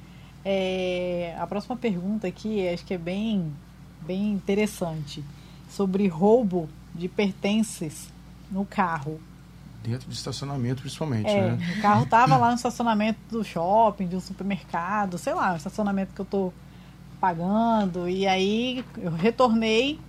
É, 0.45 1.35
a 1.39 1.47
próxima 1.47 1.77
pergunta 1.77 2.27
aqui 2.27 2.67
acho 2.67 2.85
que 2.85 2.93
é 2.93 2.97
bem, 2.97 3.53
bem 4.01 4.31
interessante. 4.31 5.23
Sobre 5.69 6.07
roubo 6.07 6.69
de 6.93 7.07
pertences 7.07 8.11
no 8.51 8.65
carro. 8.65 9.19
Dentro 9.83 10.07
de 10.07 10.15
estacionamento, 10.15 10.81
principalmente, 10.81 11.29
é, 11.29 11.51
né? 11.51 11.75
O 11.77 11.81
carro 11.81 12.05
tava 12.05 12.37
lá 12.37 12.49
no 12.49 12.55
estacionamento 12.55 13.19
do 13.29 13.43
shopping, 13.43 14.07
de 14.07 14.15
um 14.15 14.19
supermercado, 14.19 15.17
sei 15.17 15.33
lá, 15.33 15.53
o 15.53 15.57
estacionamento 15.57 16.13
que 16.13 16.21
eu 16.21 16.25
tô 16.25 16.53
pagando. 17.19 18.07
E 18.07 18.27
aí 18.27 18.83
eu 18.97 19.11
retornei 19.11 19.99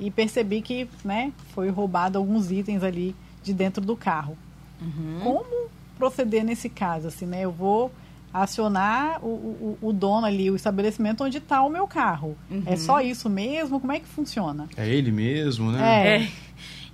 e 0.00 0.10
percebi 0.10 0.60
que 0.60 0.88
né, 1.04 1.32
foi 1.54 1.70
roubado 1.70 2.18
alguns 2.18 2.50
itens 2.50 2.82
ali 2.82 3.14
de 3.42 3.54
dentro 3.54 3.84
do 3.84 3.96
carro. 3.96 4.36
Uhum. 4.82 5.20
Como 5.22 5.70
proceder 5.96 6.44
nesse 6.44 6.68
caso? 6.68 7.08
Assim, 7.08 7.26
né? 7.26 7.42
Eu 7.42 7.52
vou 7.52 7.90
acionar 8.32 9.22
o, 9.22 9.28
o, 9.28 9.78
o 9.82 9.92
dono 9.92 10.26
ali, 10.26 10.50
o 10.50 10.56
estabelecimento 10.56 11.22
onde 11.22 11.38
está 11.38 11.62
o 11.62 11.68
meu 11.68 11.86
carro. 11.86 12.36
Uhum. 12.50 12.62
É 12.64 12.76
só 12.76 13.00
isso 13.00 13.28
mesmo? 13.28 13.78
Como 13.78 13.92
é 13.92 14.00
que 14.00 14.06
funciona? 14.06 14.68
É 14.76 14.88
ele 14.88 15.12
mesmo, 15.12 15.70
né? 15.70 15.80
É. 15.82 16.22
é. 16.22 16.28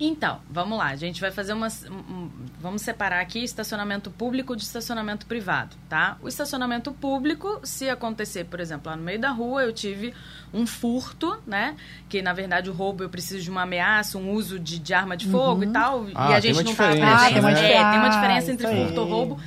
Então, 0.01 0.39
vamos 0.49 0.79
lá, 0.79 0.87
a 0.87 0.97
gente 0.97 1.21
vai 1.21 1.33
fazer 1.33 1.53
uma. 1.53 1.67
Um, 1.91 2.31
vamos 2.61 2.83
separar 2.83 3.21
aqui 3.21 3.43
estacionamento 3.43 4.13
público 4.13 4.55
de 4.55 4.63
estacionamento 4.63 5.27
privado, 5.27 5.75
tá? 5.89 6.17
O 6.23 6.29
estacionamento 6.29 6.93
público, 6.93 7.61
se 7.65 7.89
acontecer, 7.89 8.45
por 8.45 8.61
exemplo, 8.61 8.91
lá 8.91 8.97
no 8.97 9.03
meio 9.03 9.19
da 9.19 9.31
rua, 9.31 9.65
eu 9.65 9.73
tive 9.73 10.15
um 10.55 10.65
furto, 10.67 11.43
né? 11.45 11.75
Que 12.09 12.23
na 12.23 12.33
verdade 12.33 12.71
o 12.71 12.73
roubo 12.73 13.03
eu 13.03 13.09
preciso 13.09 13.43
de 13.43 13.51
uma 13.51 13.63
ameaça, 13.63 14.17
um 14.19 14.31
uso 14.31 14.61
de, 14.61 14.79
de 14.79 14.95
arma 14.95 15.17
de 15.17 15.27
fogo 15.27 15.65
uhum. 15.65 15.71
e 15.71 15.73
tal. 15.73 16.07
Ah, 16.15 16.31
e 16.31 16.35
a 16.35 16.41
gente 16.41 16.63
não 16.63 16.75
tá 16.77 16.85
aprendendo. 16.85 17.13
Ah, 17.13 17.29
tem, 17.29 17.41
uma 17.41 17.51
né? 17.51 17.73
é, 17.73 17.91
tem 17.91 17.99
uma 17.99 18.09
diferença 18.09 18.53
entre 18.53 18.67
furto 18.69 19.01
ou 19.01 19.07
roubo. 19.09 19.41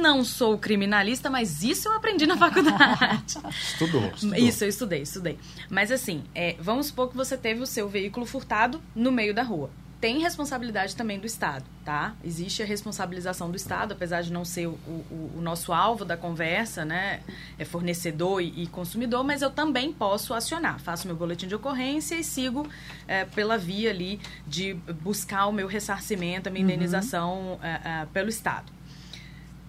Não 0.00 0.24
sou 0.24 0.56
criminalista, 0.56 1.28
mas 1.28 1.62
isso 1.62 1.86
eu 1.88 1.92
aprendi 1.92 2.26
na 2.26 2.36
faculdade. 2.38 3.38
estudou, 3.60 4.06
estudou, 4.06 4.38
Isso, 4.38 4.64
eu 4.64 4.68
estudei, 4.68 5.02
estudei. 5.02 5.38
Mas 5.68 5.92
assim, 5.92 6.24
é, 6.34 6.56
vamos 6.58 6.86
supor 6.86 7.10
que 7.10 7.16
você 7.16 7.36
teve 7.36 7.60
o 7.60 7.66
seu 7.66 7.88
veículo 7.90 8.24
furtado 8.24 8.80
no 8.94 9.12
meio 9.12 9.34
da 9.34 9.42
rua 9.42 9.70
tem 10.00 10.20
responsabilidade 10.20 10.94
também 10.94 11.18
do 11.18 11.26
Estado, 11.26 11.64
tá? 11.84 12.14
Existe 12.24 12.62
a 12.62 12.66
responsabilização 12.66 13.50
do 13.50 13.56
Estado, 13.56 13.92
apesar 13.92 14.22
de 14.22 14.32
não 14.32 14.44
ser 14.44 14.68
o, 14.68 14.78
o, 14.86 15.32
o 15.36 15.40
nosso 15.40 15.72
alvo 15.72 16.04
da 16.04 16.16
conversa, 16.16 16.84
né? 16.84 17.20
É 17.58 17.64
fornecedor 17.64 18.40
e, 18.40 18.62
e, 18.62 18.66
consumidor, 18.68 19.24
mas 19.24 19.42
eu 19.42 19.50
também 19.50 19.92
posso 19.92 20.32
acionar. 20.34 20.78
Faço 20.78 21.08
meu 21.08 21.16
boletim 21.16 21.48
de 21.48 21.54
ocorrência 21.56 22.14
e 22.14 22.22
sigo 22.22 22.68
é, 23.08 23.24
pela 23.24 23.58
via 23.58 23.90
ali 23.90 24.20
de 24.46 24.74
buscar 25.02 25.46
o 25.46 25.52
meu 25.52 25.66
ressarcimento, 25.66 26.48
a 26.48 26.52
minha 26.52 26.64
uhum. 26.64 26.70
indenização 26.70 27.58
é, 27.60 27.80
é, 27.84 28.06
pelo 28.12 28.28
Estado. 28.28 28.72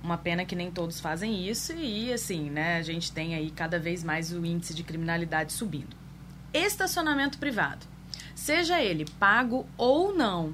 Uma 0.04 0.18
pena 0.18 0.46
que 0.46 0.56
nem 0.56 0.70
todos 0.70 1.00
fazem 1.00 1.50
isso 1.50 1.74
e, 1.74 2.14
assim, 2.14 2.52
né? 2.52 2.78
A 2.78 2.84
gente 2.84 3.12
tem 3.12 3.34
aí 3.34 3.50
cada 3.50 3.80
vez 3.80 4.04
mais 4.04 4.32
o 4.32 4.46
índice 4.46 4.76
de 4.76 4.84
criminalidade 4.84 5.54
subindo. 5.54 5.98
Estacionamento 6.54 7.40
privado 7.40 7.99
seja 8.40 8.82
ele 8.82 9.06
pago 9.20 9.68
ou 9.78 10.16
não, 10.16 10.54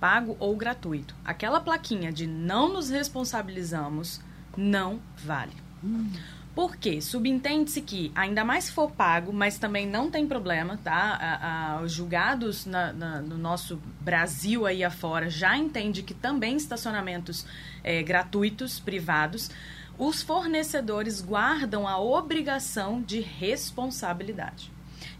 pago 0.00 0.36
ou 0.38 0.54
gratuito. 0.56 1.14
Aquela 1.24 1.60
plaquinha 1.60 2.12
de 2.12 2.24
não 2.24 2.72
nos 2.72 2.88
responsabilizamos 2.88 4.20
não 4.56 5.00
vale. 5.16 5.52
Por 6.54 6.76
quê? 6.76 7.02
Subentende-se 7.02 7.82
que, 7.82 8.12
ainda 8.14 8.44
mais 8.44 8.64
se 8.64 8.72
for 8.72 8.90
pago, 8.90 9.32
mas 9.32 9.58
também 9.58 9.86
não 9.86 10.10
tem 10.10 10.26
problema, 10.26 10.78
tá? 10.82 11.18
A, 11.20 11.74
a, 11.74 11.82
os 11.82 11.92
julgados 11.92 12.64
na, 12.64 12.92
na, 12.92 13.20
no 13.20 13.36
nosso 13.36 13.78
Brasil 14.00 14.64
aí 14.64 14.82
afora 14.84 15.28
já 15.28 15.56
entende 15.56 16.02
que 16.02 16.14
também 16.14 16.56
estacionamentos 16.56 17.44
é, 17.82 18.02
gratuitos, 18.02 18.78
privados, 18.78 19.50
os 19.98 20.22
fornecedores 20.22 21.20
guardam 21.20 21.86
a 21.86 21.98
obrigação 21.98 23.02
de 23.02 23.20
responsabilidade. 23.20 24.70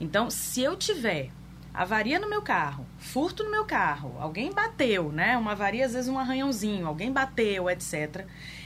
Então, 0.00 0.30
se 0.30 0.62
eu 0.62 0.76
tiver 0.76 1.30
avaria 1.76 2.18
no 2.18 2.28
meu 2.28 2.40
carro, 2.40 2.86
furto 2.98 3.44
no 3.44 3.50
meu 3.50 3.66
carro, 3.66 4.16
alguém 4.18 4.50
bateu, 4.50 5.12
né? 5.12 5.36
Uma 5.36 5.52
avaria, 5.52 5.84
às 5.84 5.92
vezes 5.92 6.08
um 6.08 6.18
arranhãozinho, 6.18 6.86
alguém 6.86 7.12
bateu, 7.12 7.68
etc. 7.68 8.24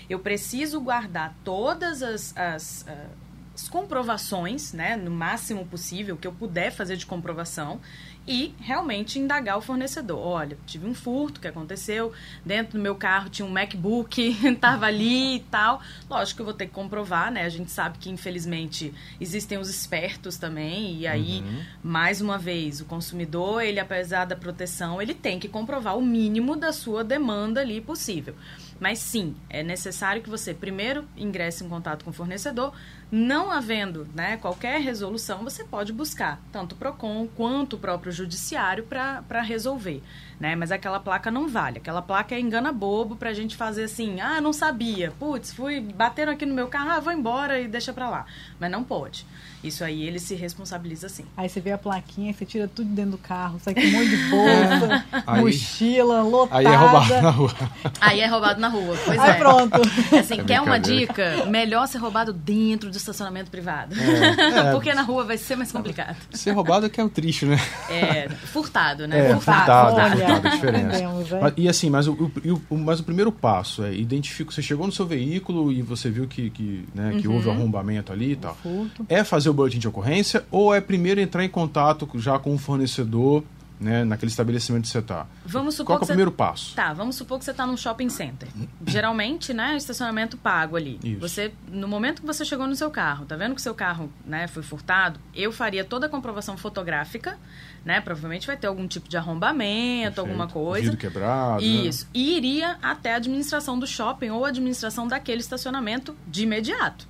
Eu 0.09 0.21
preciso 0.21 0.81
guardar 0.81 1.35
todas 1.43 2.03
as, 2.03 2.37
as, 2.37 2.87
ah, 2.89 3.09
as 3.53 3.69
comprovações, 3.69 4.73
né? 4.73 4.97
No 4.97 5.11
máximo 5.11 5.67
possível 5.67 6.17
que 6.17 6.27
eu 6.27 6.33
puder 6.33 6.71
fazer 6.71 6.97
de 6.97 7.05
comprovação 7.05 7.81
e 8.27 8.55
realmente 8.61 9.19
indagar 9.19 9.59
o 9.59 9.61
fornecedor. 9.61 10.19
Olha, 10.19 10.57
tive 10.67 10.87
um 10.87 10.95
furto 10.95 11.41
que 11.41 11.49
aconteceu, 11.49 12.13
dentro 12.45 12.79
do 12.79 12.83
meu 12.83 12.95
carro 12.95 13.29
tinha 13.29 13.47
um 13.47 13.51
MacBook, 13.51 14.21
estava 14.47 14.87
ali 14.87 15.37
e 15.37 15.41
tal. 15.41 15.81
Lógico 16.09 16.37
que 16.37 16.43
eu 16.43 16.47
vou 16.47 16.55
ter 16.55 16.67
que 16.67 16.73
comprovar, 16.73 17.33
né? 17.33 17.45
A 17.45 17.49
gente 17.49 17.71
sabe 17.71 17.99
que, 17.99 18.11
infelizmente, 18.11 18.93
existem 19.21 19.59
os 19.59 19.69
espertos 19.69 20.37
também, 20.37 20.99
e 20.99 21.07
aí, 21.07 21.41
uhum. 21.41 21.63
mais 21.83 22.21
uma 22.21 22.39
vez, 22.39 22.81
o 22.81 22.85
consumidor, 22.85 23.63
ele, 23.63 23.81
apesar 23.81 24.25
da 24.25 24.37
proteção, 24.37 25.01
ele 25.01 25.15
tem 25.15 25.39
que 25.39 25.49
comprovar 25.49 25.97
o 25.97 26.03
mínimo 26.03 26.57
da 26.57 26.73
sua 26.73 27.03
demanda 27.03 27.61
ali 27.61 27.81
possível. 27.81 28.35
Mas 28.81 28.99
sim, 28.99 29.37
é 29.51 29.63
necessário 29.63 30.23
que 30.23 30.31
você 30.31 30.55
primeiro 30.55 31.05
ingresse 31.15 31.63
em 31.63 31.69
contato 31.69 32.03
com 32.03 32.11
o 32.11 32.15
fornecedor. 32.15 32.73
Não 33.13 33.51
havendo 33.51 34.07
né, 34.15 34.37
qualquer 34.37 34.81
resolução, 34.81 35.43
você 35.43 35.65
pode 35.65 35.93
buscar 35.93 36.41
tanto 36.53 36.75
o 36.75 36.79
PROCON 36.79 37.27
quanto 37.37 37.75
o 37.75 37.79
próprio 37.79 38.13
judiciário 38.13 38.85
para 38.85 39.43
resolver. 39.43 40.01
Né? 40.39 40.55
Mas 40.55 40.71
aquela 40.71 41.01
placa 41.01 41.29
não 41.29 41.49
vale. 41.49 41.79
Aquela 41.79 42.01
placa 42.01 42.37
é 42.37 42.41
engana 42.41 42.71
bobo 42.73 43.17
para 43.17 43.31
a 43.31 43.35
gente 43.35 43.57
fazer 43.57 43.85
assim, 43.85 44.21
ah, 44.21 44.41
não 44.41 44.53
sabia, 44.53 45.13
putz, 45.19 45.53
fui, 45.53 45.81
bateram 45.81 46.33
aqui 46.33 46.47
no 46.47 46.55
meu 46.55 46.69
carro, 46.69 46.91
ah, 46.91 47.01
vou 47.01 47.13
embora 47.13 47.61
e 47.61 47.67
deixa 47.67 47.93
para 47.93 48.09
lá. 48.09 48.27
Mas 48.61 48.71
não 48.71 48.85
pode. 48.85 49.27
Isso 49.63 49.85
aí 49.85 50.03
ele 50.07 50.19
se 50.19 50.35
responsabiliza 50.35 51.09
sim. 51.09 51.25
Aí 51.37 51.49
você 51.49 51.61
vê 51.61 51.73
a 51.73 51.79
plaquinha, 51.79 52.33
você 52.33 52.45
tira 52.47 52.67
tudo 52.69 52.89
dentro 52.89 53.13
do 53.13 53.19
carro, 53.19 53.59
sai 53.63 53.75
com 53.75 53.81
um 53.81 53.91
monte 53.93 54.09
de 54.09 54.17
bolsa, 54.31 55.05
mochila, 55.41 56.23
lotada. 56.23 56.59
Aí 56.59 56.67
é 56.67 56.77
roubado 56.77 57.23
na 57.23 57.31
rua. 57.31 57.55
Aí 58.01 58.21
é 58.21 58.27
roubado 58.27 58.61
na 58.61 58.69
rua. 58.69 58.97
Pois 59.05 59.19
Aí 59.19 59.31
é. 59.31 59.35
pronto. 59.35 59.81
Assim, 60.19 60.41
É 60.41 60.45
quer 60.45 60.61
uma 60.61 60.79
dica? 60.79 61.45
Melhor 61.47 61.87
ser 61.87 61.99
roubado 61.99 62.33
dentro 62.33 62.91
do 62.91 62.97
estacionamento 62.97 63.51
privado. 63.51 63.95
É, 64.41 64.73
Porque 64.73 64.93
na 64.95 65.03
rua 65.03 65.25
vai 65.25 65.37
ser 65.39 65.57
mais 65.57 65.71
complicado. 65.73 66.17
Ser 66.33 66.53
roubado 66.53 66.87
é 66.87 66.89
que 66.89 67.01
é 67.01 67.05
o 67.05 67.09
triste, 67.09 67.47
né? 67.47 67.57
É, 67.89 68.29
furtado, 68.29 69.07
né? 69.07 69.31
É, 69.31 69.35
Furtado, 69.35 69.91
furtado, 69.95 70.17
furtado, 70.17 70.47
a 70.49 70.51
diferença. 70.51 70.87
entendemos, 70.97 71.33
é. 71.33 71.41
Mas, 71.41 71.53
e 71.57 71.69
assim, 71.69 71.91
mas 71.91 72.07
o, 72.09 72.13
o- 72.13 72.63
o- 72.71 72.79
mas 72.79 73.01
o 73.01 73.05
primeiro 73.05 73.31
passo 73.31 73.85
é 73.85 73.93
identificar. 73.95 74.51
Você 74.53 74.63
chegou 74.63 74.87
no 74.87 74.93
seu 74.93 75.07
veículo 75.07 75.71
e 75.73 75.83
você 75.83 76.11
viu 76.11 76.27
que, 76.27 76.51
que, 76.51 76.89
né, 76.95 77.19
que 77.21 77.29
houve 77.29 77.49
um 77.49 77.53
arrombamento 77.53 78.13
ali 78.13 78.33
e 78.33 78.37
tal. 78.37 78.55
Furto. 78.63 79.05
É 79.09 79.23
fazer 79.25 79.50
o 79.51 79.55
boletim 79.55 79.79
de 79.79 79.89
ocorrência 79.89 80.45
ou 80.51 80.75
é 80.75 80.81
primeiro 80.81 81.21
entrar 81.21 81.45
em 81.45 81.49
contato 81.49 82.09
já 82.15 82.39
com 82.39 82.55
o 82.55 82.59
fornecedor, 82.59 83.43
né, 83.81 84.05
naquele 84.05 84.31
estabelecimento 84.31 84.83
que 84.83 84.89
você 84.91 84.99
está? 84.99 85.27
Vamos 85.45 85.75
supor 85.75 85.87
Qual 85.87 85.99
que 86.01 86.05
é 86.05 86.05
o 86.05 86.09
primeiro 86.09 86.31
passo? 86.31 86.75
Tá, 86.75 86.93
vamos 86.93 87.17
supor 87.17 87.39
que 87.39 87.47
você 87.47 87.51
está 87.51 87.67
num 87.67 87.79
shopping 87.79 88.11
center. 88.11 88.49
Geralmente, 88.87 89.55
né, 89.55 89.75
estacionamento 89.77 90.37
pago 90.37 90.77
ali. 90.77 91.01
Isso. 91.03 91.21
Você, 91.21 91.53
no 91.67 91.89
momento 91.89 92.21
que 92.21 92.27
você 92.27 92.45
chegou 92.45 92.67
no 92.67 92.77
seu 92.77 92.91
carro, 92.91 93.25
tá 93.25 93.37
vendo 93.37 93.55
que 93.55 93.63
seu 93.63 93.75
carro, 93.75 94.13
né, 94.27 94.47
foi 94.49 94.63
furtado? 94.63 95.19
Eu 95.35 95.51
faria 95.51 95.83
toda 95.83 96.07
a 96.07 96.09
comprovação 96.11 96.59
fotográfica, 96.59 97.39
né? 97.83 98.01
Provavelmente 98.03 98.47
vai 98.47 98.59
ter 98.59 98.67
algum 98.67 98.87
tipo 98.87 99.09
de 99.09 99.17
arrombamento, 99.17 100.21
alguma 100.21 100.47
Perfeito. 100.47 100.67
coisa. 100.67 100.91
Vidro 100.91 100.99
quebrado. 100.99 101.63
né? 101.63 101.67
Isso. 101.67 102.07
E 102.13 102.37
iria 102.37 102.77
até 102.83 103.15
a 103.15 103.17
administração 103.17 103.79
do 103.79 103.87
shopping 103.87 104.29
ou 104.29 104.45
a 104.45 104.49
administração 104.49 105.09
daquele 105.09 105.41
estacionamento 105.41 106.15
de 106.27 106.43
imediato. 106.43 107.09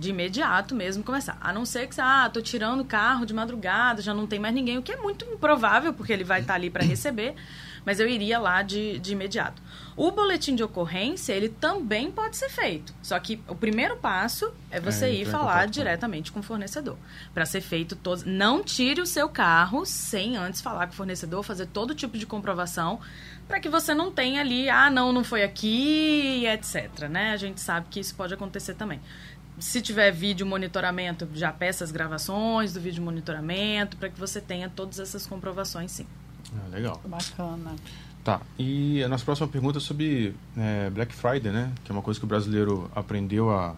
De 0.00 0.10
imediato 0.10 0.74
mesmo 0.74 1.04
começar. 1.04 1.36
A 1.40 1.52
não 1.52 1.64
ser 1.64 1.86
que 1.86 1.94
você, 1.94 2.00
ah, 2.00 2.30
tô 2.32 2.40
tirando 2.40 2.80
o 2.80 2.84
carro 2.84 3.26
de 3.26 3.34
madrugada, 3.34 4.00
já 4.00 4.14
não 4.14 4.26
tem 4.26 4.38
mais 4.38 4.54
ninguém, 4.54 4.78
o 4.78 4.82
que 4.82 4.92
é 4.92 4.96
muito 4.96 5.24
improvável, 5.26 5.92
porque 5.92 6.12
ele 6.12 6.24
vai 6.24 6.40
estar 6.40 6.54
ali 6.54 6.70
para 6.70 6.82
receber, 6.82 7.34
mas 7.84 8.00
eu 8.00 8.08
iria 8.08 8.38
lá 8.38 8.62
de, 8.62 8.98
de 8.98 9.12
imediato. 9.12 9.60
O 9.96 10.10
boletim 10.10 10.54
de 10.54 10.62
ocorrência, 10.62 11.32
ele 11.34 11.48
também 11.48 12.10
pode 12.10 12.36
ser 12.36 12.48
feito. 12.48 12.94
Só 13.02 13.18
que 13.18 13.42
o 13.46 13.54
primeiro 13.54 13.96
passo 13.98 14.50
é 14.70 14.80
você 14.80 15.06
É, 15.06 15.12
ir 15.12 15.26
falar 15.26 15.66
diretamente 15.66 16.32
com 16.32 16.40
o 16.40 16.42
fornecedor. 16.42 16.96
Para 17.34 17.44
ser 17.44 17.60
feito 17.60 17.94
todos. 17.94 18.24
Não 18.24 18.62
tire 18.62 19.00
o 19.02 19.06
seu 19.06 19.28
carro 19.28 19.84
sem 19.84 20.38
antes 20.38 20.62
falar 20.62 20.86
com 20.86 20.94
o 20.94 20.96
fornecedor, 20.96 21.42
fazer 21.42 21.66
todo 21.66 21.94
tipo 21.94 22.16
de 22.16 22.24
comprovação, 22.24 22.98
para 23.46 23.60
que 23.60 23.68
você 23.68 23.92
não 23.92 24.10
tenha 24.10 24.40
ali, 24.40 24.70
ah, 24.70 24.88
não, 24.88 25.12
não 25.12 25.24
foi 25.24 25.42
aqui, 25.42 26.46
etc. 26.46 27.08
Né? 27.10 27.32
A 27.32 27.36
gente 27.36 27.60
sabe 27.60 27.88
que 27.90 28.00
isso 28.00 28.14
pode 28.14 28.32
acontecer 28.32 28.74
também. 28.74 29.00
Se 29.60 29.82
tiver 29.82 30.10
vídeo 30.10 30.46
monitoramento, 30.46 31.28
já 31.34 31.52
peça 31.52 31.84
as 31.84 31.92
gravações 31.92 32.72
do 32.72 32.80
vídeo 32.80 33.02
monitoramento, 33.02 33.96
para 33.96 34.08
que 34.08 34.18
você 34.18 34.40
tenha 34.40 34.68
todas 34.68 34.98
essas 34.98 35.26
comprovações, 35.26 35.92
sim. 35.92 36.06
Ah, 36.56 36.68
legal. 36.68 37.00
Bacana. 37.04 37.76
Tá. 38.24 38.40
E 38.58 39.02
a 39.02 39.08
nossa 39.08 39.24
próxima 39.24 39.48
pergunta 39.48 39.78
é 39.78 39.80
sobre 39.80 40.34
é, 40.56 40.90
Black 40.90 41.14
Friday, 41.14 41.52
né? 41.52 41.72
Que 41.84 41.92
é 41.92 41.94
uma 41.94 42.02
coisa 42.02 42.18
que 42.18 42.24
o 42.24 42.28
brasileiro 42.28 42.90
aprendeu 42.94 43.50
a. 43.50 43.76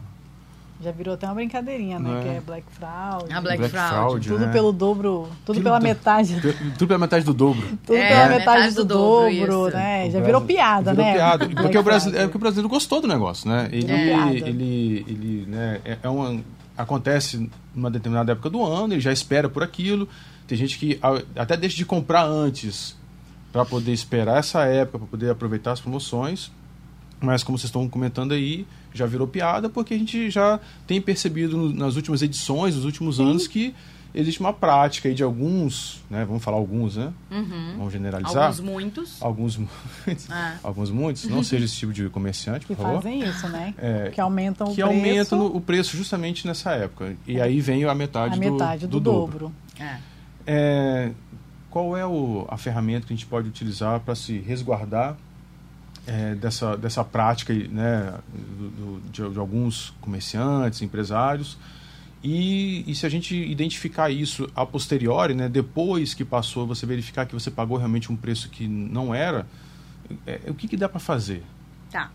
Já 0.82 0.90
virou 0.90 1.14
até 1.14 1.26
uma 1.26 1.34
brincadeirinha, 1.34 1.98
né? 1.98 2.08
Não 2.08 2.18
é? 2.18 2.22
Que 2.22 2.28
é 2.28 2.40
Black 2.40 2.66
Fraud. 2.72 3.32
A 3.32 3.40
Black 3.40 3.68
Fraud. 3.68 4.28
Tudo 4.28 4.46
né? 4.46 4.52
pelo 4.52 4.72
dobro, 4.72 5.28
tudo, 5.44 5.54
Tudo 5.56 5.62
pela 5.62 5.78
do- 5.78 5.82
metade. 5.82 6.40
Tudo 6.76 6.86
pela 6.88 6.98
metade 6.98 7.24
do 7.24 7.32
dobro. 7.34 7.62
Tudo 7.86 7.96
É, 7.96 8.08
pela 8.08 8.28
metade 8.28 8.38
metade 8.60 8.74
do 8.74 8.84
do, 8.84 8.94
dobro, 8.94 9.70
né? 9.70 10.10
Já 10.10 10.20
virou 10.20 10.40
Brasil- 10.40 10.46
piada, 10.46 10.90
virou 10.92 11.06
né? 11.06 11.12
piada. 11.14 11.38
Black 11.46 11.54
Porque 11.62 11.78
o, 11.78 11.82
brasileiro, 11.82 12.22
é 12.24 12.26
porque 12.26 12.36
o 12.36 12.40
brasileiro 12.40 12.68
gostou 12.68 13.00
do 13.00 13.06
negócio, 13.06 13.48
né? 13.48 13.68
Ele, 13.70 13.86
Virou 13.86 14.00
piada. 14.00 14.48
ele, 14.48 15.04
ele, 15.08 15.46
né, 15.48 15.80
é, 15.84 15.98
é 16.02 16.08
uma, 16.08 16.40
acontece 16.76 17.48
numa 17.74 17.90
determinada 17.90 18.32
época 18.32 18.50
do 18.50 18.64
ano, 18.64 18.94
ele 18.94 19.00
já 19.00 19.12
espera 19.12 19.48
por 19.48 19.62
aquilo. 19.62 20.08
Tem 20.48 20.58
gente 20.58 20.78
que 20.78 20.98
até 21.36 21.56
deixa 21.56 21.76
de 21.76 21.84
comprar 21.84 22.24
antes 22.24 22.96
para 23.52 23.64
poder 23.64 23.92
esperar 23.92 24.38
essa 24.38 24.64
época, 24.64 24.98
para 24.98 25.06
poder 25.06 25.30
aproveitar 25.30 25.72
as 25.72 25.80
promoções. 25.80 26.50
Mas 27.22 27.42
como 27.44 27.56
vocês 27.56 27.68
estão 27.68 27.88
comentando 27.88 28.32
aí, 28.32 28.66
já 28.92 29.06
virou 29.06 29.26
piada 29.28 29.68
porque 29.68 29.94
a 29.94 29.98
gente 29.98 30.28
já 30.30 30.58
tem 30.86 31.00
percebido 31.00 31.72
nas 31.72 31.96
últimas 31.96 32.20
edições, 32.22 32.74
nos 32.74 32.84
últimos 32.84 33.20
anos, 33.20 33.46
que 33.46 33.74
existe 34.14 34.40
uma 34.40 34.52
prática 34.52 35.08
aí 35.08 35.14
de 35.14 35.22
alguns, 35.22 36.02
né? 36.10 36.24
Vamos 36.26 36.42
falar 36.44 36.58
alguns, 36.58 36.96
né? 36.96 37.12
Uhum. 37.30 37.74
Vamos 37.78 37.92
generalizar. 37.92 38.42
Alguns 38.48 38.60
muitos. 38.60 39.22
Alguns 39.22 39.56
muitos. 39.56 40.26
Ah. 40.30 40.56
Alguns 40.62 40.90
muitos. 40.90 41.24
Não 41.24 41.42
seja 41.42 41.64
esse 41.64 41.76
tipo 41.76 41.92
de 41.92 42.08
comerciante, 42.10 42.66
Que 42.66 42.74
por 42.74 42.82
favor. 42.82 43.02
fazem 43.02 43.22
isso, 43.24 43.48
né? 43.48 43.72
É, 43.78 44.10
que 44.10 44.20
aumentam 44.20 44.66
que 44.74 44.82
o 44.82 44.86
preço 44.86 44.90
aumentam 44.98 45.46
o 45.46 45.60
preço 45.60 45.96
justamente 45.96 46.46
nessa 46.46 46.72
época. 46.72 47.16
E 47.26 47.40
aí 47.40 47.60
vem 47.60 47.84
a 47.84 47.94
metade, 47.94 48.34
a 48.34 48.38
metade 48.38 48.86
do, 48.86 49.00
dobro. 49.00 49.50
É. 49.80 49.96
É, 50.46 51.10
qual 51.70 51.96
é 51.96 52.04
o- 52.04 52.46
a 52.50 52.56
ferramenta 52.58 53.06
que 53.06 53.12
a 53.12 53.16
gente 53.16 53.26
pode 53.26 53.48
utilizar 53.48 54.00
para 54.00 54.14
se 54.14 54.38
resguardar 54.38 55.16
é, 56.06 56.34
dessa, 56.34 56.76
dessa 56.76 57.04
prática 57.04 57.52
né, 57.54 58.14
do- 58.32 58.70
do- 58.70 59.00
de, 59.10 59.30
de 59.34 59.38
alguns 59.38 59.90
comerciantes, 60.00 60.82
empresários? 60.82 61.56
E, 62.24 62.84
e 62.88 62.94
se 62.94 63.04
a 63.04 63.08
gente 63.08 63.34
identificar 63.36 64.08
isso 64.10 64.48
a 64.54 64.64
posteriori, 64.64 65.34
né, 65.34 65.48
depois 65.48 66.14
que 66.14 66.24
passou, 66.24 66.66
você 66.66 66.86
verificar 66.86 67.26
que 67.26 67.34
você 67.34 67.50
pagou 67.50 67.76
realmente 67.76 68.12
um 68.12 68.16
preço 68.16 68.48
que 68.48 68.68
não 68.68 69.12
era, 69.14 69.46
é, 70.26 70.40
o 70.48 70.54
que, 70.54 70.68
que 70.68 70.76
dá 70.76 70.88
para 70.88 71.00
fazer? 71.00 71.42
Tá. 71.90 72.10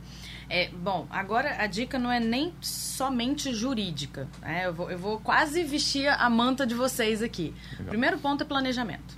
É, 0.50 0.70
bom, 0.70 1.06
agora 1.10 1.62
a 1.62 1.68
dica 1.68 2.00
não 2.00 2.10
é 2.10 2.22
nem 2.22 2.54
somente 2.62 3.54
jurídica. 3.54 4.30
né? 4.42 4.66
Eu, 4.68 4.74
vou, 4.74 4.90
eu 4.90 4.98
vou 4.98 5.20
quase 5.20 5.62
vestir 5.66 6.08
a 6.08 6.30
manta 6.30 6.66
de 6.66 6.74
vocês 6.74 7.22
aqui. 7.22 7.54
Legal. 7.72 7.88
Primeiro 7.90 8.18
ponto 8.18 8.44
é 8.44 8.46
planejamento. 8.48 9.18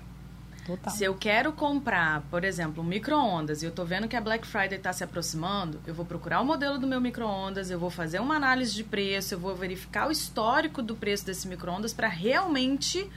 Total. 0.69 0.93
Se 0.93 1.03
eu 1.03 1.15
quero 1.15 1.51
comprar, 1.51 2.21
por 2.29 2.43
exemplo, 2.43 2.83
um 2.83 2.85
micro-ondas 2.85 3.63
e 3.63 3.65
eu 3.65 3.71
tô 3.71 3.83
vendo 3.83 4.07
que 4.07 4.15
a 4.15 4.21
Black 4.21 4.45
Friday 4.45 4.77
está 4.77 4.93
se 4.93 5.03
aproximando, 5.03 5.81
eu 5.87 5.95
vou 5.95 6.05
procurar 6.05 6.41
o 6.41 6.45
modelo 6.45 6.77
do 6.77 6.85
meu 6.85 7.01
micro-ondas, 7.01 7.71
eu 7.71 7.79
vou 7.79 7.89
fazer 7.89 8.19
uma 8.19 8.35
análise 8.35 8.75
de 8.75 8.83
preço, 8.83 9.33
eu 9.33 9.39
vou 9.39 9.55
verificar 9.55 10.07
o 10.07 10.11
histórico 10.11 10.83
do 10.83 10.95
preço 10.95 11.25
desse 11.25 11.47
micro-ondas 11.47 11.91
para 11.91 12.07
realmente 12.07 13.09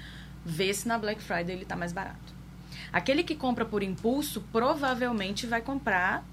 ver 0.43 0.73
se 0.73 0.89
na 0.89 0.97
Black 0.97 1.23
Friday 1.23 1.55
ele 1.55 1.65
está 1.65 1.77
mais 1.77 1.93
barato. 1.93 2.33
Aquele 2.91 3.23
que 3.23 3.35
compra 3.35 3.67
por 3.67 3.83
impulso 3.83 4.41
provavelmente 4.51 5.47
vai 5.47 5.61
comprar 5.61 6.25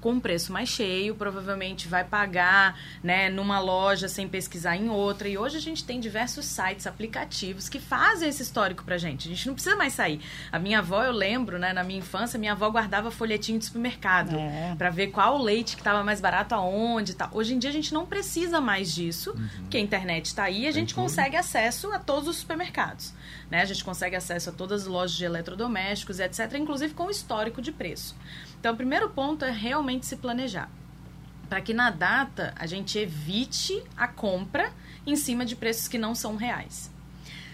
com 0.00 0.12
um 0.12 0.20
preço 0.20 0.52
mais 0.52 0.68
cheio, 0.68 1.14
provavelmente 1.14 1.88
vai 1.88 2.04
pagar 2.04 2.78
né, 3.02 3.28
numa 3.28 3.58
loja 3.58 4.08
sem 4.08 4.28
pesquisar 4.28 4.76
em 4.76 4.88
outra. 4.88 5.28
E 5.28 5.36
hoje 5.36 5.56
a 5.56 5.60
gente 5.60 5.84
tem 5.84 5.98
diversos 5.98 6.44
sites, 6.46 6.86
aplicativos 6.86 7.68
que 7.68 7.80
fazem 7.80 8.28
esse 8.28 8.42
histórico 8.42 8.84
pra 8.84 8.96
gente. 8.98 9.26
A 9.28 9.30
gente 9.34 9.46
não 9.46 9.54
precisa 9.54 9.74
mais 9.76 9.92
sair. 9.92 10.20
A 10.52 10.58
minha 10.58 10.78
avó, 10.78 11.02
eu 11.02 11.12
lembro, 11.12 11.58
né, 11.58 11.72
na 11.72 11.82
minha 11.82 11.98
infância, 11.98 12.38
minha 12.38 12.52
avó 12.52 12.70
guardava 12.70 13.10
folhetinho 13.10 13.58
de 13.58 13.64
supermercado 13.64 14.36
É. 14.36 14.74
pra 14.76 14.90
ver 14.90 15.08
qual 15.08 15.36
o 15.38 15.42
leite 15.42 15.74
que 15.74 15.80
estava 15.80 16.04
mais 16.04 16.20
barato 16.20 16.54
aonde 16.54 17.12
e 17.12 17.14
tal. 17.14 17.30
Hoje 17.32 17.54
em 17.54 17.58
dia 17.58 17.70
a 17.70 17.72
gente 17.72 17.92
não 17.92 18.06
precisa 18.06 18.60
mais 18.60 18.94
disso, 18.94 19.34
porque 19.60 19.76
a 19.76 19.80
internet 19.80 20.26
está 20.26 20.44
aí 20.44 20.62
e 20.64 20.68
a 20.68 20.72
gente 20.72 20.94
consegue 20.94 21.36
acesso 21.36 21.90
a 21.92 21.98
todos 21.98 22.28
os 22.28 22.36
supermercados. 22.36 23.12
Né? 23.50 23.62
A 23.62 23.64
gente 23.64 23.82
consegue 23.82 24.14
acesso 24.14 24.50
a 24.50 24.52
todas 24.52 24.82
as 24.82 24.86
lojas 24.88 25.16
de 25.16 25.24
eletrodomésticos, 25.24 26.20
etc., 26.20 26.54
inclusive 26.54 26.94
com 26.94 27.04
o 27.06 27.10
histórico 27.10 27.60
de 27.62 27.72
preço. 27.72 28.14
Então, 28.58 28.74
o 28.74 28.76
primeiro 28.76 29.10
ponto 29.10 29.44
é 29.44 29.50
realmente 29.50 30.06
se 30.06 30.16
planejar. 30.16 30.70
Para 31.48 31.60
que 31.60 31.72
na 31.72 31.90
data 31.90 32.52
a 32.56 32.66
gente 32.66 32.98
evite 32.98 33.82
a 33.96 34.06
compra 34.06 34.72
em 35.06 35.16
cima 35.16 35.46
de 35.46 35.56
preços 35.56 35.88
que 35.88 35.96
não 35.96 36.14
são 36.14 36.36
reais. 36.36 36.90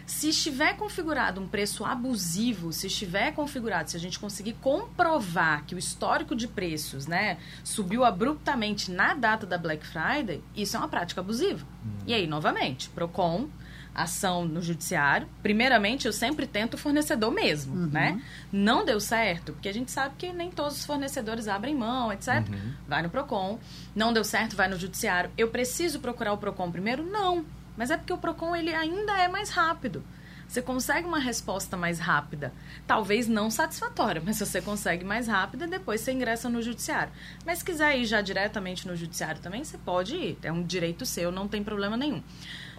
Se 0.06 0.28
estiver 0.28 0.76
configurado 0.76 1.40
um 1.40 1.48
preço 1.48 1.82
abusivo, 1.82 2.72
se 2.72 2.88
estiver 2.88 3.32
configurado, 3.32 3.90
se 3.90 3.96
a 3.96 4.00
gente 4.00 4.18
conseguir 4.18 4.52
comprovar 4.54 5.64
que 5.64 5.74
o 5.74 5.78
histórico 5.78 6.36
de 6.36 6.46
preços, 6.46 7.06
né, 7.06 7.38
subiu 7.62 8.04
abruptamente 8.04 8.90
na 8.90 9.14
data 9.14 9.46
da 9.46 9.56
Black 9.56 9.86
Friday, 9.86 10.42
isso 10.54 10.76
é 10.76 10.78
uma 10.78 10.88
prática 10.88 11.22
abusiva. 11.22 11.66
E 12.06 12.12
aí, 12.12 12.26
novamente, 12.26 12.90
Procon, 12.90 13.48
ação 13.94 14.44
no 14.44 14.60
judiciário. 14.60 15.28
Primeiramente, 15.42 16.06
eu 16.06 16.12
sempre 16.12 16.46
tento 16.46 16.74
o 16.74 16.78
fornecedor 16.78 17.30
mesmo, 17.30 17.86
né? 17.86 18.20
Não 18.52 18.84
deu 18.84 18.98
certo, 18.98 19.52
porque 19.52 19.68
a 19.68 19.72
gente 19.72 19.90
sabe 19.90 20.16
que 20.18 20.32
nem 20.32 20.50
todos 20.50 20.78
os 20.78 20.84
fornecedores 20.84 21.46
abrem 21.46 21.74
mão, 21.74 22.12
etc. 22.12 22.42
Vai 22.88 23.02
no 23.02 23.10
Procon. 23.10 23.58
Não 23.94 24.12
deu 24.12 24.24
certo, 24.24 24.56
vai 24.56 24.68
no 24.68 24.78
judiciário. 24.78 25.30
Eu 25.38 25.48
preciso 25.48 26.00
procurar 26.00 26.32
o 26.32 26.38
Procon 26.38 26.70
primeiro? 26.70 27.04
Não. 27.04 27.44
Mas 27.76 27.90
é 27.90 27.96
porque 27.96 28.12
o 28.12 28.18
Procon 28.18 28.54
ele 28.54 28.74
ainda 28.74 29.16
é 29.18 29.28
mais 29.28 29.50
rápido. 29.50 30.02
Você 30.46 30.60
consegue 30.62 31.06
uma 31.06 31.18
resposta 31.18 31.76
mais 31.76 31.98
rápida. 31.98 32.52
Talvez 32.86 33.26
não 33.26 33.50
satisfatória, 33.50 34.22
mas 34.24 34.38
você 34.38 34.60
consegue 34.60 35.04
mais 35.04 35.26
rápida 35.26 35.64
e 35.64 35.68
depois 35.68 36.00
você 36.00 36.12
ingressa 36.12 36.48
no 36.48 36.62
judiciário. 36.62 37.12
Mas 37.44 37.58
se 37.58 37.64
quiser 37.64 37.98
ir 37.98 38.04
já 38.04 38.20
diretamente 38.20 38.86
no 38.86 38.94
judiciário 38.94 39.40
também, 39.40 39.64
você 39.64 39.78
pode 39.78 40.14
ir. 40.14 40.38
É 40.42 40.52
um 40.52 40.62
direito 40.62 41.06
seu, 41.06 41.32
não 41.32 41.48
tem 41.48 41.64
problema 41.64 41.96
nenhum. 41.96 42.22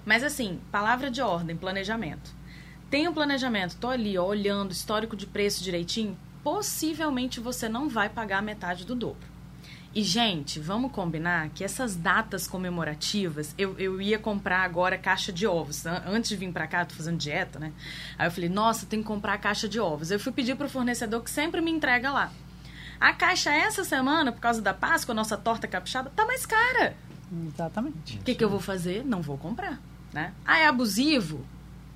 Mas 0.05 0.23
assim, 0.23 0.59
palavra 0.71 1.09
de 1.09 1.21
ordem, 1.21 1.55
planejamento. 1.55 2.31
Tem 2.89 3.07
um 3.07 3.13
planejamento, 3.13 3.75
tô 3.77 3.89
ali 3.89 4.17
ó, 4.17 4.25
olhando 4.25 4.71
histórico 4.71 5.15
de 5.15 5.25
preço 5.25 5.63
direitinho, 5.63 6.17
possivelmente 6.43 7.39
você 7.39 7.67
não 7.67 7.89
vai 7.89 8.07
pagar 8.09 8.37
a 8.37 8.41
metade 8.41 8.85
do 8.85 8.95
dobro. 8.95 9.35
E, 9.93 10.03
gente, 10.03 10.59
vamos 10.59 10.91
combinar 10.91 11.49
que 11.49 11.63
essas 11.63 11.95
datas 11.95 12.47
comemorativas, 12.47 13.55
eu, 13.57 13.79
eu 13.79 14.01
ia 14.01 14.19
comprar 14.19 14.59
agora 14.63 14.97
caixa 14.97 15.31
de 15.31 15.47
ovos. 15.47 15.85
An- 15.85 16.03
Antes 16.05 16.29
de 16.29 16.35
vir 16.35 16.51
pra 16.51 16.67
cá, 16.67 16.83
tô 16.83 16.93
fazendo 16.93 17.17
dieta, 17.17 17.57
né? 17.59 17.71
Aí 18.19 18.27
eu 18.27 18.31
falei, 18.31 18.49
nossa, 18.49 18.85
tem 18.85 18.99
que 19.01 19.07
comprar 19.07 19.37
caixa 19.37 19.69
de 19.69 19.79
ovos. 19.79 20.11
Eu 20.11 20.19
fui 20.19 20.33
pedir 20.33 20.55
pro 20.57 20.67
fornecedor 20.69 21.23
que 21.23 21.31
sempre 21.31 21.61
me 21.61 21.71
entrega 21.71 22.11
lá. 22.11 22.29
A 22.99 23.13
caixa 23.13 23.53
essa 23.53 23.85
semana, 23.85 24.33
por 24.33 24.41
causa 24.41 24.61
da 24.61 24.73
Páscoa, 24.73 25.13
a 25.13 25.15
nossa 25.15 25.37
torta 25.37 25.65
capixaba, 25.65 26.11
tá 26.13 26.25
mais 26.25 26.45
cara. 26.45 26.93
Exatamente. 27.47 28.17
O 28.17 28.23
que, 28.23 28.35
que 28.35 28.43
eu 28.43 28.49
vou 28.49 28.59
fazer? 28.59 29.03
Não 29.05 29.21
vou 29.21 29.37
comprar, 29.37 29.79
né? 30.15 30.33
Ah, 30.45 30.59
é 30.59 30.67
abusivo? 30.67 31.45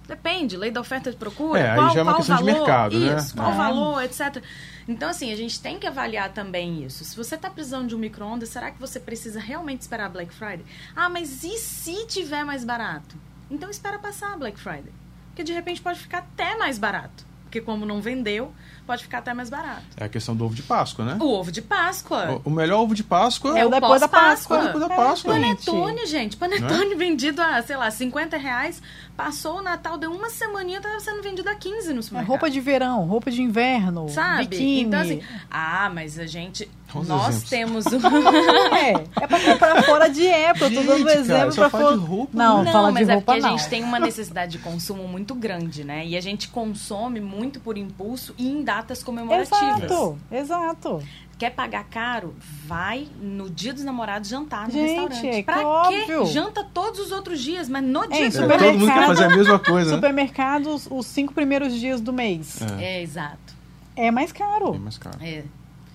Depende, 0.08 0.58
lei 0.58 0.72
da 0.72 0.82
oferta 0.82 1.10
e 1.10 1.14
procura. 1.14 1.60
É, 1.60 1.70
aí 1.72 1.76
qual, 1.78 1.90
já 1.92 2.00
é 2.00 2.04
uma 2.04 2.12
qual 2.14 2.18
questão 2.18 2.38
de 2.38 2.44
valor? 2.44 2.58
mercado, 2.58 3.00
né? 3.00 3.16
Isso, 3.18 3.36
qual 3.36 3.52
É. 3.52 3.56
valor, 3.56 4.04
etc. 4.04 4.44
Então, 4.88 5.10
assim, 5.10 5.32
a 5.32 5.36
gente 5.36 5.62
tem 5.62 5.78
que 5.80 5.86
avaliar 5.88 6.30
também 6.34 6.84
isso. 6.84 7.06
Se 7.06 7.16
você 7.16 7.36
está 7.36 7.50
precisando 7.50 7.88
de 7.88 7.96
um 7.96 8.00
micro-ondas, 8.00 8.50
será 8.50 8.72
que 8.72 8.80
você 8.80 9.00
precisa 9.00 9.40
realmente 9.40 9.82
esperar 9.82 10.08
a 10.08 10.10
Black 10.10 10.34
Friday? 10.34 10.66
Ah, 10.96 11.08
mas 11.10 11.44
e 11.44 11.58
se 11.60 12.08
tiver 12.08 12.44
mais 12.44 12.66
barato? 12.66 13.16
Então 13.52 13.70
espera 13.70 14.00
passar 14.00 14.34
a 14.34 14.38
Black 14.38 14.60
Friday. 14.60 14.92
Porque 15.28 15.44
de 15.44 15.54
repente 15.54 15.80
pode 15.82 16.00
ficar 16.00 16.20
até 16.20 16.58
mais 16.58 16.78
barato. 16.80 17.24
Porque 17.44 17.62
como 17.62 17.86
não 17.86 18.02
vendeu, 18.02 18.52
pode 18.90 19.04
ficar 19.04 19.20
até 19.20 19.36
mais 19.36 19.52
barato. 19.52 19.84
É 19.96 20.06
a 20.06 20.10
questão 20.10 20.36
do 20.36 20.44
ovo 20.44 20.56
de 20.56 20.64
Páscoa, 20.64 21.06
né? 21.06 21.18
O 21.22 21.32
ovo 21.32 21.52
de 21.52 21.62
Páscoa. 21.62 22.42
O, 22.44 22.50
o 22.50 22.52
melhor 22.52 22.80
ovo 22.80 22.96
de 22.96 23.04
Páscoa 23.04 23.52
É 23.52 23.64
o 23.64 23.70
depois 23.70 24.02
da 24.02 24.08
pós-Páscoa. 24.08 24.58
Páscoa. 24.58 24.66
depois 24.66 24.90
da 24.90 24.96
Páscoa. 24.96 25.38
É, 25.38 25.40
Panetone, 25.40 26.06
gente. 26.08 26.36
Panetone 26.36 26.96
vendido 26.98 27.40
a, 27.40 27.62
sei 27.62 27.78
lá, 27.78 27.92
50 27.92 28.36
reais. 28.36 28.82
Passou 29.20 29.58
o 29.58 29.62
Natal, 29.62 29.98
deu 29.98 30.14
uma 30.14 30.30
semaninha, 30.30 30.80
tava 30.80 30.98
sendo 31.02 31.22
vendido 31.22 31.50
a 31.50 31.54
15 31.56 31.92
no 31.92 32.00
É 32.00 32.02
supermercado. 32.02 32.30
roupa 32.30 32.50
de 32.50 32.62
verão, 32.62 33.04
roupa 33.06 33.30
de 33.30 33.42
inverno, 33.42 34.08
Sabe? 34.08 34.48
biquíni. 34.48 34.82
Então, 34.84 35.02
assim, 35.02 35.22
ah, 35.52 35.92
mas 35.94 36.18
a 36.18 36.26
gente. 36.26 36.72
Uns 36.96 37.06
nós 37.08 37.44
exemplos. 37.44 37.50
temos 37.50 37.86
um. 37.88 38.00
É, 38.74 38.94
é 39.24 39.28
pra 39.28 39.40
comprar 39.42 39.84
fora 39.84 40.08
de 40.10 40.26
época. 40.26 40.66
Eu 40.68 40.74
tô 40.74 40.82
dando 40.84 40.98
Gente, 41.00 41.04
cara, 41.08 41.20
exemplo 41.20 41.52
só 41.52 41.62
pra 41.64 41.70
fala 41.70 41.84
fora. 41.84 41.98
de 41.98 42.06
roupa, 42.06 42.32
Não, 42.38 42.64
Não, 42.64 42.72
fala 42.72 42.92
mas 42.94 43.06
de 43.08 43.12
é 43.12 43.16
roupa 43.16 43.34
porque 43.34 43.42
não. 43.46 43.56
a 43.56 43.58
gente 43.58 43.70
tem 43.70 43.84
uma 43.84 44.00
necessidade 44.00 44.54
de 44.54 44.60
consumo 44.60 45.06
muito 45.06 45.36
grande, 45.36 45.84
né? 45.84 46.06
E 46.08 46.16
a 46.16 46.22
gente 46.22 46.48
consome 46.48 47.20
muito 47.20 47.60
por 47.60 47.78
impulso 47.78 48.34
e 48.38 48.48
em 48.50 48.64
datas 48.64 49.04
comemorativas. 49.04 49.84
Exato, 49.84 50.18
exato. 50.32 51.04
Quer 51.40 51.52
pagar 51.52 51.86
caro? 51.86 52.36
Vai 52.68 53.08
no 53.22 53.50
dia 53.50 53.74
dos 53.74 53.84
namorados 53.84 54.30
jantar 54.30 54.68
no 54.68 54.74
Gente, 54.74 54.88
restaurante. 54.90 55.28
é 55.28 55.42
pra 55.44 55.54
que 55.56 55.60
quê? 55.62 55.66
óbvio. 56.14 56.26
Janta 56.28 56.64
todos 56.66 57.00
os 57.00 57.12
outros 57.14 57.40
dias, 57.42 57.68
mas 57.70 57.82
no 57.84 58.06
dia 58.08 58.18
Ei, 58.18 58.22
do 58.24 58.28
É, 58.28 58.32
supermercado- 58.32 58.68
todo 58.72 58.80
mundo 58.80 58.94
quer 58.94 59.08
fazer 59.08 59.24
a 59.24 59.30
mesma 59.30 59.58
coisa, 59.60 59.90
né? 59.92 59.96
Supermercados, 59.96 60.88
os 60.92 61.06
cinco 61.08 61.34
primeiros 61.34 61.74
dias 61.74 62.02
do 62.02 62.12
mês. 62.14 62.62
É, 62.78 62.84
É, 62.98 63.02
exato. 63.02 63.56
É 63.96 64.12
mais 64.12 64.32
caro. 64.34 64.76
é 64.76 64.80
mais 64.80 64.98
caro. 64.98 65.18
É. 65.22 65.44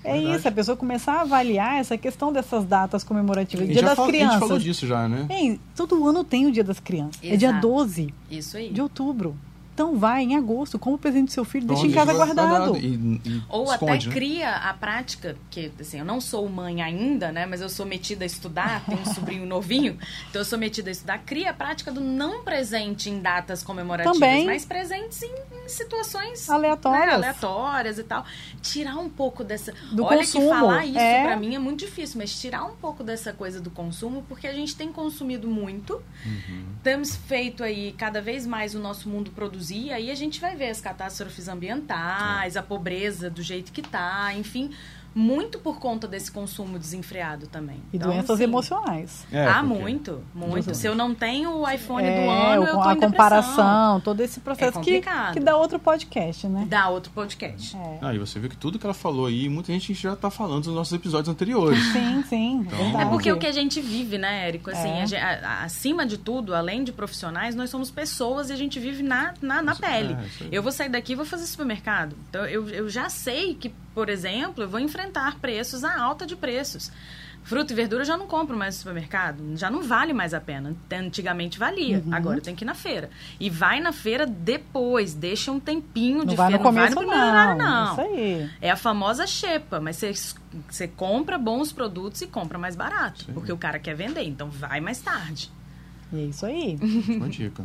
É 0.03 0.13
Verdade. 0.15 0.37
isso, 0.37 0.49
a 0.49 0.53
pessoa 0.53 0.77
começar 0.77 1.15
a 1.15 1.21
avaliar 1.23 1.79
essa 1.79 1.97
questão 1.97 2.31
dessas 2.33 2.65
datas 2.67 3.03
comemorativas. 3.05 3.67
Dia 3.69 3.83
das 3.83 3.97
fala- 3.97 4.09
a 4.09 4.13
gente 4.13 4.23
falou 4.25 4.39
crianças. 4.41 4.63
disso 4.63 4.87
já, 4.87 5.09
né? 5.09 5.27
Ei, 5.31 5.59
todo 5.77 6.07
ano 6.07 6.23
tem 6.25 6.47
o 6.47 6.53
Dia 6.53 6.65
das 6.65 6.79
Crianças. 6.81 7.19
É 7.23 7.37
dia 7.37 7.49
Exato. 7.49 7.69
12 7.69 8.15
Isso 8.31 8.57
aí. 8.59 8.71
de 8.71 8.83
outubro. 8.83 9.35
Então 9.75 9.99
vai 9.99 10.23
em 10.23 10.37
agosto, 10.37 10.79
como 10.79 10.97
presente 10.97 11.27
do 11.27 11.33
seu 11.33 11.45
filho, 11.45 11.67
deixa 11.67 11.85
em 11.85 11.91
Pronto, 11.91 12.07
casa 12.07 12.17
guardado. 12.17 12.77
E, 12.77 12.95
e 13.25 13.43
Ou 13.49 13.65
esconde, 13.65 13.93
até 13.93 14.07
né? 14.09 14.13
cria 14.15 14.51
a 14.55 14.73
prática, 14.73 15.37
que 15.51 15.73
assim, 15.81 15.99
eu 15.99 16.05
não 16.05 16.21
sou 16.21 16.49
mãe 16.49 16.81
ainda, 16.81 17.33
né? 17.33 17.45
Mas 17.45 17.61
eu 17.61 17.69
sou 17.69 17.85
metida 17.85 18.25
a 18.25 18.27
estudar, 18.27 18.85
tenho 18.87 19.01
um 19.01 19.05
sobrinho 19.13 19.45
novinho, 19.47 19.99
então 20.31 20.41
eu 20.41 20.45
sou 20.45 20.57
metida 20.59 20.91
a 20.91 20.93
estudar. 20.93 21.19
Cria 21.19 21.51
a 21.51 21.53
prática 21.53 21.91
do 21.91 22.01
não 22.01 22.45
presente 22.45 23.11
em 23.11 23.21
datas 23.21 23.65
comemorativas, 23.65 24.17
Também. 24.19 24.47
mas 24.47 24.65
presentes 24.65 25.21
em, 25.23 25.33
em 25.65 25.69
situações 25.69 26.49
Aleatórias. 26.49 27.05
né, 27.07 27.13
aleatórias 27.29 27.99
e 27.99 28.05
tal. 28.05 28.25
Tirar 28.63 28.97
um 28.97 29.09
pouco 29.11 29.43
dessa. 29.43 29.73
Do 29.91 30.05
Olha 30.05 30.19
consumo, 30.19 30.45
que 30.45 30.51
falar 30.51 30.87
isso 30.87 30.99
é. 30.99 31.25
pra 31.25 31.37
mim 31.37 31.55
é 31.55 31.59
muito 31.59 31.81
difícil, 31.81 32.19
mas 32.19 32.39
tirar 32.41 32.65
um 32.65 32.77
pouco 32.77 33.03
dessa 33.03 33.33
coisa 33.33 33.61
do 33.61 33.71
consumo, 33.71 34.25
porque 34.29 34.47
a 34.47 34.53
gente 34.53 34.77
tem 34.77 34.93
consumido 34.93 35.49
muito, 35.49 36.01
Uhum. 36.25 36.65
temos 36.83 37.17
feito 37.17 37.63
aí 37.65 37.93
cada 37.99 38.21
vez 38.23 38.47
mais 38.47 38.75
o 38.75 38.79
nosso 38.79 39.09
mundo 39.09 39.31
produzir, 39.65 39.93
aí 39.93 40.11
a 40.11 40.15
gente 40.15 40.41
vai 40.41 40.55
ver 40.55 40.69
as 40.69 40.81
catástrofes 40.81 41.49
ambientais, 41.49 42.57
a 42.57 42.63
pobreza 42.63 43.31
do 43.31 43.43
jeito 43.43 43.73
que 43.73 43.81
tá, 43.81 44.33
enfim, 44.35 44.71
muito 45.15 45.59
por 45.59 45.79
conta 45.79 46.09
desse 46.09 46.31
consumo 46.31 46.79
desenfreado 46.79 47.47
também. 47.47 47.77
E 47.93 47.97
Então, 47.97 48.11
doenças 48.11 48.31
assim, 48.31 48.45
emocionais. 48.45 49.27
É, 49.31 49.47
ah, 49.47 49.63
porque- 49.63 49.81
muito, 49.83 50.25
muito. 50.35 50.75
Se 50.75 50.87
eu 50.87 50.95
não 50.95 51.15
tenho 51.15 51.51
o 51.59 51.71
iPhone 51.71 52.07
É, 52.07 52.25
do 52.25 52.31
ano, 52.31 52.65
eu 52.65 52.73
tô 52.75 52.81
a 52.81 52.97
comparação, 52.97 54.01
todo 54.01 54.21
esse 54.21 54.41
processo 54.41 54.73
que, 54.73 54.77
complicado. 54.79 55.35
que 55.35 55.41
dá 55.41 55.57
outro 55.57 55.79
podcast, 55.79 56.47
né? 56.49 56.67
Dá 56.69 56.89
outro 56.89 57.13
podcast. 57.13 57.77
É. 57.77 57.99
Ah, 58.03 58.15
e 58.15 58.19
você 58.19 58.39
vê 58.41 58.49
que 58.49 58.57
tudo 58.57 58.79
que 58.79 58.87
ela 58.87 58.95
falou 58.95 59.27
aí, 59.27 59.49
muita 59.49 59.73
gente 59.73 59.95
já 59.95 60.17
tá 60.17 60.31
falando 60.31 60.67
nos 60.67 60.75
nossos 60.75 60.93
episódios 60.93 61.29
anteriores. 61.29 61.79
Sim, 61.93 62.23
sim, 62.29 62.55
Então- 62.67 62.79
verdade. 62.79 63.05
É 63.05 63.07
porque 63.09 63.31
o 63.33 63.39
que 63.39 63.47
a 63.47 63.53
gente 63.53 63.81
vive, 63.81 64.19
né, 64.19 64.49
Érico? 64.49 64.71
Assim, 64.71 64.89
É. 64.89 65.21
a 65.21 65.25
a- 65.25 65.49
a- 65.61 65.65
acima 65.65 66.05
de 66.07 66.19
tudo, 66.19 66.55
além 66.55 66.83
de 66.85 66.93
profissionais, 66.93 67.55
nós 67.55 67.71
somos 67.71 67.91
pessoas 67.91 68.51
e 68.51 68.53
a 68.53 68.57
gente 68.57 68.79
vive 68.81 69.03
na, 69.03 69.35
na, 69.41 69.63
na 69.63 69.75
pele. 69.75 70.15
é, 70.15 70.49
eu 70.51 70.63
vou 70.63 70.73
sair 70.73 70.89
daqui 70.89 71.13
e 71.13 71.17
vou 71.17 71.25
fazer 71.25 71.47
supermercado. 71.47 72.17
Então, 72.29 72.45
eu, 72.47 72.69
eu 72.69 72.89
já 72.89 73.09
sei 73.09 73.55
que, 73.55 73.73
por 73.95 74.09
exemplo, 74.09 74.65
eu 74.65 74.69
vou 74.69 74.81
enfrentar 74.81 75.39
preços, 75.39 75.85
a 75.85 76.01
alta 76.01 76.27
de 76.27 76.35
preços. 76.37 76.91
Fruta 77.45 77.75
e 77.75 77.77
verdura 77.77 78.01
eu 78.01 78.07
já 78.07 78.17
não 78.17 78.27
compro 78.27 78.57
mais 78.57 78.75
no 78.75 78.79
supermercado. 78.79 79.43
Já 79.57 79.71
não 79.71 79.83
vale 79.83 80.15
mais 80.15 80.33
a 80.33 80.41
pena. 80.41 80.75
Antigamente 80.91 81.59
valia. 81.59 82.03
Uhum. 82.05 82.15
Agora 82.15 82.41
tem 82.41 82.55
que 82.55 82.65
ir 82.65 82.67
na 82.67 82.75
feira. 82.75 83.11
E 83.39 83.51
vai 83.51 83.81
na 83.81 83.93
feira 83.93 84.25
depois. 84.27 85.13
Deixa 85.13 85.53
um 85.53 85.61
tempinho 85.61 86.21
Não 86.21 86.25
de 86.25 86.37
vai 86.37 86.47
feira. 86.49 86.63
no 86.63 86.65
começo, 86.65 86.95
não 86.95 87.05
vai 87.05 87.05
no 87.05 87.11
primeiro 87.11 87.31
horário, 87.31 87.59
não. 87.63 87.85
não. 87.85 87.93
Isso 87.93 88.01
aí. 88.01 88.51
É 88.63 88.71
a 88.71 88.77
famosa 88.77 89.27
xepa, 89.27 89.79
mas 89.79 89.97
você, 89.97 90.15
você 90.71 90.89
compra 90.89 91.37
bons 91.37 91.71
produtos 91.71 92.23
e 92.23 92.27
compra 92.27 92.57
mais 92.57 92.75
barato. 92.75 93.25
Sim. 93.25 93.35
Porque 93.35 93.53
o 93.53 93.59
cara 93.59 93.79
quer 93.79 93.95
vender, 93.95 94.23
então 94.25 94.49
vai 94.49 94.81
mais 94.81 95.03
tarde. 95.03 95.53
E 96.11 96.21
é 96.21 96.25
isso 96.25 96.47
aí. 96.47 96.79
Uma 97.09 97.29
dica. 97.29 97.63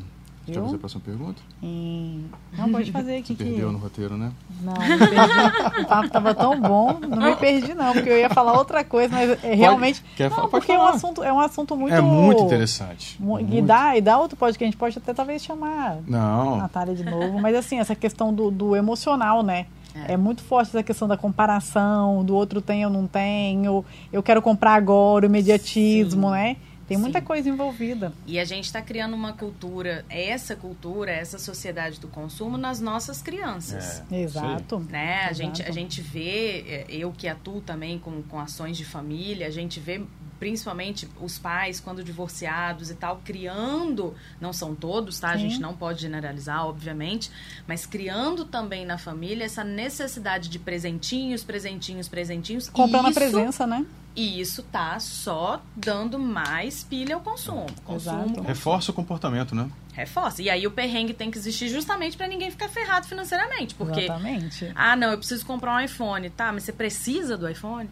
Deixa 0.50 0.60
eu 0.60 0.64
fazer 0.66 0.76
a 0.76 0.80
próxima 0.80 1.02
pergunta. 1.06 1.42
E... 1.64 2.26
Não, 2.58 2.72
pode 2.72 2.92
fazer 2.92 3.18
aqui. 3.18 3.28
Você 3.28 3.36
que... 3.36 3.44
perdeu 3.44 3.72
no 3.72 3.78
roteiro, 3.78 4.18
né? 4.18 4.32
Não, 4.62 4.74
não 4.74 4.82
me 4.82 4.98
perdi. 4.98 5.82
O 5.82 5.86
papo 5.88 6.10
tava 6.10 6.34
tão 6.34 6.60
bom, 6.60 7.00
não 7.00 7.30
me 7.30 7.36
perdi 7.36 7.74
não, 7.74 7.94
porque 7.94 8.10
eu 8.10 8.18
ia 8.18 8.30
falar 8.30 8.58
outra 8.58 8.84
coisa, 8.84 9.14
mas 9.14 9.44
é, 9.44 9.54
realmente... 9.54 10.04
quer 10.16 10.30
não, 10.30 10.36
falar? 10.36 10.48
Pode 10.50 10.66
porque 10.66 10.72
é 10.72 10.76
um, 10.76 10.80
falar. 10.80 10.92
assunto, 10.92 11.24
é 11.24 11.34
um 11.34 11.40
assunto 11.40 11.76
muito... 11.76 11.94
É 11.94 12.02
muito 12.02 12.44
interessante. 12.44 13.18
mu- 13.20 13.40
E 13.40 13.44
Muito. 13.44 13.66
dá, 13.66 13.96
e 13.98 14.02
dá 14.02 14.18
outro 14.18 14.38
podcast, 14.38 14.64
a 14.64 14.68
gente 14.68 14.78
pode 14.78 14.98
até 14.98 15.14
talvez 15.14 15.44
chamar 15.44 15.92
a 15.94 15.98
Não. 16.08 16.58
Natália 16.58 16.96
de 16.96 17.04
novo, 17.04 17.40
mas 17.40 17.56
assim, 17.56 17.80
essa 17.80 17.96
questão 17.96 18.34
do, 18.34 18.50
do 18.52 18.76
emocional, 18.76 19.44
né? 19.44 19.66
É. 20.08 20.16
muito 20.16 20.44
forte 20.44 20.70
essa 20.70 20.84
questão 20.84 21.08
da 21.08 21.18
comparação, 21.18 22.24
do 22.24 22.36
outro 22.36 22.62
tem 22.62 22.86
ou 22.86 22.92
não 22.92 23.08
tem, 23.08 23.68
ou 23.68 23.84
eu 24.14 24.22
quero 24.22 24.42
comprar 24.42 24.76
agora, 24.76 25.26
o 25.26 25.30
imediatismo, 25.30 26.28
Sim. 26.28 26.32
né? 26.34 26.58
Tem 26.90 26.98
muita 26.98 27.20
Sim. 27.20 27.26
coisa 27.26 27.48
envolvida. 27.50 28.12
E 28.26 28.40
a 28.40 28.44
gente 28.44 28.66
está 28.66 28.82
criando 28.82 29.14
uma 29.16 29.32
cultura, 29.32 30.04
essa 30.10 30.56
cultura, 30.56 31.12
essa 31.12 31.38
sociedade 31.38 32.00
do 32.00 32.08
consumo 32.08 32.58
nas 32.58 32.82
nossas 32.82 33.22
crianças. 33.22 34.04
É. 34.12 34.22
Exato. 34.24 34.80
Né? 34.90 35.20
A, 35.22 35.32
Exato. 35.32 35.36
gente, 35.36 35.62
a 35.64 35.72
gente 35.72 36.02
vê, 36.02 36.66
é, 36.68 36.86
eu 36.90 37.12
que 37.16 37.28
atuo 37.28 37.62
também 37.62 37.98
com, 38.00 38.22
com 38.24 38.40
ações 38.40 38.76
de 38.76 38.84
família, 38.84 39.46
a 39.48 39.52
gente 39.52 39.80
vê 39.80 40.02
principalmente 40.40 41.08
os 41.22 41.38
pais, 41.38 41.80
quando 41.82 42.02
divorciados 42.04 42.90
e 42.90 42.96
tal, 42.96 43.22
criando, 43.26 44.16
não 44.40 44.54
são 44.54 44.74
todos, 44.74 45.20
tá? 45.20 45.32
A 45.32 45.34
Sim. 45.38 45.50
gente 45.50 45.60
não 45.60 45.76
pode 45.76 46.02
generalizar, 46.02 46.66
obviamente, 46.66 47.30
mas 47.68 47.86
criando 47.86 48.46
também 48.46 48.86
na 48.86 48.98
família 48.98 49.44
essa 49.44 49.64
necessidade 49.66 50.48
de 50.50 50.58
presentinhos, 50.58 51.44
presentinhos, 51.44 52.08
presentinhos. 52.08 52.70
Compra 52.70 53.02
na 53.02 53.10
isso- 53.10 53.20
presença, 53.20 53.68
né? 53.68 53.86
E 54.20 54.42
isso 54.42 54.64
tá 54.64 55.00
só 55.00 55.62
dando 55.74 56.20
mais 56.20 56.84
pilha 56.84 57.16
ao 57.16 57.22
consumo. 57.22 57.66
Consumo, 57.86 58.24
consumo. 58.24 58.42
Reforça 58.46 58.92
o 58.92 58.94
comportamento, 58.94 59.56
né? 59.56 59.70
Reforça. 59.94 60.42
E 60.42 60.50
aí 60.50 60.68
o 60.68 60.72
perrengue 60.72 61.14
tem 61.14 61.32
que 61.32 61.38
existir 61.38 61.70
justamente 61.70 62.18
para 62.18 62.28
ninguém 62.28 62.52
ficar 62.52 62.68
ferrado 62.68 63.08
financeiramente. 63.08 63.74
Porque, 63.76 64.02
Exatamente. 64.02 64.74
ah, 64.76 64.94
não, 64.98 65.12
eu 65.12 65.18
preciso 65.18 65.46
comprar 65.46 65.74
um 65.74 65.80
iPhone. 65.80 66.30
Tá, 66.32 66.52
mas 66.52 66.64
você 66.64 66.74
precisa 66.74 67.38
do 67.38 67.48
iPhone? 67.48 67.90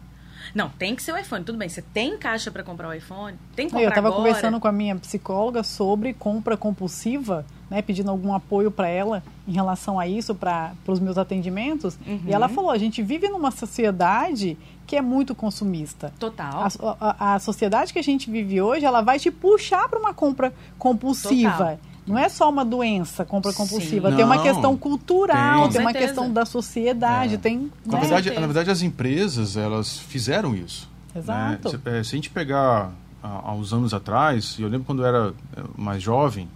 Não, 0.54 0.68
tem 0.68 0.94
que 0.94 1.02
ser 1.02 1.12
o 1.12 1.16
iPhone. 1.16 1.42
Tudo 1.44 1.56
bem, 1.56 1.68
você 1.68 1.80
tem 1.80 2.18
caixa 2.18 2.50
para 2.50 2.62
comprar 2.62 2.88
o 2.88 2.92
iPhone? 2.92 3.38
Tem 3.56 3.66
que 3.66 3.72
comprar 3.72 3.86
Eu 3.86 3.88
estava 3.88 4.08
agora. 4.08 4.22
conversando 4.22 4.60
com 4.60 4.68
a 4.68 4.72
minha 4.72 4.96
psicóloga 4.96 5.62
sobre 5.62 6.12
compra 6.12 6.58
compulsiva, 6.58 7.46
né, 7.70 7.80
pedindo 7.80 8.10
algum 8.10 8.34
apoio 8.34 8.70
para 8.70 8.88
ela 8.88 9.22
em 9.46 9.52
relação 9.52 9.98
a 9.98 10.06
isso, 10.06 10.34
para 10.34 10.74
os 10.86 11.00
meus 11.00 11.16
atendimentos. 11.16 11.98
Uhum. 12.06 12.20
E 12.26 12.32
ela 12.32 12.48
falou: 12.48 12.70
a 12.70 12.78
gente 12.78 13.02
vive 13.02 13.28
numa 13.28 13.50
sociedade 13.50 14.56
que 14.88 14.96
é 14.96 15.02
muito 15.02 15.34
consumista. 15.34 16.12
Total. 16.18 16.64
A, 16.80 16.96
a- 16.98 17.34
a 17.34 17.38
sociedade 17.38 17.92
que 17.92 17.98
a 17.98 18.02
gente 18.02 18.28
vive 18.30 18.60
hoje, 18.60 18.84
ela 18.84 19.02
vai 19.02 19.18
te 19.20 19.30
puxar 19.30 19.86
para 19.88 19.98
uma 20.00 20.12
compra 20.14 20.52
compulsiva. 20.78 21.52
Total. 21.52 21.80
Não 22.06 22.18
é 22.18 22.26
só 22.30 22.48
uma 22.48 22.64
doença, 22.64 23.22
compra 23.22 23.50
Sim. 23.52 23.58
compulsiva. 23.58 24.10
Tem 24.10 24.24
uma 24.24 24.36
Não, 24.36 24.42
questão 24.42 24.74
cultural, 24.78 25.64
tem. 25.64 25.72
tem, 25.72 25.80
uma 25.82 25.92
questão 25.92 26.32
da 26.32 26.46
sociedade, 26.46 27.34
É. 27.34 27.36
tem. 27.36 27.70
Na 27.84 27.94
né? 27.96 28.00
verdade, 28.00 28.30
na 28.30 28.46
verdade, 28.46 28.70
as 28.70 28.80
empresas, 28.80 29.58
elas 29.58 29.98
fizeram 29.98 30.56
isso. 30.56 30.88
Exato. 31.14 31.70
né? 31.70 31.78
Se, 31.84 31.88
é, 31.90 32.02
se 32.04 32.14
a 32.14 32.16
gente 32.16 32.30
pegar 32.30 32.90
há, 33.22 33.28
há 33.50 33.52
uns 33.52 33.74
anos 33.74 33.92
atrás, 33.92 34.56
e 34.58 34.62
eu 34.62 34.68
lembro 34.70 34.86
quando 34.86 35.02
eu 35.02 35.06
era 35.06 35.34
é, 35.54 35.60
mais 35.76 36.02
jovem, 36.02 36.48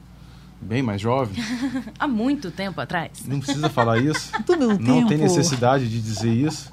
bem 0.58 0.82
mais 0.82 1.02
jovem, 1.02 1.34
Há 2.00 2.08
muito 2.08 2.50
tempo 2.50 2.80
atrás. 2.80 3.10
não 3.26 3.38
precisa 3.40 3.68
falar 3.68 3.98
isso, 3.98 4.32
Tudo 4.46 4.68
no 4.68 4.78
não 4.78 5.06
tem 5.06 5.18
tempo. 5.18 5.22
necessidade 5.22 5.86
de 5.86 6.00
dizer 6.00 6.32
isso, 6.32 6.71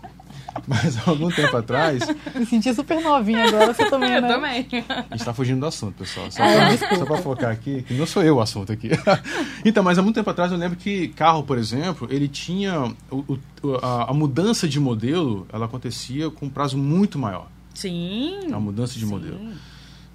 Mas 0.67 0.97
há 0.97 1.09
algum 1.09 1.29
tempo 1.29 1.55
atrás. 1.57 2.03
Me 2.35 2.45
senti 2.45 2.73
super 2.73 3.01
novinha 3.01 3.45
agora, 3.45 3.73
você 3.73 3.89
também, 3.89 4.13
eu 4.13 4.21
né? 4.21 4.27
também. 4.27 4.67
A 5.09 5.15
gente 5.15 5.25
tá 5.25 5.33
fugindo 5.33 5.59
do 5.59 5.65
assunto, 5.65 5.95
pessoal. 5.95 6.29
Só 6.31 6.43
É, 6.43 6.77
pra, 6.77 6.97
só 6.97 7.05
pra 7.05 7.17
focar 7.17 7.51
aqui, 7.51 7.81
que 7.83 7.93
não 7.93 8.05
sou 8.05 8.23
eu 8.23 8.37
o 8.37 8.41
assunto 8.41 8.71
aqui. 8.71 8.89
então, 9.65 9.83
mas 9.83 9.97
há 9.97 10.01
muito 10.01 10.15
tempo 10.15 10.29
atrás 10.29 10.51
eu 10.51 10.57
lembro 10.57 10.77
que 10.77 11.09
carro, 11.09 11.43
por 11.43 11.57
exemplo, 11.57 12.07
ele 12.11 12.27
tinha. 12.27 12.93
o- 13.11 13.37
o- 13.63 13.75
a, 13.81 14.11
a 14.11 14.13
mudança 14.13 14.67
de 14.67 14.79
modelo, 14.79 15.45
ela 15.51 15.65
acontecia 15.65 16.29
com 16.29 16.45
um 16.45 16.49
prazo 16.49 16.77
muito 16.77 17.19
maior. 17.19 17.47
Sim. 17.73 18.39
A 18.53 18.59
mudança 18.59 18.93
de 18.93 19.05
sim. 19.05 19.11
modelo. 19.11 19.39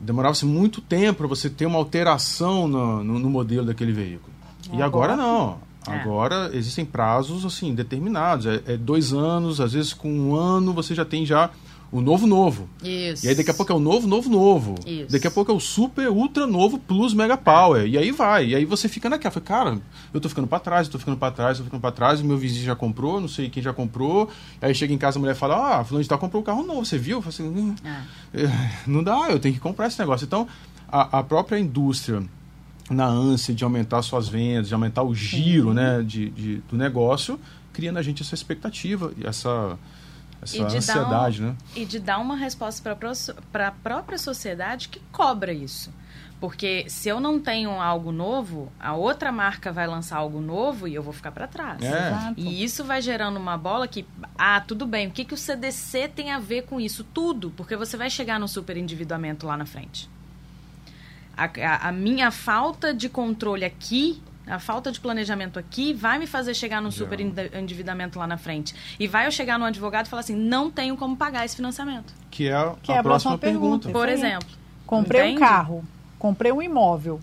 Demorava-se 0.00 0.44
muito 0.44 0.80
tempo 0.80 1.18
para 1.18 1.26
você 1.26 1.48
ter 1.48 1.66
uma 1.66 1.78
alteração 1.78 2.66
no, 2.68 3.02
no- 3.04 3.18
no 3.18 3.30
modelo 3.30 3.66
daquele 3.66 3.92
veículo. 3.92 4.32
E 4.72 4.80
agora 4.82 5.12
Agora- 5.12 5.16
não. 5.16 5.58
É. 5.86 5.92
Agora 6.00 6.50
existem 6.54 6.84
prazos 6.84 7.44
assim 7.44 7.74
determinados. 7.74 8.46
É, 8.46 8.62
é 8.66 8.76
dois 8.76 9.12
anos, 9.12 9.60
às 9.60 9.72
vezes 9.72 9.92
com 9.92 10.10
um 10.10 10.34
ano 10.34 10.72
você 10.72 10.94
já 10.94 11.04
tem 11.04 11.26
já 11.26 11.50
o 11.92 12.00
novo 12.00 12.26
novo. 12.26 12.68
Isso. 12.82 13.24
E 13.24 13.28
aí 13.28 13.34
daqui 13.36 13.50
a 13.50 13.54
pouco 13.54 13.70
é 13.70 13.74
o 13.74 13.78
novo, 13.78 14.08
novo, 14.08 14.28
novo. 14.28 14.74
Isso. 14.84 15.12
Daqui 15.12 15.28
a 15.28 15.30
pouco 15.30 15.52
é 15.52 15.54
o 15.54 15.60
super, 15.60 16.08
ultra 16.08 16.44
novo 16.44 16.76
plus 16.76 17.14
mega 17.14 17.36
power. 17.36 17.86
E 17.86 17.96
aí 17.96 18.10
vai. 18.10 18.46
E 18.48 18.54
aí 18.56 18.64
você 18.64 18.88
fica 18.88 19.08
naquela. 19.08 19.30
Fala, 19.30 19.44
Cara, 19.46 19.78
eu 20.12 20.20
tô 20.20 20.28
ficando 20.28 20.48
pra 20.48 20.58
trás, 20.58 20.86
eu 20.88 20.92
tô 20.92 20.98
ficando 20.98 21.16
pra 21.16 21.30
trás, 21.30 21.58
eu 21.58 21.64
tô 21.64 21.66
ficando 21.66 21.80
pra 21.80 21.92
trás, 21.92 22.20
o 22.20 22.24
meu 22.24 22.36
vizinho 22.36 22.64
já 22.64 22.74
comprou, 22.74 23.20
não 23.20 23.28
sei 23.28 23.48
quem 23.48 23.62
já 23.62 23.72
comprou. 23.72 24.28
Aí 24.60 24.74
chega 24.74 24.92
em 24.92 24.98
casa 24.98 25.18
a 25.18 25.20
mulher 25.20 25.36
fala, 25.36 25.78
ah, 25.78 25.84
fulano 25.84 26.02
de 26.02 26.08
tal 26.08 26.18
comprou 26.18 26.42
um 26.42 26.44
carro 26.44 26.64
novo, 26.66 26.84
você 26.84 26.98
viu? 26.98 27.18
Eu 27.18 27.22
falo 27.22 27.28
assim, 27.32 27.44
"Hum, 27.48 27.74
É. 27.84 28.42
é, 28.42 28.70
não 28.88 29.04
dá, 29.04 29.28
eu 29.30 29.38
tenho 29.38 29.54
que 29.54 29.60
comprar 29.60 29.86
esse 29.86 29.98
negócio. 30.00 30.24
Então, 30.24 30.48
a, 30.90 31.18
a 31.20 31.22
própria 31.22 31.58
indústria, 31.60 32.24
na 32.90 33.06
ânsia 33.06 33.54
de 33.54 33.64
aumentar 33.64 34.02
suas 34.02 34.28
vendas, 34.28 34.68
de 34.68 34.74
aumentar 34.74 35.02
o 35.02 35.14
giro 35.14 35.72
né, 35.72 36.02
de, 36.02 36.30
de- 36.30 36.56
do 36.68 36.76
negócio, 36.76 37.40
cria 37.72 37.90
na 37.90 38.02
gente 38.02 38.22
essa 38.22 38.34
expectativa, 38.34 39.12
e 39.16 39.26
essa, 39.26 39.78
essa 40.42 40.56
E 40.56 40.60
ansiedade, 40.62 41.42
um- 41.42 41.46
né? 41.48 41.56
E 41.74 41.84
de 41.84 41.98
dar 41.98 42.18
uma 42.18 42.36
resposta 42.36 42.96
para 43.50 43.68
a 43.68 43.72
própria 43.72 44.18
sociedade 44.18 44.88
que 44.88 45.00
cobra 45.10 45.52
isso. 45.52 45.90
Porque 46.40 46.84
se 46.88 47.08
eu 47.08 47.20
não 47.20 47.40
tenho 47.40 47.70
algo 47.70 48.12
novo, 48.12 48.70
a 48.78 48.92
outra 48.92 49.32
marca 49.32 49.72
vai 49.72 49.86
lançar 49.86 50.18
algo 50.18 50.42
novo 50.42 50.86
e 50.86 50.94
eu 50.94 51.02
vou 51.02 51.12
ficar 51.12 51.32
para 51.32 51.46
trás. 51.46 51.80
É. 51.82 51.88
Exato. 52.08 52.34
E 52.36 52.62
isso 52.62 52.84
vai 52.84 53.00
gerando 53.00 53.38
uma 53.38 53.56
bola 53.56 53.88
que, 53.88 54.04
ah, 54.36 54.60
tudo 54.60 54.84
bem, 54.84 55.06
o 55.06 55.10
que, 55.10 55.24
que 55.24 55.32
o 55.32 55.38
CDC 55.38 56.08
tem 56.08 56.32
a 56.32 56.38
ver 56.38 56.62
com 56.64 56.78
isso? 56.78 57.02
Tudo, 57.02 57.50
porque 57.56 57.76
você 57.76 57.96
vai 57.96 58.10
chegar 58.10 58.38
no 58.38 58.46
superendividamento 58.46 59.46
lá 59.46 59.56
na 59.56 59.64
frente. 59.64 60.10
A, 61.36 61.44
a- 61.44 61.88
a 61.88 61.92
minha 61.92 62.30
falta 62.30 62.92
de 62.94 63.08
controle 63.08 63.64
aqui, 63.64 64.22
a 64.46 64.58
falta 64.58 64.92
de 64.92 65.00
planejamento 65.00 65.58
aqui, 65.58 65.92
vai 65.92 66.18
me 66.18 66.26
fazer 66.26 66.54
chegar 66.54 66.80
no 66.82 66.90
Já. 66.90 66.98
superendividamento 66.98 68.18
lá 68.18 68.26
na 68.26 68.36
frente. 68.36 68.74
E 68.98 69.06
vai 69.06 69.26
eu 69.26 69.30
chegar 69.32 69.58
no 69.58 69.64
advogado 69.64 70.06
e 70.06 70.08
falar 70.08 70.20
assim, 70.20 70.36
não 70.36 70.70
tenho 70.70 70.96
como 70.96 71.16
pagar 71.16 71.44
esse 71.44 71.56
financiamento. 71.56 72.12
Que 72.30 72.48
é 72.48 72.54
a, 72.54 72.74
Que 72.82 72.92
a 72.92 72.96
é 72.96 72.98
a 72.98 73.02
próxima 73.02 73.32
próxima 73.32 73.38
pergunta. 73.38 73.86
pergunta. 73.88 73.92
Por 73.98 74.08
exemplo. 74.08 74.48
Comprei 74.86 75.22
um 75.22 75.24
Entende? 75.26 75.40
carro, 75.40 75.84
comprei 76.18 76.52
um 76.52 76.60
imóvel, 76.60 77.18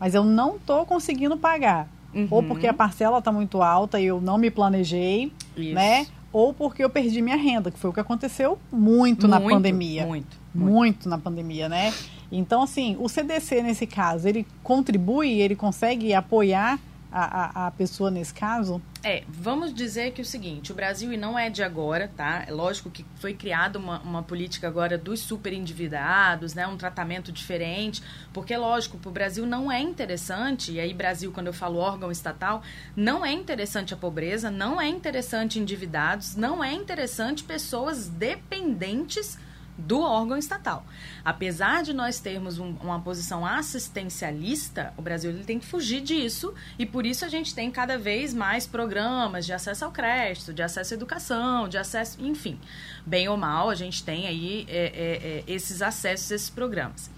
mas 0.00 0.14
eu 0.14 0.24
não 0.24 0.58
tô 0.58 0.84
conseguindo 0.84 1.36
pagar. 1.36 1.88
Uhum. 2.12 2.26
Ou 2.30 2.42
porque 2.42 2.66
a 2.66 2.74
parcela 2.74 3.20
tá 3.22 3.30
muito 3.30 3.62
alta 3.62 4.00
e 4.00 4.06
eu 4.06 4.20
não 4.20 4.36
me 4.38 4.50
planejei, 4.50 5.32
Isso. 5.56 5.74
né? 5.74 6.06
Ou 6.36 6.52
porque 6.52 6.84
eu 6.84 6.90
perdi 6.90 7.22
minha 7.22 7.34
renda, 7.38 7.70
que 7.70 7.78
foi 7.78 7.88
o 7.88 7.94
que 7.94 8.00
aconteceu 8.00 8.58
muito, 8.70 9.26
na 9.26 9.40
Muito, 9.40 9.54
pandemia. 9.54 10.04
Muito. 10.06 10.36
Muito 10.54 11.08
na 11.08 11.16
pandemia, 11.16 11.66
né? 11.66 11.94
Então, 12.30 12.62
assim, 12.62 12.94
o 13.00 13.08
CDC, 13.08 13.62
nesse 13.62 13.86
caso, 13.86 14.28
ele 14.28 14.46
contribui, 14.62 15.40
ele 15.40 15.56
consegue 15.56 16.12
apoiar 16.12 16.78
a, 17.10 17.62
a, 17.64 17.66
a 17.68 17.70
pessoa 17.70 18.10
nesse 18.10 18.34
caso? 18.34 18.82
É, 19.08 19.22
vamos 19.28 19.72
dizer 19.72 20.10
que 20.10 20.20
é 20.20 20.24
o 20.24 20.26
seguinte, 20.26 20.72
o 20.72 20.74
Brasil, 20.74 21.12
e 21.12 21.16
não 21.16 21.38
é 21.38 21.48
de 21.48 21.62
agora, 21.62 22.10
tá? 22.16 22.44
É 22.44 22.50
lógico 22.50 22.90
que 22.90 23.06
foi 23.20 23.34
criada 23.34 23.78
uma, 23.78 24.00
uma 24.00 24.20
política 24.20 24.66
agora 24.66 24.98
dos 24.98 25.20
superendividados, 25.20 26.54
né? 26.54 26.66
Um 26.66 26.76
tratamento 26.76 27.30
diferente, 27.30 28.02
porque, 28.32 28.56
lógico, 28.56 28.98
para 28.98 29.08
o 29.08 29.12
Brasil 29.12 29.46
não 29.46 29.70
é 29.70 29.80
interessante, 29.80 30.72
e 30.72 30.80
aí 30.80 30.92
Brasil, 30.92 31.30
quando 31.30 31.46
eu 31.46 31.52
falo 31.52 31.78
órgão 31.78 32.10
estatal, 32.10 32.64
não 32.96 33.24
é 33.24 33.30
interessante 33.30 33.94
a 33.94 33.96
pobreza, 33.96 34.50
não 34.50 34.80
é 34.80 34.88
interessante 34.88 35.60
endividados, 35.60 36.34
não 36.34 36.64
é 36.64 36.72
interessante 36.72 37.44
pessoas 37.44 38.08
dependentes 38.08 39.38
do 39.78 40.00
órgão 40.00 40.36
estatal. 40.36 40.84
Apesar 41.24 41.82
de 41.82 41.92
nós 41.92 42.18
termos 42.18 42.58
um- 42.58 42.76
uma 42.80 43.00
posição 43.00 43.44
assistencialista, 43.44 44.92
o 44.96 45.02
Brasil 45.02 45.30
ele 45.30 45.44
tem 45.44 45.58
que 45.58 45.66
fugir 45.66 46.00
disso 46.00 46.54
e 46.78 46.86
por 46.86 47.04
isso 47.04 47.24
a 47.24 47.28
gente 47.28 47.54
tem 47.54 47.70
cada 47.70 47.98
vez 47.98 48.32
mais 48.32 48.66
programas 48.66 49.44
de 49.44 49.52
acesso 49.52 49.84
ao 49.84 49.90
crédito, 49.92 50.52
de 50.54 50.62
acesso 50.62 50.94
à 50.94 50.96
educação, 50.96 51.68
de 51.68 51.78
acesso, 51.78 52.16
enfim, 52.24 52.58
bem 53.04 53.28
ou 53.28 53.36
mal 53.36 53.68
a 53.70 53.74
gente 53.74 54.02
tem 54.02 54.26
aí 54.26 54.66
é, 54.68 54.76
é, 54.76 55.28
é, 55.38 55.44
esses 55.46 55.82
acessos, 55.82 56.30
esses 56.30 56.50
programas. 56.50 57.10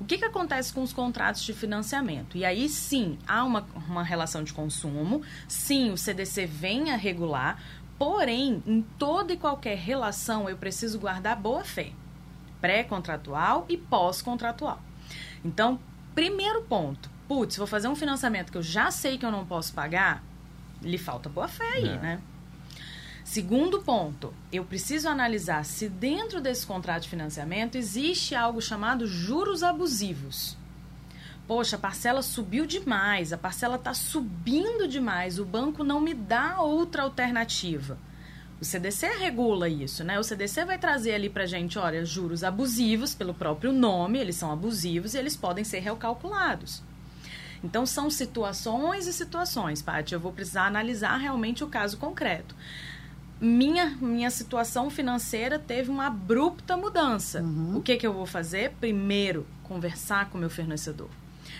O 0.00 0.04
que, 0.04 0.18
que 0.18 0.24
acontece 0.24 0.72
com 0.72 0.82
os 0.82 0.92
contratos 0.92 1.42
de 1.42 1.52
financiamento? 1.52 2.36
E 2.36 2.44
aí 2.44 2.68
sim 2.68 3.16
há 3.26 3.44
uma, 3.44 3.64
uma 3.88 4.02
relação 4.02 4.42
de 4.42 4.52
consumo, 4.52 5.22
sim 5.46 5.90
o 5.92 5.96
CDC 5.96 6.46
vem 6.46 6.90
a 6.90 6.96
regular, 6.96 7.62
porém 7.96 8.62
em 8.66 8.82
toda 8.82 9.32
e 9.32 9.36
qualquer 9.36 9.78
relação 9.78 10.48
eu 10.48 10.56
preciso 10.56 10.98
guardar 10.98 11.36
boa 11.36 11.64
fé 11.64 11.92
pré-contratual 12.64 13.66
e 13.68 13.76
pós-contratual. 13.76 14.80
Então, 15.44 15.78
primeiro 16.14 16.62
ponto, 16.62 17.10
putz, 17.28 17.58
vou 17.58 17.66
fazer 17.66 17.88
um 17.88 17.94
financiamento 17.94 18.50
que 18.50 18.56
eu 18.56 18.62
já 18.62 18.90
sei 18.90 19.18
que 19.18 19.26
eu 19.26 19.30
não 19.30 19.44
posso 19.44 19.74
pagar, 19.74 20.24
lhe 20.80 20.96
falta 20.96 21.28
boa 21.28 21.46
fé 21.46 21.62
aí, 21.74 21.88
É. 21.90 21.98
né? 21.98 22.20
Segundo 23.22 23.82
ponto, 23.82 24.32
eu 24.50 24.64
preciso 24.64 25.10
analisar 25.10 25.62
se 25.66 25.90
dentro 25.90 26.40
desse 26.40 26.66
contrato 26.66 27.02
de 27.02 27.10
financiamento 27.10 27.76
existe 27.76 28.34
algo 28.34 28.62
chamado 28.62 29.06
juros 29.06 29.62
abusivos. 29.62 30.56
Poxa, 31.46 31.76
a 31.76 31.78
parcela 31.78 32.22
subiu 32.22 32.64
demais, 32.64 33.30
a 33.30 33.36
parcela 33.36 33.76
está 33.76 33.92
subindo 33.92 34.88
demais, 34.88 35.38
o 35.38 35.44
banco 35.44 35.84
não 35.84 36.00
me 36.00 36.14
dá 36.14 36.62
outra 36.62 37.02
alternativa. 37.02 37.98
O 38.64 38.66
CDC 38.66 39.06
regula 39.18 39.68
isso, 39.68 40.02
né? 40.02 40.18
O 40.18 40.24
CDC 40.24 40.64
vai 40.64 40.78
trazer 40.78 41.12
ali 41.12 41.28
pra 41.28 41.44
gente, 41.44 41.78
olha, 41.78 42.02
juros 42.02 42.42
abusivos, 42.42 43.14
pelo 43.14 43.34
próprio 43.34 43.74
nome, 43.74 44.18
eles 44.18 44.36
são 44.36 44.50
abusivos 44.50 45.12
e 45.12 45.18
eles 45.18 45.36
podem 45.36 45.62
ser 45.62 45.80
recalculados. 45.80 46.82
Então, 47.62 47.84
são 47.84 48.08
situações 48.08 49.06
e 49.06 49.12
situações, 49.12 49.82
Paty. 49.82 50.14
Eu 50.14 50.20
vou 50.20 50.32
precisar 50.32 50.64
analisar 50.64 51.18
realmente 51.18 51.62
o 51.62 51.66
caso 51.66 51.98
concreto. 51.98 52.56
Minha, 53.38 53.98
minha 54.00 54.30
situação 54.30 54.88
financeira 54.88 55.58
teve 55.58 55.90
uma 55.90 56.06
abrupta 56.06 56.74
mudança. 56.74 57.42
O 57.74 57.82
que, 57.82 57.98
que 57.98 58.06
eu 58.06 58.14
vou 58.14 58.24
fazer? 58.24 58.72
Primeiro, 58.80 59.46
conversar 59.62 60.30
com 60.30 60.38
o 60.38 60.40
meu 60.40 60.48
fornecedor. 60.48 61.10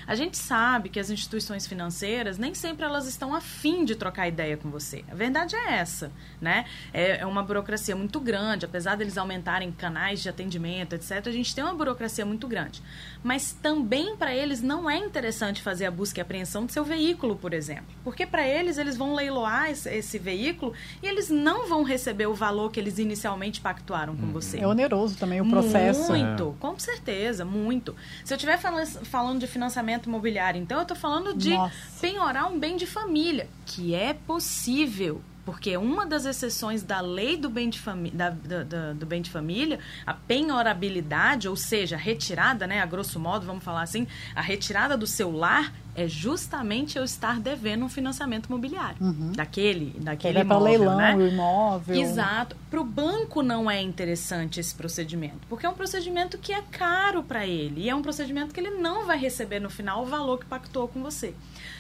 A 0.07 0.15
gente 0.15 0.37
sabe 0.37 0.89
que 0.89 1.01
as 1.01 1.11
instituições 1.11 1.67
financeiras 1.67 2.39
nem 2.39 2.55
sempre 2.55 2.85
elas 2.85 3.07
estão 3.07 3.35
afim 3.35 3.85
de 3.85 3.95
trocar 3.95 4.29
ideia 4.29 4.57
com 4.57 4.71
você. 4.71 5.05
A 5.11 5.15
verdade 5.15 5.57
é 5.57 5.75
essa, 5.75 6.13
né? 6.41 6.65
É, 6.93 7.19
é 7.19 7.27
uma 7.27 7.43
burocracia 7.43 7.97
muito 7.97 8.21
grande, 8.21 8.65
apesar 8.65 8.97
deles 8.97 9.17
aumentarem 9.17 9.73
canais 9.73 10.23
de 10.23 10.29
atendimento, 10.29 10.95
etc. 10.95 11.27
A 11.27 11.33
gente 11.33 11.55
tem 11.55 11.65
uma 11.65 11.75
burocracia 11.75 12.25
muito 12.25 12.47
grande. 12.47 12.83
Mas 13.23 13.53
também 13.53 14.17
para 14.17 14.35
eles 14.35 14.63
não 14.63 14.89
é 14.89 14.97
interessante 14.97 15.63
fazer 15.63 15.87
a 15.87 15.91
busca 15.91 16.21
e 16.21 16.23
apreensão 16.23 16.67
do 16.67 16.73
seu 16.73 16.85
veículo, 16.85 17.37
por 17.37 17.55
exemplo, 17.55 17.87
porque 18.03 18.27
para 18.27 18.47
eles 18.47 18.79
eles 18.79 18.97
vão 18.97 19.15
leiloar 19.15 19.71
esse, 19.71 19.89
esse 19.89 20.19
veículo 20.19 20.73
e 21.03 21.07
eles 21.07 21.31
não 21.31 21.67
vão 21.67 21.83
receber 21.83 22.27
o 22.27 22.35
valor 22.35 22.71
que 22.71 22.79
eles 22.79 22.99
inicialmente 22.99 23.61
pactuaram 23.61 24.17
com 24.17 24.27
você. 24.27 24.59
É 24.59 24.67
oneroso 24.67 25.17
também 25.17 25.41
o 25.41 25.49
processo. 25.49 26.13
Muito, 26.13 26.55
com 26.61 26.79
certeza, 26.79 27.45
muito. 27.45 27.95
Se 28.25 28.33
eu 28.33 28.37
estiver 28.37 28.59
falando 28.59 29.39
de 29.39 29.47
financiamento 29.47 29.94
imobiliário, 30.09 30.61
então 30.61 30.79
eu 30.79 30.83
estou 30.83 30.97
falando 30.97 31.35
de 31.37 31.51
Nossa. 31.51 31.75
penhorar 32.01 32.51
um 32.51 32.59
bem 32.59 32.77
de 32.77 32.87
família, 32.87 33.49
que 33.67 33.95
é 33.95 34.13
possível. 34.15 35.21
Porque 35.45 35.77
uma 35.77 36.07
das 36.07 36.25
exceções 36.25 36.83
da 36.83 37.01
lei 37.03 37.37
do 37.37 37.51
bem 37.51 37.69
de, 37.69 37.79
fami 37.79 38.11
da, 38.11 38.31
da- 38.31 38.63
da- 38.65 38.93
do 38.95 39.05
bem 39.05 39.21
de 39.21 39.29
família, 39.31 39.79
a 40.07 40.15
penhorabilidade, 40.15 41.49
ou 41.49 41.57
seja, 41.57 41.97
a 41.97 41.99
retirada, 41.99 42.67
né, 42.67 42.81
a 42.81 42.87
grosso 42.87 43.21
modo, 43.21 43.45
vamos 43.47 43.63
falar 43.63 43.83
assim, 43.83 44.07
a 44.35 44.41
retirada 44.41 44.97
do 44.97 45.07
seu 45.07 45.31
lar 45.31 45.73
é 45.95 46.09
justamente 46.09 46.99
eu 46.99 47.05
estar 47.05 47.39
devendo 47.39 47.85
um 47.85 47.89
financiamento 47.89 48.47
imobiliário. 48.47 48.97
Daquele, 49.35 49.93
aí 49.97 50.01
daquele 50.01 50.35
vai 50.35 50.45
para 50.45 50.57
imóvel, 50.57 50.79
leilão, 50.79 50.97
né? 50.97 51.17
o 51.17 51.29
imóvel. 51.29 51.97
Exato. 51.97 52.57
Para 52.71 52.81
o 52.81 52.85
banco 52.85 53.43
não 53.43 53.71
é 53.71 53.81
interessante 53.81 54.59
esse 54.59 54.75
procedimento, 54.75 55.47
porque 55.49 55.67
é 55.67 55.69
um 55.69 55.75
procedimento 55.75 56.37
que 56.39 56.53
é 56.53 56.63
caro 56.63 57.23
para 57.23 57.47
ele 57.47 57.83
e 57.83 57.91
é 57.91 57.95
um 57.95 58.03
procedimento 58.03 58.53
que 58.53 58.61
ele 58.61 58.71
não 58.71 59.07
vai 59.07 59.19
receber 59.19 59.61
no 59.61 59.71
final 59.71 60.03
o 60.03 60.07
valor 60.07 60.39
que 60.39 60.47
pactuou 60.47 60.89
com 60.89 61.03
você. 61.03 61.35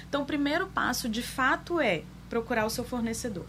Então, 0.08 0.22
o 0.22 0.26
primeiro 0.26 0.66
passo, 0.68 1.08
de 1.08 1.22
fato, 1.22 1.80
é 1.80 2.02
procurar 2.30 2.64
o 2.66 2.70
seu 2.70 2.84
fornecedor. 2.84 3.46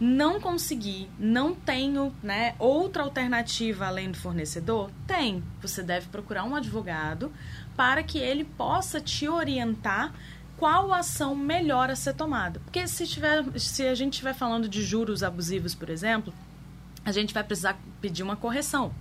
Não 0.00 0.40
consegui, 0.40 1.10
não 1.18 1.54
tenho 1.54 2.14
né, 2.22 2.54
outra 2.58 3.02
alternativa 3.02 3.86
além 3.86 4.10
do 4.10 4.16
fornecedor? 4.16 4.90
Tem. 5.06 5.42
Você 5.60 5.82
deve 5.82 6.06
procurar 6.08 6.44
um 6.44 6.54
advogado 6.54 7.32
para 7.76 8.02
que 8.02 8.18
ele 8.18 8.44
possa 8.44 9.00
te 9.00 9.28
orientar 9.28 10.14
qual 10.56 10.92
ação 10.92 11.34
melhor 11.34 11.90
a 11.90 11.96
ser 11.96 12.14
tomada. 12.14 12.60
Porque 12.60 12.86
se, 12.86 13.06
tiver, 13.06 13.44
se 13.58 13.86
a 13.86 13.94
gente 13.94 14.14
estiver 14.14 14.34
falando 14.34 14.68
de 14.68 14.82
juros 14.82 15.22
abusivos, 15.22 15.74
por 15.74 15.88
exemplo, 15.90 16.32
a 17.04 17.12
gente 17.12 17.34
vai 17.34 17.42
precisar 17.42 17.76
pedir 18.00 18.22
uma 18.22 18.36
correção. 18.36 18.92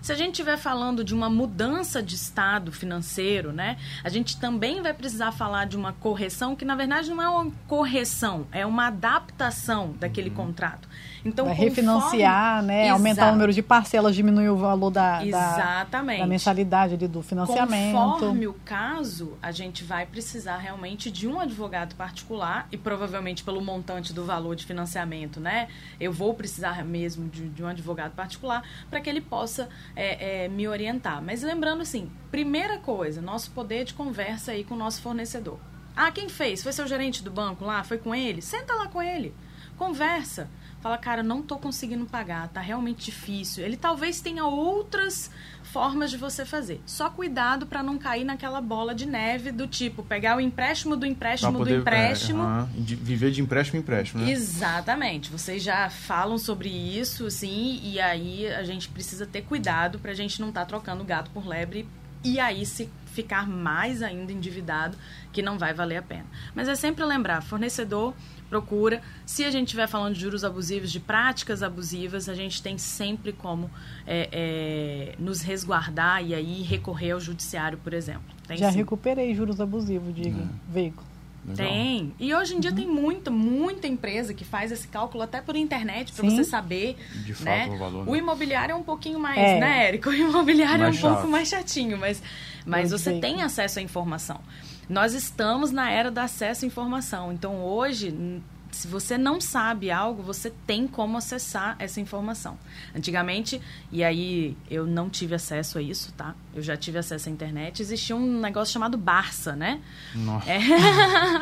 Se 0.00 0.12
a 0.12 0.14
gente 0.14 0.32
estiver 0.32 0.56
falando 0.56 1.02
de 1.04 1.14
uma 1.14 1.28
mudança 1.28 2.02
de 2.02 2.14
estado 2.14 2.72
financeiro, 2.72 3.52
né, 3.52 3.76
a 4.02 4.08
gente 4.08 4.38
também 4.38 4.80
vai 4.82 4.94
precisar 4.94 5.32
falar 5.32 5.66
de 5.66 5.76
uma 5.76 5.92
correção 5.92 6.54
que 6.54 6.64
na 6.64 6.74
verdade 6.74 7.10
não 7.10 7.22
é 7.22 7.28
uma 7.28 7.52
correção, 7.66 8.46
é 8.52 8.64
uma 8.64 8.86
adaptação 8.86 9.94
daquele 9.98 10.30
uhum. 10.30 10.36
contrato. 10.36 10.88
Então, 11.24 11.46
vai 11.46 11.54
conforme... 11.54 11.70
refinanciar, 11.70 12.62
né? 12.62 12.84
Exato. 12.84 12.94
Aumentar 12.94 13.28
o 13.28 13.32
número 13.32 13.52
de 13.52 13.62
parcelas, 13.62 14.14
diminuir 14.14 14.48
o 14.48 14.56
valor 14.56 14.90
da, 14.90 15.24
Exatamente. 15.24 16.18
da, 16.18 16.24
da 16.24 16.28
mensalidade 16.28 16.94
ali 16.94 17.08
do 17.08 17.22
financiamento. 17.22 17.94
Conforme 17.94 18.46
o 18.46 18.54
caso, 18.64 19.36
a 19.42 19.50
gente 19.50 19.84
vai 19.84 20.06
precisar 20.06 20.58
realmente 20.58 21.10
de 21.10 21.26
um 21.26 21.40
advogado 21.40 21.94
particular 21.96 22.66
e 22.70 22.76
provavelmente 22.76 23.42
pelo 23.42 23.60
montante 23.60 24.12
do 24.12 24.24
valor 24.24 24.54
de 24.54 24.64
financiamento, 24.64 25.40
né? 25.40 25.68
Eu 26.00 26.12
vou 26.12 26.32
precisar 26.34 26.84
mesmo 26.84 27.28
de, 27.28 27.48
de 27.48 27.62
um 27.62 27.66
advogado 27.66 28.12
particular 28.12 28.62
para 28.88 29.00
que 29.00 29.10
ele 29.10 29.20
possa 29.20 29.68
é, 29.94 30.44
é, 30.44 30.48
me 30.48 30.66
orientar. 30.68 31.22
Mas 31.22 31.42
lembrando 31.42 31.82
assim, 31.82 32.10
primeira 32.30 32.78
coisa, 32.78 33.20
nosso 33.20 33.50
poder 33.50 33.84
de 33.84 33.94
conversa 33.94 34.52
aí 34.52 34.64
com 34.64 34.74
o 34.74 34.78
nosso 34.78 35.02
fornecedor. 35.02 35.58
Ah, 35.96 36.12
quem 36.12 36.28
fez? 36.28 36.62
Foi 36.62 36.72
seu 36.72 36.86
gerente 36.86 37.24
do 37.24 37.30
banco 37.30 37.64
lá? 37.64 37.82
Foi 37.82 37.98
com 37.98 38.14
ele? 38.14 38.40
Senta 38.40 38.74
lá 38.74 38.86
com 38.86 39.02
ele. 39.02 39.34
Conversa 39.76 40.48
fala, 40.80 40.96
cara, 40.96 41.22
não 41.22 41.42
tô 41.42 41.56
conseguindo 41.56 42.06
pagar, 42.06 42.48
tá 42.48 42.60
realmente 42.60 43.06
difícil. 43.06 43.64
Ele 43.64 43.76
talvez 43.76 44.20
tenha 44.20 44.44
outras 44.44 45.30
formas 45.62 46.10
de 46.10 46.16
você 46.16 46.44
fazer. 46.44 46.80
Só 46.86 47.10
cuidado 47.10 47.66
para 47.66 47.82
não 47.82 47.98
cair 47.98 48.24
naquela 48.24 48.60
bola 48.60 48.94
de 48.94 49.06
neve 49.06 49.52
do 49.52 49.66
tipo 49.66 50.02
pegar 50.02 50.36
o 50.36 50.40
empréstimo 50.40 50.96
do 50.96 51.04
empréstimo 51.04 51.58
poder, 51.58 51.74
do 51.74 51.80
empréstimo. 51.80 52.42
É, 52.42 52.66
de 52.80 52.96
viver 52.96 53.30
de 53.30 53.42
empréstimo 53.42 53.78
em 53.78 53.82
empréstimo, 53.82 54.24
né? 54.24 54.30
Exatamente. 54.30 55.30
Vocês 55.30 55.62
já 55.62 55.90
falam 55.90 56.38
sobre 56.38 56.68
isso, 56.68 57.30
sim, 57.30 57.80
e 57.82 58.00
aí 58.00 58.46
a 58.46 58.62
gente 58.62 58.88
precisa 58.88 59.26
ter 59.26 59.42
cuidado 59.42 59.98
para 59.98 60.12
a 60.12 60.14
gente 60.14 60.40
não 60.40 60.48
estar 60.48 60.60
tá 60.60 60.66
trocando 60.66 61.04
gato 61.04 61.30
por 61.32 61.46
lebre 61.46 61.86
e 62.24 62.40
aí 62.40 62.64
se 62.66 62.88
ficar 63.18 63.48
mais 63.48 64.02
ainda 64.02 64.32
endividado, 64.32 64.96
que 65.32 65.42
não 65.42 65.58
vai 65.58 65.74
valer 65.74 65.96
a 65.96 66.02
pena. 66.02 66.26
Mas 66.54 66.68
é 66.68 66.74
sempre 66.74 67.04
lembrar, 67.04 67.42
fornecedor 67.42 68.14
procura. 68.48 69.02
Se 69.26 69.44
a 69.44 69.50
gente 69.50 69.66
estiver 69.66 69.86
falando 69.86 70.14
de 70.14 70.20
juros 70.20 70.44
abusivos, 70.44 70.90
de 70.90 71.00
práticas 71.00 71.62
abusivas, 71.62 72.28
a 72.28 72.34
gente 72.34 72.62
tem 72.62 72.78
sempre 72.78 73.32
como 73.32 73.70
é, 74.06 74.28
é, 74.32 75.14
nos 75.18 75.40
resguardar 75.40 76.24
e 76.24 76.34
aí 76.34 76.62
recorrer 76.62 77.12
ao 77.12 77.20
judiciário, 77.20 77.78
por 77.78 77.92
exemplo. 77.92 78.22
Tem 78.46 78.56
Já 78.56 78.72
sim. 78.72 78.78
recuperei 78.78 79.34
juros 79.34 79.60
abusivos 79.60 80.14
de 80.14 80.28
é. 80.28 80.34
veículo. 80.68 81.06
Legal. 81.48 81.66
Tem. 81.66 82.14
E 82.18 82.34
hoje 82.34 82.54
em 82.54 82.60
dia 82.60 82.70
uhum. 82.70 82.76
tem 82.76 82.86
muita, 82.86 83.30
muita 83.30 83.86
empresa 83.86 84.34
que 84.34 84.44
faz 84.44 84.70
esse 84.70 84.86
cálculo 84.86 85.22
até 85.22 85.40
por 85.40 85.56
internet 85.56 86.12
para 86.12 86.28
você 86.28 86.44
saber. 86.44 86.96
De 87.24 87.32
fato, 87.32 87.44
né? 87.44 87.68
o 87.68 87.78
valor. 87.78 88.04
Né? 88.04 88.12
O 88.12 88.16
imobiliário 88.16 88.72
é 88.72 88.76
um 88.76 88.82
pouquinho 88.82 89.18
mais, 89.18 89.38
é. 89.38 89.58
né, 89.58 89.88
Érico? 89.88 90.10
O 90.10 90.14
imobiliário 90.14 90.80
mais 90.80 90.96
é 90.96 90.98
um 90.98 91.00
chato. 91.00 91.14
pouco 91.14 91.28
mais 91.28 91.48
chatinho, 91.48 91.96
mas, 91.96 92.22
mas 92.66 92.90
você 92.90 93.18
tem 93.18 93.42
acesso 93.42 93.78
à 93.78 93.82
informação. 93.82 94.40
Nós 94.88 95.12
estamos 95.14 95.70
na 95.70 95.90
era 95.90 96.10
do 96.10 96.18
acesso 96.18 96.64
à 96.64 96.68
informação. 96.68 97.32
Então, 97.32 97.62
hoje, 97.62 98.40
se 98.70 98.86
você 98.86 99.16
não 99.16 99.40
sabe 99.40 99.90
algo, 99.90 100.22
você 100.22 100.52
tem 100.66 100.86
como 100.86 101.16
acessar 101.16 101.76
essa 101.78 102.00
informação. 102.00 102.58
Antigamente, 102.94 103.60
e 103.90 104.04
aí 104.04 104.56
eu 104.70 104.86
não 104.86 105.08
tive 105.08 105.34
acesso 105.34 105.78
a 105.78 105.82
isso, 105.82 106.12
tá? 106.12 106.34
Eu 106.54 106.62
já 106.62 106.76
tive 106.76 106.98
acesso 106.98 107.28
à 107.28 107.32
internet. 107.32 107.80
Existia 107.80 108.14
um 108.14 108.40
negócio 108.40 108.72
chamado 108.72 108.98
Barça, 108.98 109.56
né? 109.56 109.80
Nossa. 110.14 110.50
É... 110.50 110.58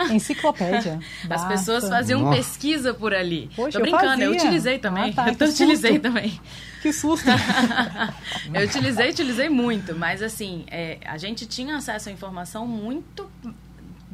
Enciclopédia. 0.14 1.00
As 1.22 1.28
Barça. 1.28 1.48
pessoas 1.48 1.88
faziam 1.88 2.22
Nossa. 2.22 2.36
pesquisa 2.36 2.94
por 2.94 3.12
ali. 3.12 3.50
Poxa, 3.54 3.78
Tô 3.78 3.82
brincando, 3.82 4.22
eu, 4.22 4.32
eu 4.32 4.36
utilizei 4.36 4.78
também. 4.78 5.10
Ah, 5.16 5.32
tá, 5.32 5.34
eu 5.44 5.48
utilizei 5.48 5.98
também. 5.98 6.40
Que 6.80 6.92
susto! 6.92 7.28
eu 8.54 8.64
utilizei, 8.64 9.10
utilizei 9.10 9.48
muito, 9.48 9.94
mas 9.96 10.22
assim, 10.22 10.64
é, 10.68 10.98
a 11.04 11.18
gente 11.18 11.46
tinha 11.46 11.76
acesso 11.76 12.08
à 12.08 12.12
informação 12.12 12.66
muito 12.66 13.28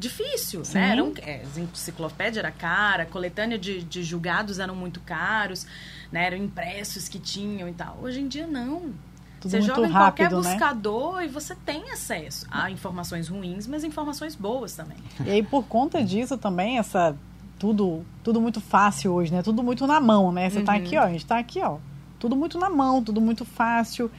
difícil, 0.03 0.65
Sim. 0.65 0.75
né? 0.75 0.91
Eram, 0.91 1.13
é, 1.23 1.43
enciclopédia 1.57 2.41
era 2.41 2.51
cara, 2.51 3.07
coletânea 3.07 3.59
de, 3.59 3.83
de 3.83 4.03
julgados 4.03 4.59
eram 4.59 4.75
muito 4.75 5.01
caros, 5.01 5.67
né? 6.11 6.27
Eram 6.27 6.37
impressos 6.37 7.09
que 7.09 7.19
tinham 7.19 7.69
e 7.69 7.73
tal. 7.73 7.99
Hoje 8.03 8.21
em 8.21 8.29
dia, 8.29 8.47
não. 8.47 8.93
Tudo 9.41 9.51
você 9.51 9.63
joga 9.63 9.87
em 9.87 9.91
rápido, 9.91 10.29
qualquer 10.29 10.31
né? 10.31 10.37
buscador 10.37 11.17
né? 11.17 11.27
e 11.27 11.29
você 11.29 11.55
tem 11.55 11.91
acesso 11.91 12.47
a 12.51 12.71
informações 12.71 13.29
ruins, 13.29 13.67
mas 13.67 13.83
informações 13.83 14.35
boas 14.35 14.75
também. 14.75 14.99
E 15.25 15.31
aí, 15.31 15.43
por 15.43 15.65
conta 15.65 16.03
disso 16.05 16.37
também, 16.37 16.79
essa 16.79 17.17
tudo, 17.59 18.05
tudo 18.25 18.41
muito 18.41 18.61
fácil 18.61 19.13
hoje, 19.13 19.33
né? 19.33 19.43
Tudo 19.43 19.63
muito 19.63 19.87
na 19.87 20.01
mão, 20.01 20.33
né? 20.33 20.51
Você 20.51 20.63
tá 20.63 20.73
uhum. 20.73 20.79
tá 20.79 20.85
aqui, 20.85 20.97
ó, 20.97 21.03
a 21.03 21.11
gente 21.11 21.27
tá 21.27 21.39
aqui, 21.39 21.61
ó. 21.61 21.79
Tudo 22.19 22.37
muito 22.37 22.59
na 22.59 22.69
mão, 22.69 23.03
tudo 23.03 23.21
muito 23.21 23.45
fácil. 23.45 24.11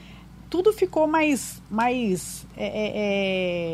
Tudo 0.50 0.72
ficou 0.72 1.08
mais, 1.08 1.62
mais 1.70 2.46
é, 2.56 2.68
é, 2.68 2.92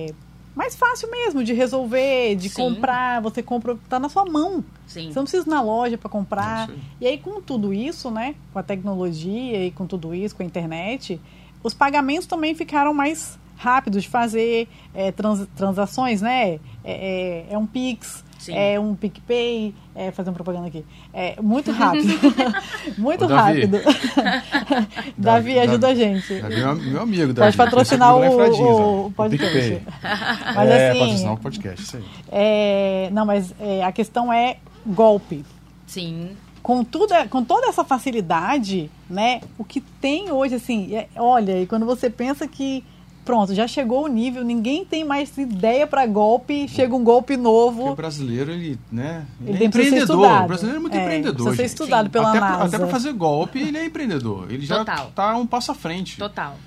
é 0.10 0.14
mais 0.56 0.76
fácil 0.76 1.10
mesmo 1.10 1.44
de 1.44 1.54
resolver, 1.54 2.36
de 2.36 2.50
Sim. 2.50 2.56
comprar. 2.56 3.22
Você 3.22 3.42
compra, 3.42 3.78
tá 3.88 4.00
na 4.00 4.10
sua 4.10 4.26
mão. 4.26 4.64
Sim. 4.88 5.12
Você 5.12 5.16
não 5.20 5.24
precisa 5.24 5.48
ir 5.48 5.50
na 5.50 5.62
loja 5.62 5.98
para 5.98 6.10
comprar. 6.10 6.70
E 7.00 7.08
aí, 7.08 7.18
com 7.18 7.42
tudo 7.42 7.74
isso, 7.74 8.12
né? 8.12 8.36
Com 8.52 8.60
a 8.60 8.64
tecnologia 8.64 9.66
e 9.66 9.72
com 9.72 9.86
tudo 9.86 10.14
isso, 10.14 10.36
com 10.36 10.44
a 10.44 10.46
internet, 10.46 11.20
os 11.64 11.74
pagamentos 11.74 12.28
também 12.28 12.56
ficaram 12.56 12.94
mais 12.94 13.38
rápidos 13.56 14.04
de 14.04 14.10
fazer 14.10 14.68
é, 14.94 15.12
trans, 15.12 15.46
transações, 15.56 16.22
né? 16.22 16.54
É, 16.54 16.60
é, 16.84 17.46
é 17.52 17.58
um 17.58 17.66
Pix, 17.66 18.24
Sim. 18.40 18.56
é 18.56 18.80
um 18.80 18.96
PicPay, 18.96 19.76
é, 19.94 20.12
fazer 20.12 20.30
uma 20.30 20.34
propaganda 20.34 20.68
aqui. 20.68 20.86
É 21.14 21.40
muito 21.42 21.72
rápido. 21.72 22.08
muito 22.98 23.28
Davi. 23.28 23.62
rápido. 23.62 23.78
Davi, 25.18 25.54
Davi, 25.54 25.60
ajuda 25.60 25.88
Davi, 25.88 25.92
a 25.92 26.08
gente. 26.08 26.42
Davi, 26.42 26.56
meu, 26.56 26.76
meu 26.76 27.02
amigo, 27.02 27.34
Davi. 27.34 27.48
Pode 27.48 27.58
patrocinar 27.58 28.16
o, 28.16 28.22
o, 28.22 29.06
o, 29.08 29.12
podcast. 29.12 29.82
mas 30.56 30.70
é, 30.70 30.90
assim, 30.90 31.00
patrocinar 31.00 31.34
o 31.34 31.38
podcast, 31.38 31.82
isso 31.84 31.98
aí. 31.98 32.04
É, 32.32 33.10
não, 33.12 33.26
mas 33.26 33.54
é, 33.60 33.84
a 33.84 33.92
questão 33.92 34.32
é 34.32 34.58
golpe. 34.86 35.44
Sim. 35.86 36.30
Com, 36.64 36.84
tudo, 36.84 37.14
com 37.30 37.44
toda 37.44 37.68
essa 37.68 37.84
facilidade, 37.84 38.90
né? 39.10 39.42
O 39.58 39.66
que 39.66 39.82
tem 39.82 40.32
hoje, 40.32 40.56
assim, 40.56 40.96
é, 40.96 41.10
olha, 41.18 41.62
e 41.62 41.68
quando 41.68 41.86
você 41.86 42.10
pensa 42.10 42.48
que 42.48 42.86
pronto, 43.30 43.54
já 43.54 43.68
chegou 43.68 44.06
o 44.06 44.08
nível, 44.08 44.44
ninguém 44.44 44.84
tem 44.84 45.04
mais 45.04 45.38
ideia 45.38 45.86
para 45.86 46.04
golpe, 46.08 46.68
chega 46.68 46.96
um 46.96 47.04
golpe 47.04 47.38
novo. 47.38 47.78
Porque 47.78 47.92
o 47.92 47.96
brasileiro, 47.96 48.52
ele, 48.52 48.80
né, 48.92 49.28
ele, 49.40 49.52
ele 49.52 49.64
é 49.66 49.68
empreendedor. 49.68 50.44
O 50.44 50.48
brasileiro 50.48 50.78
é 50.78 50.82
muito 50.82 50.98
é, 50.98 51.04
empreendedor. 51.04 51.36
Precisa 51.36 51.56
ser 51.56 51.66
estudado 51.66 52.06
Sim. 52.06 52.10
pela 52.10 52.30
até 52.32 52.40
NASA. 52.40 52.56
Pra, 52.56 52.66
até 52.66 52.78
para 52.80 52.88
fazer 52.88 53.14
golpe, 53.14 53.60
ele 53.60 53.78
é 53.78 53.86
empreendedor. 53.86 54.52
Ele 54.52 54.66
já 54.66 54.82
está 54.82 55.38
um 55.38 55.46
passo 55.46 55.72
à 55.72 55.76
frente. 55.76 56.18
Total. 56.18 56.58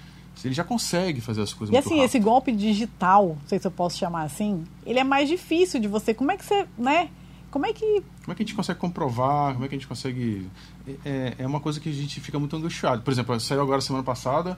Ele 0.44 0.54
já 0.54 0.62
consegue 0.62 1.20
fazer 1.20 1.42
as 1.42 1.52
coisas 1.52 1.74
E 1.74 1.76
assim, 1.76 1.96
rápido. 1.96 2.04
esse 2.04 2.18
golpe 2.20 2.52
digital, 2.52 3.36
não 3.40 3.48
sei 3.48 3.58
se 3.58 3.66
eu 3.66 3.70
posso 3.70 3.98
chamar 3.98 4.22
assim, 4.22 4.62
ele 4.86 5.00
é 5.00 5.04
mais 5.04 5.28
difícil 5.28 5.80
de 5.80 5.88
você. 5.88 6.14
Como 6.14 6.30
é 6.30 6.36
que 6.36 6.44
você, 6.44 6.64
né? 6.78 7.08
Como 7.50 7.66
é 7.66 7.72
que. 7.72 8.04
Como 8.22 8.32
é 8.32 8.34
que 8.36 8.42
a 8.44 8.46
gente 8.46 8.54
consegue 8.54 8.78
comprovar? 8.78 9.54
Como 9.54 9.64
é 9.64 9.68
que 9.68 9.74
a 9.74 9.78
gente 9.78 9.88
consegue. 9.88 10.46
É, 11.04 11.34
é 11.38 11.46
uma 11.46 11.58
coisa 11.58 11.80
que 11.80 11.88
a 11.88 11.92
gente 11.92 12.20
fica 12.20 12.38
muito 12.38 12.54
angustiado. 12.54 13.02
Por 13.02 13.10
exemplo, 13.10 13.38
saiu 13.40 13.62
agora 13.62 13.80
semana 13.80 14.04
passada 14.04 14.56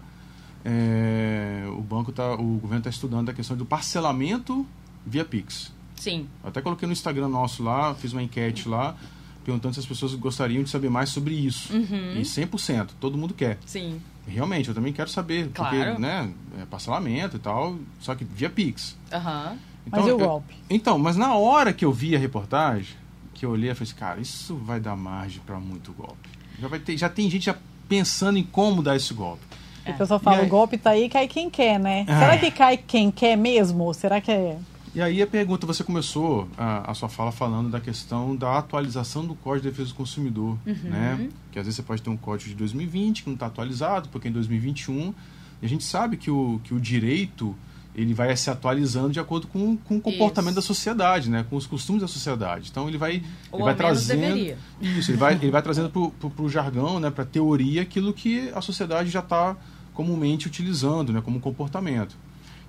é, 0.64 1.64
o 1.68 1.82
banco 1.82 2.10
tá, 2.10 2.34
o 2.34 2.58
governo 2.58 2.78
está 2.78 2.90
estudando 2.90 3.28
a 3.28 3.32
questão 3.34 3.56
do 3.56 3.66
parcelamento 3.66 4.66
via 5.06 5.24
Pix. 5.24 5.72
Sim. 5.96 6.26
Até 6.42 6.60
coloquei 6.60 6.86
no 6.86 6.92
Instagram 6.92 7.28
nosso 7.28 7.62
lá, 7.62 7.94
fiz 7.94 8.12
uma 8.12 8.22
enquete 8.22 8.68
lá, 8.68 8.96
perguntando 9.44 9.74
se 9.74 9.80
as 9.80 9.86
pessoas 9.86 10.14
gostariam 10.14 10.62
de 10.62 10.70
saber 10.70 10.88
mais 10.88 11.10
sobre 11.10 11.34
isso. 11.34 11.72
Uhum. 11.72 12.14
E 12.16 12.22
100%, 12.22 12.90
todo 12.98 13.18
mundo 13.18 13.34
quer. 13.34 13.58
Sim. 13.66 14.00
Realmente, 14.26 14.70
eu 14.70 14.74
também 14.74 14.92
quero 14.92 15.10
saber, 15.10 15.50
claro. 15.52 15.76
porque, 15.76 16.00
né, 16.00 16.32
é 16.60 16.64
parcelamento 16.64 17.36
e 17.36 17.40
tal, 17.40 17.76
só 18.00 18.14
que 18.14 18.24
via 18.24 18.48
Pix. 18.48 18.96
Uhum. 19.12 19.58
Então, 19.86 20.00
mas 20.00 20.06
e 20.06 20.12
o 20.12 20.18
golpe? 20.18 20.54
Eu, 20.54 20.76
então, 20.76 20.98
mas 20.98 21.16
na 21.16 21.34
hora 21.34 21.72
que 21.74 21.84
eu 21.84 21.92
vi 21.92 22.16
a 22.16 22.18
reportagem, 22.18 22.96
que 23.34 23.44
eu 23.44 23.50
olhei, 23.50 23.70
eu 23.70 23.76
falei 23.76 23.90
assim, 23.90 23.98
cara, 23.98 24.20
isso 24.20 24.56
vai 24.56 24.80
dar 24.80 24.96
margem 24.96 25.42
para 25.44 25.60
muito 25.60 25.92
golpe. 25.92 26.30
Já, 26.58 26.68
vai 26.68 26.78
ter, 26.78 26.96
já 26.96 27.08
tem 27.08 27.28
gente 27.28 27.46
já 27.46 27.56
pensando 27.86 28.38
em 28.38 28.44
como 28.44 28.82
dar 28.82 28.96
esse 28.96 29.12
golpe. 29.12 29.42
É. 29.84 29.90
O 29.90 29.94
pessoal 29.94 30.20
fala, 30.20 30.38
aí... 30.38 30.46
o 30.46 30.48
golpe 30.48 30.78
tá 30.78 30.90
aí, 30.90 31.08
cai 31.08 31.28
quem 31.28 31.50
quer, 31.50 31.78
né? 31.78 32.04
Ah. 32.08 32.20
Será 32.20 32.38
que 32.38 32.50
cai 32.50 32.76
quem 32.76 33.10
quer 33.10 33.36
mesmo? 33.36 33.92
Será 33.94 34.20
que 34.20 34.30
é... 34.30 34.58
E 34.94 35.02
aí 35.02 35.20
a 35.20 35.26
pergunta, 35.26 35.66
você 35.66 35.82
começou 35.82 36.48
a, 36.56 36.92
a, 36.92 36.94
sua 36.94 37.08
fala 37.08 37.32
falando 37.32 37.68
da 37.68 37.80
questão 37.80 38.36
da 38.36 38.56
atualização 38.56 39.26
do 39.26 39.34
Código 39.34 39.64
de 39.64 39.70
Defesa 39.70 39.88
do 39.88 39.96
Consumidor, 39.96 40.56
uhum. 40.64 40.76
né? 40.84 41.28
Que 41.50 41.58
às 41.58 41.64
vezes 41.64 41.76
você 41.76 41.82
pode 41.82 42.00
ter 42.00 42.10
um 42.10 42.16
código 42.16 42.50
de 42.50 42.54
2020 42.54 43.24
que 43.24 43.28
não 43.28 43.34
está 43.34 43.46
atualizado, 43.46 44.08
porque 44.10 44.28
em 44.28 44.32
2021. 44.32 45.12
E 45.60 45.66
a 45.66 45.68
gente 45.68 45.82
sabe 45.82 46.16
que 46.16 46.30
o, 46.30 46.60
que 46.62 46.72
o 46.72 46.78
direito 46.78 47.56
ele 47.94 48.14
vai 48.14 48.36
se 48.36 48.50
atualizando 48.50 49.10
de 49.10 49.18
acordo 49.18 49.46
com, 49.46 49.76
com 49.76 49.96
o 49.96 50.00
comportamento 50.00 50.52
isso. 50.52 50.60
da 50.60 50.62
sociedade, 50.62 51.30
né? 51.30 51.44
Com 51.48 51.56
os 51.56 51.66
costumes 51.66 52.02
da 52.02 52.08
sociedade. 52.08 52.68
Então 52.70 52.88
ele 52.88 52.98
vai, 52.98 53.22
Ou 53.50 53.60
ele 53.60 53.64
vai 53.64 53.74
trazendo 53.74 54.20
deveria. 54.20 54.58
isso, 54.80 55.10
ele 55.10 55.18
vai, 55.18 55.34
ele 55.34 55.50
vai 55.50 55.62
trazendo 55.62 55.90
para 55.90 56.44
o 56.44 56.48
jargão, 56.48 56.98
né? 56.98 57.10
Para 57.10 57.22
a 57.24 57.26
teoria 57.26 57.82
aquilo 57.82 58.12
que 58.12 58.50
a 58.54 58.60
sociedade 58.60 59.10
já 59.10 59.20
está 59.20 59.56
comumente 59.94 60.46
utilizando, 60.46 61.12
né, 61.12 61.22
como 61.24 61.40
comportamento. 61.40 62.16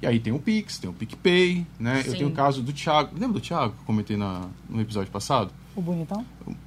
E 0.01 0.07
aí 0.07 0.19
tem 0.19 0.31
o 0.31 0.39
Pix, 0.39 0.77
tem 0.77 0.89
o 0.89 0.93
PicPay, 0.93 1.65
né? 1.79 2.03
Sim. 2.03 2.09
Eu 2.09 2.17
tenho 2.17 2.29
o 2.29 2.31
caso 2.31 2.61
do 2.61 2.71
Thiago. 2.71 3.11
Lembra 3.13 3.33
do 3.33 3.39
Thiago 3.39 3.73
que 3.73 3.79
eu 3.81 3.85
comentei 3.85 4.15
na, 4.17 4.45
no 4.69 4.81
episódio 4.81 5.11
passado? 5.11 5.51
O 5.75 5.81
bonitão? 5.81 6.25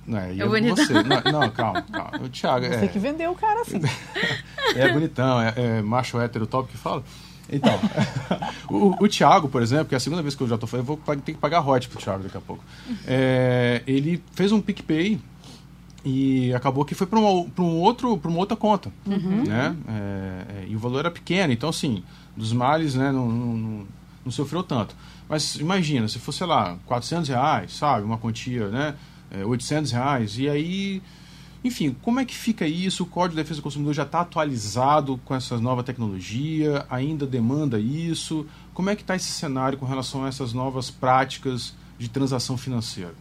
É, 0.09 0.35
e 0.35 0.41
É 0.41 0.45
é 0.45 0.47
bonitão. 0.47 0.85
você. 0.85 0.93
Não, 0.93 1.41
não, 1.41 1.51
calma, 1.51 1.83
calma. 1.83 2.25
O 2.25 2.29
Thiago 2.29 2.67
Você 2.67 2.85
é, 2.85 2.89
que 2.89 2.99
vendeu 2.99 3.31
o 3.31 3.35
cara 3.35 3.61
assim. 3.61 3.81
é 4.75 4.93
bonitão, 4.93 5.41
é, 5.41 5.55
é 5.57 5.83
macho 5.83 6.19
hétero 6.21 6.47
top 6.47 6.71
que 6.71 6.77
fala. 6.77 7.05
Então, 7.51 7.73
o, 8.69 9.05
o 9.05 9.09
Thiago, 9.09 9.49
por 9.49 9.63
exemplo, 9.63 9.87
que 9.87 9.95
é 9.95 9.97
a 9.97 10.01
segunda 10.01 10.21
vez 10.21 10.35
que 10.35 10.43
eu 10.43 10.49
já 10.49 10.59
tô 10.59 10.67
falando, 10.67 10.89
eu 10.89 10.97
vou 10.97 11.17
ter 11.17 11.33
que 11.33 11.39
pagar 11.39 11.67
hot 11.67 11.89
pro 11.89 11.99
Thiago 11.99 12.25
daqui 12.25 12.37
a 12.37 12.41
pouco. 12.41 12.63
É, 13.07 13.83
ele 13.87 14.23
fez 14.33 14.53
um 14.53 14.61
PicPay 14.61 15.19
e 16.05 16.53
acabou 16.55 16.85
que 16.85 16.95
foi 16.95 17.07
para 17.07 17.19
um, 17.19 17.49
pra 17.51 17.65
um 17.65 17.77
outro, 17.81 18.17
pra 18.19 18.31
uma 18.31 18.39
outra 18.39 18.57
conta, 18.57 18.91
né? 19.47 19.77
É, 19.89 20.61
é, 20.63 20.67
e 20.69 20.77
o 20.77 20.79
valor 20.79 21.01
era 21.01 21.11
pequeno, 21.11 21.53
então 21.53 21.69
assim, 21.69 22.03
dos 22.37 22.53
males, 22.53 22.95
né, 22.95 23.11
não, 23.13 23.29
não, 23.29 23.57
não- 23.57 23.87
não 24.25 24.33
sofreu 24.33 24.63
tanto. 24.63 24.95
Mas 25.29 25.57
imagina, 25.57 26.07
se 26.09 26.19
fosse, 26.19 26.39
sei 26.39 26.47
lá, 26.47 26.77
400 26.87 27.29
reais, 27.29 27.73
sabe, 27.75 28.05
uma 28.05 28.19
quantia, 28.19 28.69
né, 28.69 28.95
é, 29.31 29.45
800 29.45 29.91
reais, 29.93 30.39
e 30.39 30.49
aí, 30.49 31.03
enfim, 31.65 31.95
como 32.03 32.21
é 32.21 32.25
que 32.25 32.35
fica 32.35 32.67
isso? 32.67 33.03
O 33.03 33.07
Código 33.07 33.37
de 33.37 33.43
Defesa 33.43 33.61
do 33.61 33.63
Consumidor 33.65 33.93
já 33.95 34.05
está 34.05 34.21
atualizado 34.21 35.19
com 35.25 35.35
essa 35.35 35.59
nova 35.59 35.83
tecnologia? 35.83 36.87
Ainda 36.89 37.27
demanda 37.27 37.79
isso? 37.81 38.47
Como 38.73 38.89
é 38.91 38.95
que 38.97 39.03
está 39.03 39.17
esse 39.17 39.31
cenário 39.33 39.77
com 39.77 39.85
relação 39.87 40.25
a 40.25 40.29
essas 40.29 40.53
novas 40.53 40.91
práticas 40.91 41.75
de 41.99 42.09
transação 42.09 42.57
financeira? 42.57 43.13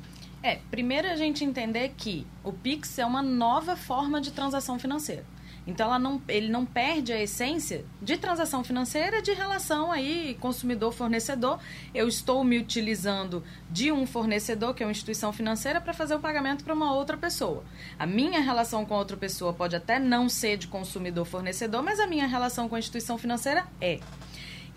É, 0.48 0.60
primeiro 0.72 1.10
a 1.10 1.16
gente 1.18 1.44
entender 1.44 1.94
que 1.98 2.26
o 2.42 2.54
Pix 2.54 2.98
é 2.98 3.06
uma 3.06 3.22
nova 3.22 3.76
forma 3.76 4.22
de 4.22 4.32
transação 4.32 4.80
financeira. 4.80 5.26
Então 5.68 6.00
não, 6.00 6.22
ele 6.26 6.48
não 6.48 6.66
perde 6.66 7.12
a 7.12 7.22
essência 7.22 7.84
de 8.02 8.16
transação 8.16 8.64
financeira 8.64 9.22
de 9.22 9.34
relação 9.34 9.92
aí 9.92 10.38
consumidor-fornecedor. 10.40 11.60
Eu 11.94 12.08
estou 12.08 12.46
me 12.46 12.58
utilizando 12.58 13.44
de 13.70 13.92
um 13.92 14.08
fornecedor, 14.08 14.74
que 14.74 14.84
é 14.84 14.86
uma 14.86 14.94
instituição 14.94 15.34
financeira, 15.34 15.82
para 15.82 15.94
fazer 15.94 16.16
o 16.16 16.20
pagamento 16.22 16.64
para 16.64 16.74
uma 16.74 16.94
outra 16.94 17.18
pessoa. 17.18 17.66
A 18.00 18.06
minha 18.06 18.40
relação 18.40 18.86
com 18.86 18.96
outra 18.96 19.18
pessoa 19.18 19.52
pode 19.52 19.76
até 19.76 20.00
não 20.00 20.30
ser 20.30 20.56
de 20.56 20.68
consumidor-fornecedor, 20.68 21.84
mas 21.84 22.00
a 22.00 22.08
minha 22.08 22.26
relação 22.26 22.70
com 22.70 22.76
a 22.76 22.80
instituição 22.80 23.18
financeira 23.18 23.68
é. 23.82 24.00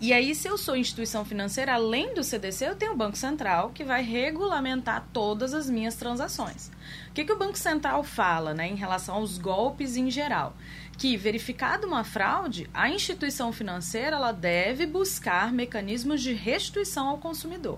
E 0.01 0.11
aí, 0.13 0.33
se 0.33 0.47
eu 0.47 0.57
sou 0.57 0.75
instituição 0.75 1.23
financeira, 1.23 1.75
além 1.75 2.15
do 2.15 2.23
CDC, 2.23 2.65
eu 2.65 2.75
tenho 2.75 2.93
o 2.93 2.97
Banco 2.97 3.15
Central, 3.15 3.69
que 3.69 3.83
vai 3.83 4.01
regulamentar 4.01 5.07
todas 5.13 5.53
as 5.53 5.69
minhas 5.69 5.93
transações. 5.93 6.71
O 7.09 7.13
que, 7.13 7.23
que 7.23 7.31
o 7.31 7.37
Banco 7.37 7.55
Central 7.55 8.03
fala 8.03 8.51
né, 8.51 8.67
em 8.67 8.73
relação 8.73 9.17
aos 9.17 9.37
golpes 9.37 9.95
em 9.95 10.09
geral? 10.09 10.57
Que, 10.97 11.15
verificada 11.15 11.85
uma 11.85 12.03
fraude, 12.03 12.67
a 12.73 12.89
instituição 12.89 13.53
financeira 13.53 14.15
ela 14.15 14.31
deve 14.31 14.87
buscar 14.87 15.53
mecanismos 15.53 16.23
de 16.23 16.33
restituição 16.33 17.07
ao 17.07 17.19
consumidor. 17.19 17.77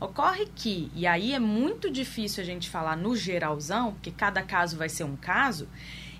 Ocorre 0.00 0.46
que, 0.54 0.90
e 0.94 1.06
aí 1.06 1.34
é 1.34 1.38
muito 1.38 1.90
difícil 1.90 2.42
a 2.42 2.46
gente 2.46 2.70
falar 2.70 2.96
no 2.96 3.14
geralzão, 3.14 3.92
porque 3.92 4.10
cada 4.10 4.42
caso 4.42 4.78
vai 4.78 4.88
ser 4.88 5.04
um 5.04 5.16
caso, 5.16 5.68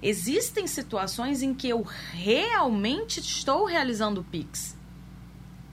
existem 0.02 0.66
situações 0.66 1.40
em 1.40 1.54
que 1.54 1.70
eu 1.70 1.82
realmente 2.12 3.18
estou 3.18 3.64
realizando 3.64 4.20
o 4.20 4.24
PIX 4.24 4.75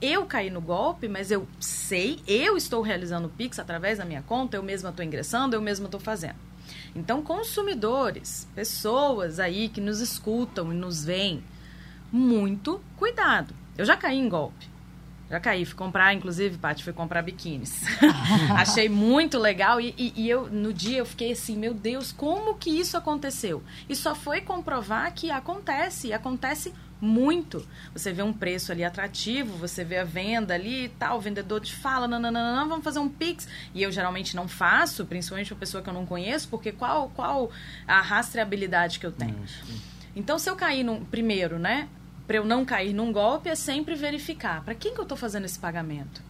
eu 0.04 0.26
caí 0.26 0.49
no 0.49 0.60
golpe, 0.60 1.08
mas 1.08 1.32
eu 1.32 1.47
sei, 1.62 2.20
eu 2.28 2.58
estou 2.58 2.82
realizando 2.82 3.28
o 3.28 3.32
Pix 3.32 3.58
através 3.58 3.99
da 3.99 4.06
minha 4.06 4.22
conta, 4.22 4.58
eu 4.58 4.64
mesma 4.64 4.89
estou 4.89 5.06
ingressando, 5.06 5.56
eu 5.56 5.62
mesma 5.62 5.86
estou 5.86 5.99
fazendo. 5.99 6.36
Então, 6.93 7.22
consumidores, 7.22 8.47
pessoas 8.54 9.39
aí 9.39 9.70
que 9.70 9.80
nos 9.80 10.01
escutam 10.01 10.74
e 10.74 10.76
nos 10.76 11.06
veem, 11.06 11.41
muito 12.12 12.82
cuidado. 12.97 13.56
Eu 13.78 13.86
já 13.86 13.95
caí 13.95 14.18
em 14.18 14.28
golpe. 14.28 14.74
Já 15.30 15.39
caí, 15.39 15.66
fui 15.66 15.76
comprar, 15.76 16.14
inclusive, 16.14 16.58
Paty, 16.58 16.84
fui 16.84 16.93
comprar 16.93 17.22
biquínis. 17.22 17.82
Achei 18.56 18.88
muito 18.89 19.39
legal 19.39 19.82
e, 19.82 19.95
e, 19.97 20.14
e 20.16 20.30
eu, 20.30 20.47
no 20.47 20.72
dia, 20.72 20.99
eu 20.99 21.06
fiquei 21.06 21.32
assim, 21.32 21.58
meu 21.58 21.74
Deus, 21.74 22.12
como 22.12 22.56
que 22.56 22.70
isso 22.70 22.97
aconteceu? 22.97 23.64
E 23.89 23.95
só 23.95 24.14
foi 24.14 24.41
comprovar 24.41 25.12
que 25.14 25.32
acontece, 25.32 26.14
acontece 26.14 26.74
muito. 27.04 27.68
Você 27.93 28.14
vê 28.14 28.24
um 28.24 28.32
preço 28.32 28.72
ali 28.72 28.84
atrativo, 28.84 29.58
você 29.58 29.84
vê 29.84 29.97
a 29.97 30.04
venda 30.06 30.54
ali 30.54 30.86
e 30.86 30.89
tal, 30.89 31.18
o 31.18 31.22
vendedor 31.22 31.60
te 31.60 31.76
fala, 31.76 32.08
não, 32.08 32.18
não, 32.18 32.32
não, 32.32 32.56
não, 32.56 32.70
vamos 32.70 32.84
fazer 32.84 32.99
um 32.99 33.10
Pix. 33.10 33.47
E 33.74 33.84
eu 33.84 33.91
geralmente 33.91 34.36
não 34.36 34.47
faço, 34.47 35.06
principalmente 35.06 35.51
uma 35.51 35.60
pessoa 35.60 35.84
que 35.84 35.89
eu 35.89 35.93
não 35.93 36.06
conheço, 36.06 36.47
porque 36.47 36.72
qual, 36.72 37.10
qual 37.10 37.51
a 37.86 37.99
rastreabilidade 37.99 38.99
que 38.99 39.06
eu 39.06 39.12
tenho? 39.12 39.36
Então, 40.16 40.39
se 40.39 40.49
eu 40.49 40.56
cair 40.56 40.84
num, 40.84 41.04
primeiro, 41.04 41.60
né, 41.60 41.89
para 42.26 42.38
eu 42.38 42.45
não 42.45 42.64
cair 42.64 42.93
num 42.93 43.12
golpe, 43.12 43.49
é 43.49 43.56
sempre 43.56 43.95
verificar 43.95 44.64
para 44.64 44.74
quem 44.74 44.93
que 44.93 44.99
eu 44.99 45.04
estou 45.04 45.18
fazendo 45.18 45.43
esse 45.43 45.60
pagamento. 45.60 46.22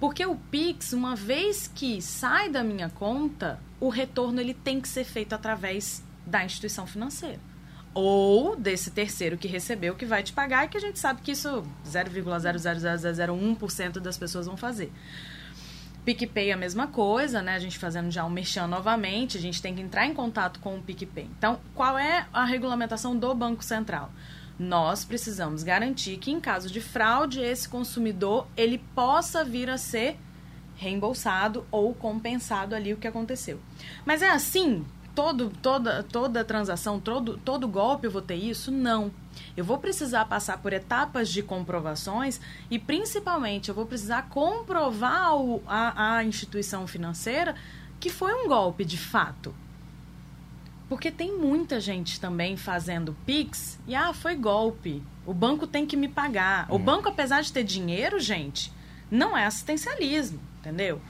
Porque 0.00 0.24
o 0.24 0.36
Pix, 0.50 0.92
uma 0.92 1.14
vez 1.14 1.70
que 1.74 2.00
sai 2.00 2.48
da 2.48 2.64
minha 2.64 2.88
conta, 2.88 3.60
o 3.78 3.88
retorno 3.90 4.40
ele 4.40 4.54
tem 4.54 4.80
que 4.80 4.88
ser 4.88 5.04
feito 5.04 5.34
através 5.34 6.02
da 6.26 6.44
instituição 6.44 6.86
financeira 6.86 7.40
ou 7.96 8.54
desse 8.54 8.90
terceiro 8.90 9.38
que 9.38 9.48
recebeu 9.48 9.94
que 9.94 10.04
vai 10.04 10.22
te 10.22 10.30
pagar 10.30 10.66
e 10.66 10.68
que 10.68 10.76
a 10.76 10.80
gente 10.80 10.98
sabe 10.98 11.22
que 11.22 11.32
isso 11.32 11.62
0,00001% 11.88 14.00
das 14.00 14.18
pessoas 14.18 14.44
vão 14.44 14.54
fazer. 14.54 14.92
PicPay 16.04 16.52
a 16.52 16.58
mesma 16.58 16.88
coisa, 16.88 17.40
né? 17.40 17.54
A 17.54 17.58
gente 17.58 17.78
fazendo 17.78 18.10
já 18.10 18.22
um 18.26 18.28
merchan 18.28 18.66
novamente, 18.66 19.38
a 19.38 19.40
gente 19.40 19.62
tem 19.62 19.74
que 19.74 19.80
entrar 19.80 20.04
em 20.04 20.12
contato 20.12 20.60
com 20.60 20.76
o 20.76 20.82
PicPay. 20.82 21.30
Então, 21.38 21.58
qual 21.74 21.98
é 21.98 22.26
a 22.34 22.44
regulamentação 22.44 23.16
do 23.16 23.34
Banco 23.34 23.64
Central? 23.64 24.12
Nós 24.58 25.02
precisamos 25.02 25.62
garantir 25.62 26.18
que 26.18 26.30
em 26.30 26.38
caso 26.38 26.70
de 26.70 26.82
fraude, 26.82 27.40
esse 27.40 27.66
consumidor 27.66 28.46
ele 28.58 28.76
possa 28.94 29.42
vir 29.42 29.70
a 29.70 29.78
ser 29.78 30.18
reembolsado 30.76 31.66
ou 31.70 31.94
compensado 31.94 32.74
ali 32.74 32.92
o 32.92 32.98
que 32.98 33.08
aconteceu. 33.08 33.58
Mas 34.04 34.20
é 34.20 34.28
assim, 34.28 34.84
todo, 35.16 35.50
toda, 35.62 36.02
toda 36.02 36.44
transação, 36.44 37.00
todo, 37.00 37.38
todo 37.38 37.66
golpe 37.66 38.06
eu 38.06 38.10
vou 38.10 38.20
ter 38.20 38.36
isso? 38.36 38.70
Não. 38.70 39.10
Eu 39.56 39.64
vou 39.64 39.78
precisar 39.78 40.26
passar 40.26 40.58
por 40.58 40.74
etapas 40.74 41.30
de 41.30 41.42
comprovações 41.42 42.38
e, 42.70 42.78
principalmente, 42.78 43.70
eu 43.70 43.74
vou 43.74 43.86
precisar 43.86 44.28
comprovar 44.28 45.34
o, 45.34 45.62
a, 45.66 46.16
a 46.16 46.24
instituição 46.24 46.86
financeira 46.86 47.56
que 47.98 48.10
foi 48.10 48.34
um 48.34 48.46
golpe 48.46 48.84
de 48.84 48.98
fato. 48.98 49.54
Porque 50.86 51.10
tem 51.10 51.36
muita 51.36 51.80
gente 51.80 52.20
também 52.20 52.56
fazendo 52.56 53.16
Pix 53.24 53.78
e, 53.88 53.94
ah, 53.94 54.12
foi 54.12 54.36
golpe. 54.36 55.02
O 55.24 55.32
banco 55.32 55.66
tem 55.66 55.86
que 55.86 55.96
me 55.96 56.08
pagar. 56.08 56.66
O 56.70 56.78
banco, 56.78 57.08
apesar 57.08 57.40
de 57.40 57.52
ter 57.52 57.64
dinheiro, 57.64 58.20
gente, 58.20 58.70
não 59.10 59.36
é 59.36 59.46
assistencialismo, 59.46 60.38
entendeu? 60.60 61.00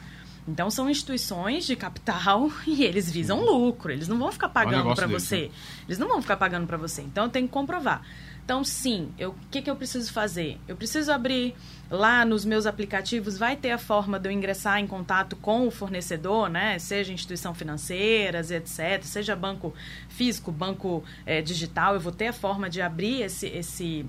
Então 0.46 0.70
são 0.70 0.88
instituições 0.88 1.66
de 1.66 1.74
capital 1.74 2.50
e 2.66 2.84
eles 2.84 3.10
visam 3.10 3.44
lucro. 3.44 3.92
Eles 3.92 4.08
não 4.08 4.18
vão 4.18 4.30
ficar 4.30 4.48
pagando 4.48 4.76
negócio 4.76 4.96
para 4.96 5.06
você. 5.06 5.42
né? 5.42 5.50
Eles 5.86 5.98
não 5.98 6.08
vão 6.08 6.22
ficar 6.22 6.36
pagando 6.36 6.66
para 6.66 6.76
você. 6.76 7.02
Então 7.02 7.24
eu 7.24 7.30
tenho 7.30 7.46
que 7.46 7.52
comprovar. 7.52 8.02
Então 8.44 8.62
sim, 8.62 9.12
o 9.20 9.34
que, 9.50 9.60
que 9.60 9.68
eu 9.68 9.74
preciso 9.74 10.12
fazer? 10.12 10.60
Eu 10.68 10.76
preciso 10.76 11.10
abrir 11.10 11.56
lá 11.90 12.24
nos 12.24 12.44
meus 12.44 12.64
aplicativos, 12.64 13.36
vai 13.36 13.56
ter 13.56 13.72
a 13.72 13.78
forma 13.78 14.20
de 14.20 14.28
eu 14.28 14.32
ingressar 14.32 14.78
em 14.78 14.86
contato 14.86 15.34
com 15.34 15.66
o 15.66 15.70
fornecedor, 15.70 16.48
né? 16.48 16.78
Seja 16.78 17.12
instituição 17.12 17.52
financeiras, 17.52 18.52
etc. 18.52 19.02
Seja 19.02 19.34
banco 19.34 19.74
físico, 20.08 20.52
banco 20.52 21.02
eh, 21.26 21.42
digital, 21.42 21.94
eu 21.94 22.00
vou 22.00 22.12
ter 22.12 22.28
a 22.28 22.32
forma 22.32 22.70
de 22.70 22.80
abrir 22.80 23.22
esse, 23.22 23.48
esse 23.48 24.06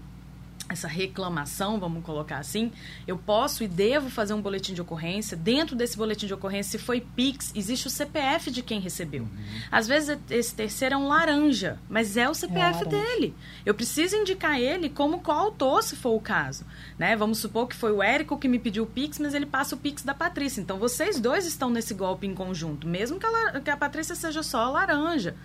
essa 0.69 0.87
reclamação, 0.87 1.79
vamos 1.79 2.03
colocar 2.03 2.37
assim, 2.37 2.71
eu 3.07 3.17
posso 3.17 3.63
e 3.63 3.67
devo 3.67 4.09
fazer 4.09 4.33
um 4.33 4.41
boletim 4.41 4.73
de 4.73 4.81
ocorrência. 4.81 5.37
Dentro 5.37 5.75
desse 5.75 5.97
boletim 5.97 6.27
de 6.27 6.33
ocorrência, 6.33 6.77
se 6.77 6.85
foi 6.85 7.01
Pix, 7.01 7.51
existe 7.55 7.87
o 7.87 7.89
CPF 7.89 8.51
de 8.51 8.61
quem 8.61 8.79
recebeu. 8.79 9.27
Às 9.71 9.87
vezes 9.87 10.17
esse 10.29 10.53
terceiro 10.53 10.95
é 10.95 10.97
um 10.97 11.07
laranja, 11.07 11.79
mas 11.89 12.17
é 12.17 12.29
o 12.29 12.33
CPF 12.33 12.83
laranja. 12.83 12.85
dele. 12.85 13.35
Eu 13.65 13.73
preciso 13.73 14.15
indicar 14.15 14.59
ele 14.59 14.89
como 14.89 15.21
coautor, 15.21 15.81
se 15.83 15.95
for 15.95 16.15
o 16.15 16.19
caso. 16.19 16.65
Né? 16.97 17.15
Vamos 17.15 17.39
supor 17.39 17.67
que 17.67 17.75
foi 17.75 17.91
o 17.91 18.01
Érico 18.01 18.37
que 18.37 18.47
me 18.47 18.59
pediu 18.59 18.83
o 18.83 18.87
Pix, 18.87 19.19
mas 19.19 19.33
ele 19.33 19.45
passa 19.45 19.75
o 19.75 19.77
Pix 19.77 20.03
da 20.03 20.13
Patrícia. 20.13 20.61
Então 20.61 20.77
vocês 20.77 21.19
dois 21.19 21.45
estão 21.45 21.69
nesse 21.69 21.93
golpe 21.93 22.27
em 22.27 22.33
conjunto, 22.33 22.87
mesmo 22.87 23.19
que 23.19 23.25
a, 23.25 23.59
que 23.61 23.69
a 23.69 23.77
Patrícia 23.77 24.15
seja 24.15 24.43
só 24.43 24.69
laranja. 24.69 25.35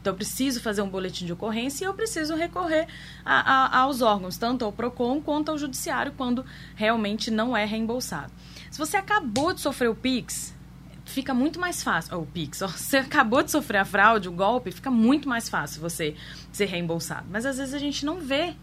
Então, 0.00 0.12
eu 0.12 0.16
preciso 0.16 0.60
fazer 0.60 0.80
um 0.82 0.88
boletim 0.88 1.26
de 1.26 1.32
ocorrência 1.32 1.84
e 1.84 1.86
eu 1.86 1.92
preciso 1.94 2.34
recorrer 2.34 2.86
a- 3.24 3.40
a- 3.76 3.78
aos 3.80 4.00
órgãos, 4.00 4.36
tanto 4.38 4.64
ao 4.64 4.72
PROCON 4.72 5.20
quanto 5.20 5.50
ao 5.50 5.58
Judiciário, 5.58 6.12
quando 6.16 6.44
realmente 6.74 7.30
não 7.30 7.54
é 7.56 7.64
reembolsado. 7.66 8.32
Se 8.70 8.78
você 8.78 8.96
acabou 8.96 9.52
de 9.52 9.60
sofrer 9.60 9.90
o 9.90 9.94
PIX, 9.94 10.54
fica 11.04 11.34
muito 11.34 11.60
mais 11.60 11.82
fácil. 11.82 12.16
Oh, 12.18 12.22
o 12.22 12.26
PIX, 12.26 12.62
ó, 12.62 12.68
você 12.72 12.98
acabou 12.98 13.42
de 13.42 13.50
sofrer 13.50 13.78
a 13.78 13.84
fraude, 13.84 14.28
o 14.28 14.32
golpe, 14.32 14.70
fica 14.70 14.90
muito 14.90 15.28
mais 15.28 15.48
fácil 15.50 15.80
você 15.82 16.16
ser 16.50 16.66
reembolsado. 16.66 17.26
Mas 17.30 17.44
às 17.44 17.58
vezes 17.58 17.74
a 17.74 17.78
gente 17.78 18.06
não 18.06 18.20
vê. 18.20 18.54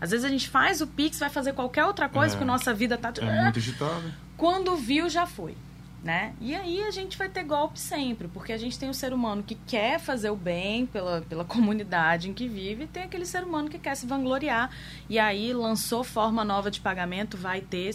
Às 0.00 0.10
vezes 0.10 0.24
a 0.24 0.28
gente 0.30 0.48
faz 0.48 0.80
o 0.80 0.86
PIX, 0.86 1.18
vai 1.20 1.28
fazer 1.30 1.52
qualquer 1.52 1.84
outra 1.84 2.08
coisa, 2.08 2.34
É. 2.34 2.36
porque 2.38 2.44
nossa 2.46 2.72
vida 2.74 2.96
tá. 2.98 3.12
É 3.20 3.42
muito 3.42 3.58
agitável. 3.58 4.10
Quando 4.36 4.74
viu, 4.74 5.08
já 5.10 5.26
foi. 5.26 5.54
Né? 6.02 6.34
E 6.40 6.54
aí 6.54 6.82
a 6.82 6.90
gente 6.90 7.18
vai 7.18 7.28
ter 7.28 7.44
golpe 7.44 7.78
sempre, 7.78 8.26
porque 8.26 8.52
a 8.52 8.58
gente 8.58 8.78
tem 8.78 8.88
o 8.88 8.94
ser 8.94 9.12
humano 9.12 9.42
que 9.42 9.54
quer 9.54 10.00
fazer 10.00 10.30
o 10.30 10.36
bem 10.36 10.86
pela, 10.86 11.20
pela 11.22 11.44
comunidade 11.44 12.30
em 12.30 12.34
que 12.34 12.48
vive, 12.48 12.84
e 12.84 12.86
tem 12.86 13.02
aquele 13.02 13.26
ser 13.26 13.44
humano 13.44 13.68
que 13.68 13.78
quer 13.78 13.94
se 13.94 14.06
vangloriar. 14.06 14.70
E 15.08 15.18
aí 15.18 15.52
lançou 15.52 16.02
forma 16.02 16.44
nova 16.44 16.70
de 16.70 16.80
pagamento, 16.80 17.36
vai 17.36 17.60
ter. 17.60 17.94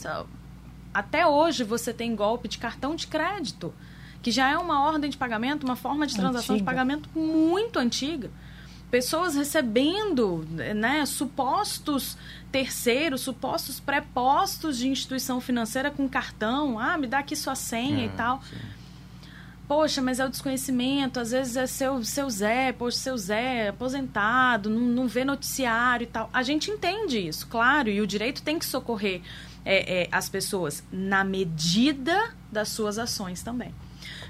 Até 0.93 1.25
hoje 1.25 1.63
você 1.63 1.93
tem 1.93 2.15
golpe 2.15 2.47
de 2.47 2.57
cartão 2.57 2.95
de 2.95 3.07
crédito, 3.07 3.73
que 4.21 4.31
já 4.31 4.49
é 4.49 4.57
uma 4.57 4.85
ordem 4.85 5.09
de 5.09 5.17
pagamento, 5.17 5.63
uma 5.63 5.75
forma 5.75 6.05
de 6.05 6.15
transação 6.15 6.55
antiga. 6.55 6.57
de 6.57 6.63
pagamento 6.63 7.09
muito 7.17 7.79
antiga 7.79 8.29
pessoas 8.91 9.35
recebendo 9.35 10.45
né, 10.75 11.05
supostos 11.05 12.17
terceiros, 12.51 13.21
supostos 13.21 13.79
prepostos 13.79 14.77
de 14.77 14.87
instituição 14.87 15.41
financeira 15.41 15.91
com 15.91 16.07
cartão. 16.07 16.79
Ah, 16.79 16.97
me 16.97 17.07
dá 17.07 17.19
aqui 17.19 17.35
sua 17.35 17.55
senha 17.55 18.03
é, 18.03 18.05
e 18.05 18.09
tal. 18.09 18.41
Sim. 18.43 18.55
Poxa, 19.67 19.99
mas 19.99 20.19
é 20.19 20.25
o 20.25 20.29
desconhecimento, 20.29 21.19
às 21.19 21.31
vezes 21.31 21.57
é 21.57 21.65
seu, 21.65 22.03
seu 22.03 22.29
Zé, 22.29 22.71
poxa, 22.71 22.97
seu 22.97 23.17
Zé, 23.17 23.69
aposentado, 23.69 24.69
não, 24.69 24.81
não 24.81 25.07
vê 25.07 25.25
noticiário 25.25 26.03
e 26.03 26.07
tal. 26.07 26.29
A 26.31 26.43
gente 26.43 26.69
entende 26.69 27.17
isso, 27.17 27.47
claro, 27.47 27.89
e 27.89 27.99
o 27.99 28.05
direito 28.05 28.43
tem 28.43 28.59
que 28.59 28.65
socorrer 28.65 29.21
é, 29.65 30.03
é, 30.03 30.07
as 30.11 30.29
pessoas 30.29 30.83
na 30.91 31.23
medida 31.23 32.31
das 32.51 32.69
suas 32.69 32.99
ações 32.99 33.41
também. 33.41 33.73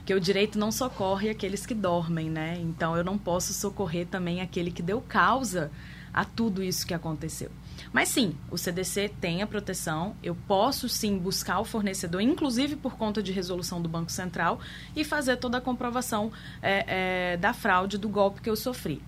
Porque 0.06 0.14
o 0.14 0.20
direito 0.20 0.60
não 0.60 0.72
socorre 0.72 1.32
aqueles 1.32 1.66
que 1.66 1.74
dormem, 1.74 2.30
né? 2.30 2.60
Então 2.62 2.96
eu 2.96 3.04
não 3.04 3.18
posso 3.18 3.52
socorrer 3.54 4.06
também 4.06 4.40
aquele 4.40 4.70
que 4.70 4.84
deu 4.84 5.02
causa 5.02 5.72
a 6.14 6.24
tudo 6.24 6.62
isso 6.62 6.86
que 6.86 6.94
aconteceu. 6.94 7.50
Mas 7.92 8.10
sim, 8.10 8.36
o 8.52 8.56
CDC 8.56 9.10
tem 9.20 9.42
a 9.42 9.48
proteção, 9.48 10.16
eu 10.22 10.36
posso 10.48 10.88
sim 10.88 11.18
buscar 11.18 11.60
o 11.60 11.66
fornecedor, 11.66 12.22
inclusive 12.22 12.76
por 12.76 12.96
conta 12.96 13.24
de 13.24 13.32
resolução 13.32 13.82
do 13.82 13.90
Banco 13.90 14.12
Central, 14.12 14.60
e 14.96 15.04
fazer 15.04 15.38
toda 15.38 15.58
a 15.58 15.62
comprovação 15.62 16.32
é, 16.62 17.32
é, 17.34 17.38
da 17.38 17.52
fraude, 17.52 17.98
do 17.98 18.08
golpe 18.08 18.42
que 18.42 18.50
eu 18.50 18.56
sofri. 18.56 19.02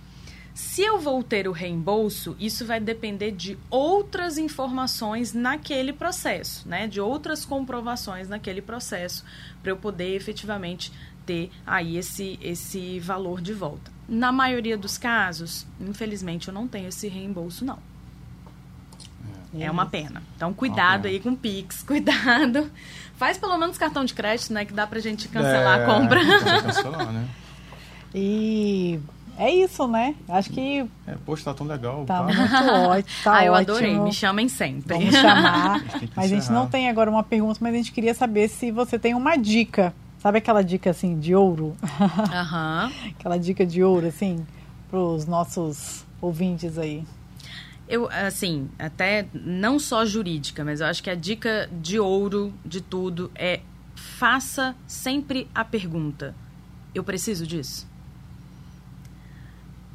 Se 0.58 0.82
eu 0.82 1.00
vou 1.00 1.22
ter 1.22 1.48
o 1.48 1.52
reembolso, 1.52 2.36
isso 2.40 2.66
vai 2.66 2.80
depender 2.80 3.30
de 3.30 3.56
outras 3.70 4.40
informações 4.40 5.32
naquele 5.32 5.94
processo, 5.94 6.68
né? 6.68 6.88
De 6.88 7.00
outras 7.00 7.46
comprovações 7.46 8.28
naquele 8.28 8.60
processo, 8.60 9.24
para 9.62 9.72
eu 9.72 9.78
poder 9.78 10.16
efetivamente 10.16 10.92
ter 11.28 11.52
aí 11.64 11.96
esse, 11.96 12.40
esse 12.42 13.00
valor 13.00 13.40
de 13.40 13.54
volta. 13.54 13.92
Na 14.10 14.32
maioria 14.32 14.76
dos 14.76 14.98
casos, 14.98 15.64
infelizmente, 15.80 16.48
eu 16.48 16.54
não 16.56 16.68
tenho 16.68 16.88
esse 16.88 17.08
reembolso, 17.08 17.64
não. 17.64 17.78
É, 19.54 19.66
é 19.66 19.70
uma 19.70 19.86
pena. 19.86 20.24
Então, 20.36 20.52
cuidado 20.56 21.06
aí 21.06 21.20
com 21.20 21.30
o 21.30 21.38
Pix, 21.38 21.84
cuidado. 21.86 22.72
Faz 23.16 23.38
pelo 23.38 23.60
menos 23.60 23.78
cartão 23.78 24.04
de 24.04 24.16
crédito, 24.16 24.52
né? 24.52 24.66
Que 24.66 24.74
dá 24.74 24.88
pra 24.88 25.00
gente 25.00 25.28
cancelar 25.28 25.82
é, 25.82 25.84
a 25.84 25.86
compra. 25.86 26.20
Cancelar, 26.64 27.12
né? 27.12 27.28
E 28.16 29.00
é 29.38 29.54
isso, 29.54 29.88
né? 29.88 30.16
Acho 30.28 30.50
que. 30.50 30.86
É, 31.06 31.16
poxa, 31.26 31.46
tá 31.46 31.54
tão 31.54 31.68
legal. 31.68 32.06
Tá, 32.06 32.18
tá. 32.18 32.24
muito 32.24 32.72
ótimo. 32.90 33.24
Tá 33.24 33.34
ah, 33.36 33.46
eu 33.46 33.54
ótimo. 33.54 33.76
adorei. 33.76 34.00
Me 34.00 34.14
chamem 34.14 34.50
sempre. 34.50 34.98
Vamos 34.98 35.14
chamar. 35.14 35.76
a 35.78 36.00
mas 36.16 36.32
a 36.32 36.36
gente 36.36 36.52
não 36.52 36.68
tem 36.68 36.90
agora 36.90 37.10
uma 37.10 37.24
pergunta, 37.24 37.60
mas 37.62 37.74
a 37.74 37.78
gente 37.78 37.92
queria 37.92 38.14
saber 38.14 38.48
se 38.48 38.72
você 38.72 38.98
tem 38.98 39.14
uma 39.14 39.36
dica. 39.36 39.94
Sabe 40.20 40.40
aquela 40.40 40.64
dica 40.64 40.90
assim 40.90 41.20
de 41.20 41.36
ouro? 41.36 41.78
Aham. 42.34 42.92
aquela 43.18 43.38
dica 43.38 43.66
de 43.66 43.84
ouro, 43.84 44.08
assim, 44.08 44.46
para 44.90 45.00
os 45.00 45.28
nossos 45.28 46.06
ouvintes 46.20 46.78
aí. 46.78 47.04
Eu, 47.88 48.10
assim, 48.12 48.68
até 48.78 49.28
não 49.34 49.80
só 49.80 50.04
jurídica, 50.06 50.66
mas 50.66 50.82
eu 50.82 50.88
acho 50.88 51.02
que 51.02 51.10
a 51.10 51.16
dica 51.16 51.70
de 51.80 52.00
ouro 52.00 52.52
de 52.66 52.82
tudo 52.82 53.32
é 53.36 53.62
faça 53.96 54.76
sempre 54.88 55.48
a 55.54 55.64
pergunta: 55.64 56.36
eu 56.94 57.04
preciso 57.04 57.46
disso? 57.46 57.88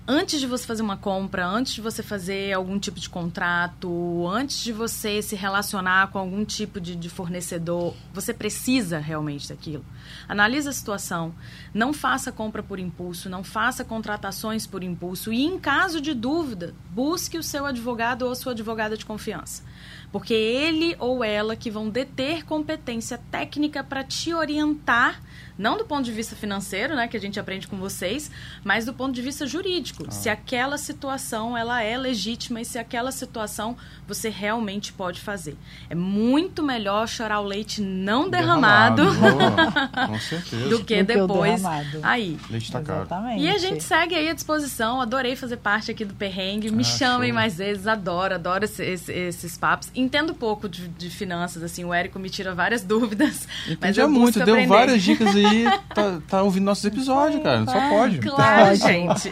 Antes 0.07 0.41
de 0.41 0.47
você 0.47 0.67
fazer 0.67 0.83
uma 0.83 0.97
compra, 0.97 1.47
antes 1.47 1.75
de 1.75 1.81
você 1.81 2.03
fazer 2.03 2.53
algum 2.53 2.79
tipo 2.79 2.99
de 2.99 3.09
contrato, 3.09 4.27
antes 4.29 4.63
de 4.63 4.73
você 4.73 5.23
se 5.23 5.37
relacionar 5.37 6.09
com 6.11 6.19
algum 6.19 6.45
tipo 6.45 6.81
de, 6.81 6.97
de 6.97 7.09
fornecedor, 7.09 7.95
você 8.13 8.35
precisa 8.35 8.99
realmente 8.99 9.49
daquilo. 9.49 9.85
Analise 10.29 10.69
a 10.69 10.73
situação, 10.73 11.35
não 11.73 11.93
faça 11.93 12.33
compra 12.33 12.63
por 12.63 12.79
impulso, 12.79 13.29
não 13.29 13.45
faça 13.45 13.85
contratações 13.85 14.67
por 14.67 14.83
impulso 14.83 15.33
e, 15.33 15.43
em 15.45 15.59
caso 15.59 16.01
de 16.01 16.15
dúvida, 16.15 16.75
busque 16.91 17.39
o 17.39 17.43
seu 17.43 17.65
advogado 17.65 18.23
ou 18.23 18.33
a 18.33 18.35
sua 18.35 18.53
advogada 18.53 18.97
de 18.97 19.07
confiança. 19.07 19.63
Porque 20.11 20.35
ele 20.35 20.97
ou 20.99 21.25
ela 21.25 21.57
que 21.57 21.71
vão 21.71 21.89
deter 21.89 22.45
competência 22.45 23.19
técnica 23.31 23.83
para 23.83 24.05
te 24.05 24.35
orientar 24.35 25.23
não 25.59 25.77
do 25.77 25.85
ponto 25.85 26.05
de 26.05 26.13
vista 26.13 26.35
financeiro, 26.35 26.95
né, 26.95 27.07
que 27.09 27.17
a 27.17 27.21
gente 27.21 27.39
aprende 27.39 27.67
com 27.67 27.77
vocês, 27.77 28.31
mas 28.65 28.85
do 28.85 28.95
ponto 28.95 29.13
de 29.13 29.23
vista 29.23 29.47
jurídico. 29.47 30.05
Ah. 30.07 30.11
Se 30.11 30.29
aquela 30.29 30.79
situação 30.79 31.57
ela 31.57 31.83
é 31.83 31.97
legítima 31.97 32.61
e 32.61 32.65
se 32.65 32.79
aquela 32.79 33.13
situação 33.13 33.77
você 34.07 34.29
realmente 34.29 34.93
pode 34.93 35.21
fazer. 35.21 35.57
É 35.89 35.95
muito 35.95 36.63
melhor 36.63 37.09
chorar 37.09 37.41
o 37.41 37.45
leite 37.45 37.81
não 37.81 38.29
derramado, 38.29 39.11
derramado. 39.11 40.09
com 40.09 40.19
certeza. 40.19 40.69
do 40.69 40.85
que 40.85 41.03
depois 41.03 41.63
aí. 42.03 42.39
Leite 42.51 42.73
tá 42.73 42.81
caro. 42.81 43.09
E 43.39 43.49
a 43.49 43.59
gente 43.59 43.83
segue 43.83 44.15
aí 44.15 44.29
à 44.29 44.35
disposição. 44.35 45.01
Adorei 45.01 45.37
fazer 45.37 45.57
parte 45.57 45.91
aqui 45.91 46.05
do 46.05 46.15
perrengue. 46.15 46.71
Me 46.71 46.83
ah, 46.83 46.85
chamem 46.85 47.31
show. 47.31 47.35
mais 47.35 47.57
vezes. 47.57 47.87
Adoro, 47.87 48.35
adoro 48.35 48.65
esse, 48.65 48.83
esse, 48.83 49.13
esses 49.13 49.57
papos. 49.57 49.91
Entendo 49.95 50.35
pouco 50.35 50.69
de, 50.69 50.89
de, 50.89 51.11
finanças, 51.11 51.63
assim. 51.63 51.85
O 51.85 51.93
Érico 51.93 52.19
me 52.19 52.29
tira 52.29 52.55
várias 52.55 52.83
dúvidas. 52.85 53.47
Entendi 53.65 53.79
mas 53.81 53.99
eu 53.99 54.11
muito, 54.11 54.39
deu 54.39 54.55
aprender. 54.55 54.67
várias 54.67 55.03
dicas 55.03 55.32
aí 55.37 55.53
aí 55.53 55.81
tá, 55.95 56.21
tá 56.27 56.43
ouvindo 56.43 56.65
nossos 56.65 56.85
episódios, 56.85 57.43
cara. 57.43 57.65
Só 57.65 57.89
pode. 57.89 58.19
Claro, 58.19 58.75
gente. 58.77 59.31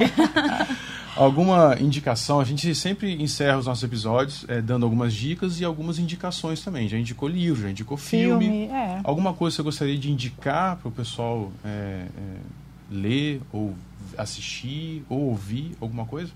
Alguma 1.17 1.77
indicação? 1.81 2.41
A 2.41 2.45
gente 2.45 2.75
sempre 2.75 3.21
encerra 3.23 3.59
os 3.59 3.67
nossos 3.67 3.83
episódios 3.83 4.45
é, 4.49 4.61
dando 4.61 4.85
algumas 4.85 5.13
dicas 5.13 5.61
e 5.61 5.65
algumas 5.65 5.99
indicações 5.99 6.63
também. 6.63 6.89
Já 6.89 6.97
indicou 6.97 7.29
livro, 7.29 7.63
já 7.63 7.71
indicou 7.71 7.97
filme. 7.97 8.45
filme 8.45 8.67
é. 8.69 9.01
Alguma 9.03 9.35
coisa 9.35 9.55
que 9.55 9.63
você 9.63 9.63
gostaria 9.63 9.99
de 9.99 10.11
indicar 10.11 10.77
para 10.77 10.89
o 10.89 10.93
pessoal 10.93 11.53
é, 11.65 11.69
é, 11.69 12.37
ler 12.91 13.41
ou 13.53 13.75
assistir 14.17 15.05
ou 15.09 15.29
ouvir 15.29 15.77
alguma 15.81 16.07
coisa? 16.07 16.33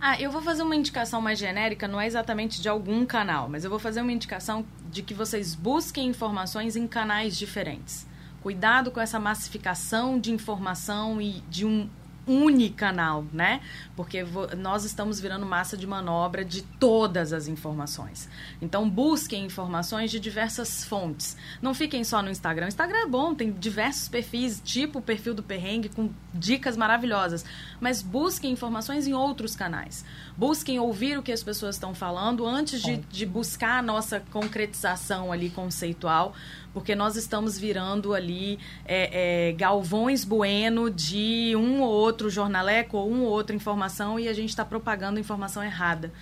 Ah, 0.00 0.20
eu 0.20 0.30
vou 0.30 0.42
fazer 0.42 0.62
uma 0.62 0.76
indicação 0.76 1.22
mais 1.22 1.38
genérica, 1.38 1.88
não 1.88 2.00
é 2.00 2.06
exatamente 2.06 2.60
de 2.60 2.68
algum 2.68 3.06
canal, 3.06 3.48
mas 3.48 3.64
eu 3.64 3.70
vou 3.70 3.78
fazer 3.78 4.02
uma 4.02 4.12
indicação 4.12 4.64
de 4.90 5.02
que 5.02 5.14
vocês 5.14 5.54
busquem 5.54 6.06
informações 6.08 6.76
em 6.76 6.86
canais 6.86 7.36
diferentes. 7.36 8.06
Cuidado 8.46 8.92
com 8.92 9.00
essa 9.00 9.18
massificação 9.18 10.20
de 10.20 10.30
informação 10.30 11.20
e 11.20 11.42
de 11.50 11.66
um 11.66 11.90
unicanal, 12.28 13.24
né? 13.32 13.60
Porque 13.96 14.24
nós 14.56 14.84
estamos 14.84 15.18
virando 15.18 15.44
massa 15.44 15.76
de 15.76 15.84
manobra 15.84 16.44
de 16.44 16.62
todas 16.62 17.32
as 17.32 17.48
informações. 17.48 18.28
Então, 18.62 18.88
busquem 18.88 19.44
informações 19.44 20.12
de 20.12 20.20
diversas 20.20 20.84
fontes. 20.84 21.36
Não 21.60 21.74
fiquem 21.74 22.04
só 22.04 22.22
no 22.22 22.30
Instagram. 22.30 22.66
O 22.66 22.68
Instagram 22.68 22.98
é 22.98 23.06
bom, 23.06 23.34
tem 23.34 23.50
diversos 23.50 24.08
perfis, 24.08 24.62
tipo 24.64 25.00
o 25.00 25.02
perfil 25.02 25.34
do 25.34 25.42
Perrengue, 25.42 25.88
com 25.88 26.10
dicas 26.32 26.76
maravilhosas. 26.76 27.44
Mas 27.80 28.00
busquem 28.00 28.52
informações 28.52 29.08
em 29.08 29.12
outros 29.12 29.56
canais. 29.56 30.04
Busquem 30.36 30.78
ouvir 30.78 31.18
o 31.18 31.22
que 31.22 31.32
as 31.32 31.42
pessoas 31.42 31.74
estão 31.74 31.94
falando 31.94 32.46
antes 32.46 32.80
de, 32.80 32.96
de 32.96 33.26
buscar 33.26 33.78
a 33.78 33.82
nossa 33.82 34.20
concretização 34.30 35.32
ali 35.32 35.50
conceitual 35.50 36.32
porque 36.76 36.94
nós 36.94 37.16
estamos 37.16 37.58
virando 37.58 38.12
ali 38.12 38.58
é, 38.84 39.48
é, 39.48 39.52
galvões 39.52 40.24
bueno 40.24 40.90
de 40.90 41.54
um 41.56 41.80
ou 41.80 41.88
outro 41.90 42.28
jornaleco 42.28 42.98
ou 42.98 43.10
um 43.10 43.22
ou 43.22 43.30
outra 43.30 43.56
informação 43.56 44.20
e 44.20 44.28
a 44.28 44.34
gente 44.34 44.50
está 44.50 44.62
propagando 44.62 45.18
informação 45.18 45.64
errada. 45.64 46.12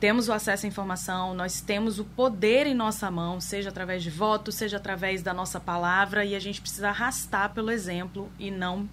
Temos 0.00 0.28
o 0.28 0.32
acesso 0.32 0.66
à 0.66 0.68
informação, 0.68 1.32
nós 1.32 1.60
temos 1.60 2.00
o 2.00 2.04
poder 2.04 2.66
em 2.66 2.74
nossa 2.74 3.08
mão, 3.08 3.40
seja 3.40 3.68
através 3.68 4.02
de 4.02 4.10
voto, 4.10 4.50
seja 4.50 4.78
através 4.78 5.22
da 5.22 5.32
nossa 5.32 5.60
palavra, 5.60 6.24
e 6.24 6.34
a 6.34 6.40
gente 6.40 6.60
precisa 6.60 6.88
arrastar 6.88 7.54
pelo 7.54 7.70
exemplo 7.70 8.28
e 8.36 8.50
não 8.50 8.88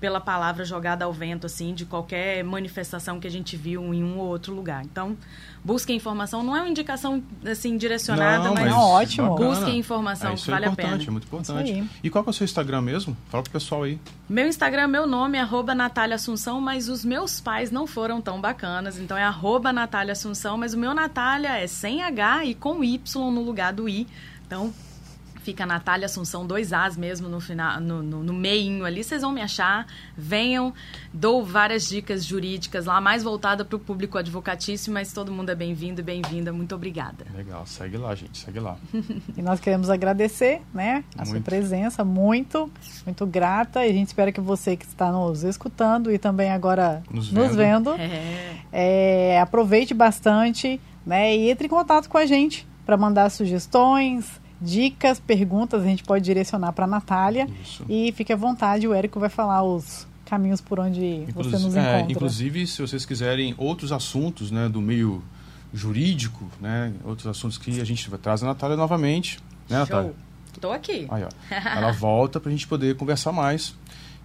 pela 0.00 0.20
palavra 0.20 0.64
jogada 0.64 1.04
ao 1.04 1.12
vento, 1.12 1.46
assim, 1.46 1.74
de 1.74 1.86
qualquer 1.86 2.44
manifestação 2.44 3.18
que 3.18 3.26
a 3.26 3.30
gente 3.30 3.56
viu 3.56 3.94
em 3.94 4.04
um 4.04 4.18
ou 4.18 4.26
outro 4.26 4.54
lugar. 4.54 4.84
Então, 4.84 5.16
busque 5.64 5.92
informação. 5.92 6.42
Não 6.42 6.56
é 6.56 6.60
uma 6.60 6.68
indicação, 6.68 7.22
assim, 7.44 7.76
direcionada, 7.76 8.44
não, 8.44 8.54
mas, 8.54 8.64
mas 8.64 8.74
ótimo. 8.74 9.34
busque 9.34 9.70
informação, 9.70 10.32
é, 10.32 10.36
que 10.36 10.50
vale 10.50 10.66
é 10.66 10.68
a 10.68 10.72
pena. 10.72 11.02
É 11.02 11.10
muito 11.10 11.24
importante. 11.24 11.90
E 12.02 12.10
qual 12.10 12.24
é 12.26 12.30
o 12.30 12.32
seu 12.32 12.44
Instagram 12.44 12.82
mesmo? 12.82 13.16
Fala 13.28 13.42
pro 13.42 13.52
pessoal 13.52 13.84
aí. 13.84 13.98
Meu 14.28 14.46
Instagram, 14.46 14.88
meu 14.88 15.06
nome 15.06 15.38
é 15.38 15.40
arroba 15.40 15.74
Natália 15.74 16.16
Assunção, 16.16 16.60
mas 16.60 16.88
os 16.88 17.04
meus 17.04 17.40
pais 17.40 17.70
não 17.70 17.86
foram 17.86 18.20
tão 18.20 18.40
bacanas, 18.40 18.98
então 18.98 19.16
é 19.16 19.24
arroba 19.24 19.72
Natália 19.72 20.12
Assunção, 20.12 20.58
mas 20.58 20.74
o 20.74 20.78
meu 20.78 20.94
Natália 20.94 21.58
é 21.58 21.66
sem 21.66 22.02
H 22.02 22.44
e 22.44 22.54
com 22.54 22.84
Y 22.84 23.30
no 23.30 23.42
lugar 23.42 23.72
do 23.72 23.88
I. 23.88 24.06
Então, 24.46 24.72
Fica 25.46 25.64
Natália 25.64 26.06
Assunção, 26.06 26.44
dois 26.44 26.72
As 26.72 26.96
mesmo 26.96 27.28
no 27.28 27.40
final, 27.40 27.80
no, 27.80 28.02
no, 28.02 28.20
no 28.20 28.32
meinho 28.32 28.84
ali. 28.84 29.04
Vocês 29.04 29.22
vão 29.22 29.30
me 29.30 29.40
achar. 29.40 29.86
Venham, 30.16 30.74
dou 31.14 31.44
várias 31.44 31.86
dicas 31.86 32.24
jurídicas 32.24 32.86
lá, 32.86 33.00
mais 33.00 33.22
voltada 33.22 33.64
para 33.64 33.76
o 33.76 33.78
público 33.78 34.18
advocatício, 34.18 34.92
mas 34.92 35.12
todo 35.12 35.30
mundo 35.30 35.50
é 35.50 35.54
bem-vindo 35.54 36.00
e 36.00 36.02
bem-vinda. 36.02 36.52
Muito 36.52 36.74
obrigada. 36.74 37.24
Legal, 37.32 37.64
segue 37.64 37.96
lá, 37.96 38.12
gente, 38.16 38.38
segue 38.38 38.58
lá. 38.58 38.76
e 39.38 39.40
nós 39.40 39.60
queremos 39.60 39.88
agradecer, 39.88 40.62
né, 40.74 41.04
a 41.14 41.18
muito. 41.18 41.30
sua 41.30 41.40
presença, 41.40 42.04
muito, 42.04 42.68
muito 43.04 43.24
grata. 43.24 43.86
E 43.86 43.90
a 43.90 43.92
gente 43.92 44.08
espera 44.08 44.32
que 44.32 44.40
você 44.40 44.76
que 44.76 44.84
está 44.84 45.12
nos 45.12 45.44
escutando 45.44 46.10
e 46.10 46.18
também 46.18 46.50
agora 46.50 47.04
nos 47.08 47.28
vendo, 47.28 47.46
nos 47.46 47.54
vendo 47.54 47.90
é. 47.92 48.56
É, 48.72 49.40
aproveite 49.40 49.94
bastante, 49.94 50.80
né, 51.06 51.36
e 51.36 51.50
entre 51.50 51.66
em 51.66 51.70
contato 51.70 52.08
com 52.08 52.18
a 52.18 52.26
gente 52.26 52.66
para 52.84 52.96
mandar 52.96 53.30
sugestões 53.30 54.44
dicas, 54.60 55.20
perguntas, 55.20 55.82
a 55.82 55.86
gente 55.86 56.02
pode 56.02 56.24
direcionar 56.24 56.72
para 56.72 56.84
a 56.84 56.88
Natália. 56.88 57.48
Isso. 57.62 57.84
E 57.88 58.12
fique 58.12 58.32
à 58.32 58.36
vontade, 58.36 58.86
o 58.86 58.94
Érico 58.94 59.20
vai 59.20 59.28
falar 59.28 59.62
os 59.62 60.06
caminhos 60.24 60.60
por 60.60 60.80
onde 60.80 61.24
Inclusive, 61.28 61.56
você 61.56 61.64
nos 61.64 61.76
é, 61.76 61.80
encontra. 61.80 62.12
inclusive, 62.12 62.66
se 62.66 62.82
vocês 62.82 63.04
quiserem 63.06 63.54
outros 63.56 63.92
assuntos 63.92 64.50
né, 64.50 64.68
do 64.68 64.80
meio 64.80 65.22
jurídico, 65.72 66.50
né, 66.60 66.92
outros 67.04 67.26
assuntos 67.26 67.58
que 67.58 67.80
a 67.80 67.84
gente 67.84 68.10
trazer 68.18 68.44
a 68.44 68.48
Natália 68.48 68.76
novamente. 68.76 69.38
Né, 69.68 69.76
Show. 69.76 69.96
Natália? 69.96 70.14
Estou 70.52 70.72
aqui. 70.72 71.06
Aí, 71.10 71.22
ó. 71.22 71.28
Ela 71.54 71.92
volta 71.92 72.40
para 72.40 72.48
a 72.48 72.52
gente 72.52 72.66
poder 72.66 72.96
conversar 72.96 73.32
mais. 73.32 73.74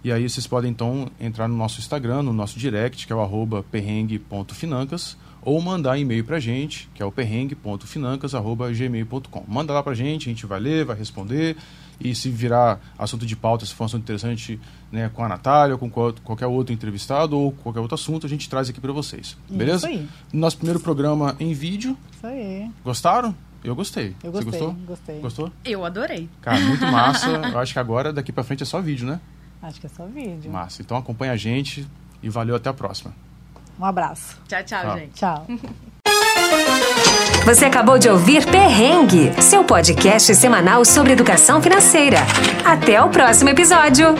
E 0.02 0.10
aí 0.10 0.28
vocês 0.28 0.46
podem 0.46 0.70
então 0.70 1.08
entrar 1.20 1.46
no 1.46 1.56
nosso 1.56 1.78
Instagram, 1.78 2.22
no 2.22 2.32
nosso 2.32 2.58
direct, 2.58 3.06
que 3.06 3.12
é 3.12 3.16
o 3.16 3.20
arroba 3.20 3.62
perrengue.financas 3.70 5.16
ou 5.42 5.60
mandar 5.60 5.98
e-mail 5.98 6.24
para 6.24 6.36
a 6.36 6.40
gente, 6.40 6.88
que 6.94 7.02
é 7.02 7.06
o 7.06 7.12
perrengue.financas.gmail.com. 7.12 9.44
Manda 9.48 9.72
lá 9.72 9.82
para 9.82 9.92
a 9.92 9.94
gente, 9.94 10.28
a 10.28 10.32
gente 10.32 10.44
vai 10.46 10.60
ler, 10.60 10.84
vai 10.84 10.96
responder, 10.96 11.56
e 12.00 12.14
se 12.14 12.30
virar 12.30 12.80
assunto 12.98 13.26
de 13.26 13.36
pauta, 13.36 13.66
se 13.66 13.74
for 13.74 13.84
um 13.84 13.86
assunto 13.86 14.02
interessante 14.02 14.60
né, 14.90 15.10
com 15.12 15.22
a 15.24 15.28
Natália, 15.28 15.74
ou 15.74 15.78
com 15.78 15.90
qualquer 15.90 16.46
outro 16.46 16.72
entrevistado, 16.72 17.38
ou 17.38 17.52
qualquer 17.52 17.80
outro 17.80 17.94
assunto, 17.94 18.26
a 18.26 18.28
gente 18.28 18.48
traz 18.48 18.70
aqui 18.70 18.80
para 18.80 18.92
vocês. 18.92 19.36
Beleza? 19.48 19.90
Isso 19.90 20.00
aí. 20.00 20.08
Nosso 20.32 20.56
primeiro 20.56 20.80
programa 20.80 21.36
em 21.38 21.52
vídeo. 21.52 21.96
Isso 22.12 22.26
aí. 22.26 22.70
Gostaram? 22.84 23.34
Eu 23.62 23.76
gostei. 23.76 24.16
Eu 24.22 24.32
gostei. 24.32 24.50
Você 24.50 24.58
gostou? 24.58 24.72
Gostei. 24.86 25.20
Gostou? 25.20 25.52
Eu 25.64 25.84
adorei. 25.84 26.28
Cara, 26.40 26.58
muito 26.60 26.84
massa. 26.90 27.28
Eu 27.28 27.58
acho 27.58 27.72
que 27.72 27.78
agora, 27.78 28.12
daqui 28.12 28.32
para 28.32 28.42
frente, 28.42 28.64
é 28.64 28.66
só 28.66 28.80
vídeo, 28.80 29.06
né? 29.06 29.20
Acho 29.62 29.80
que 29.80 29.86
é 29.86 29.90
só 29.90 30.04
vídeo. 30.06 30.50
Massa. 30.50 30.82
Então 30.82 30.96
acompanha 30.96 31.32
a 31.32 31.36
gente 31.36 31.86
e 32.20 32.28
valeu 32.28 32.56
até 32.56 32.68
a 32.68 32.74
próxima. 32.74 33.14
Um 33.78 33.84
abraço. 33.84 34.38
Tchau, 34.48 34.62
tchau, 34.64 34.80
tchau. 34.80 34.98
gente. 34.98 35.14
Tchau. 35.14 35.46
Você 37.44 37.64
acabou 37.64 37.98
de 37.98 38.08
ouvir 38.08 38.46
Perrengue, 38.46 39.32
seu 39.42 39.64
podcast 39.64 40.32
semanal 40.36 40.84
sobre 40.84 41.12
educação 41.12 41.60
financeira. 41.60 42.18
Até 42.64 43.02
o 43.02 43.08
próximo 43.08 43.50
episódio. 43.50 44.14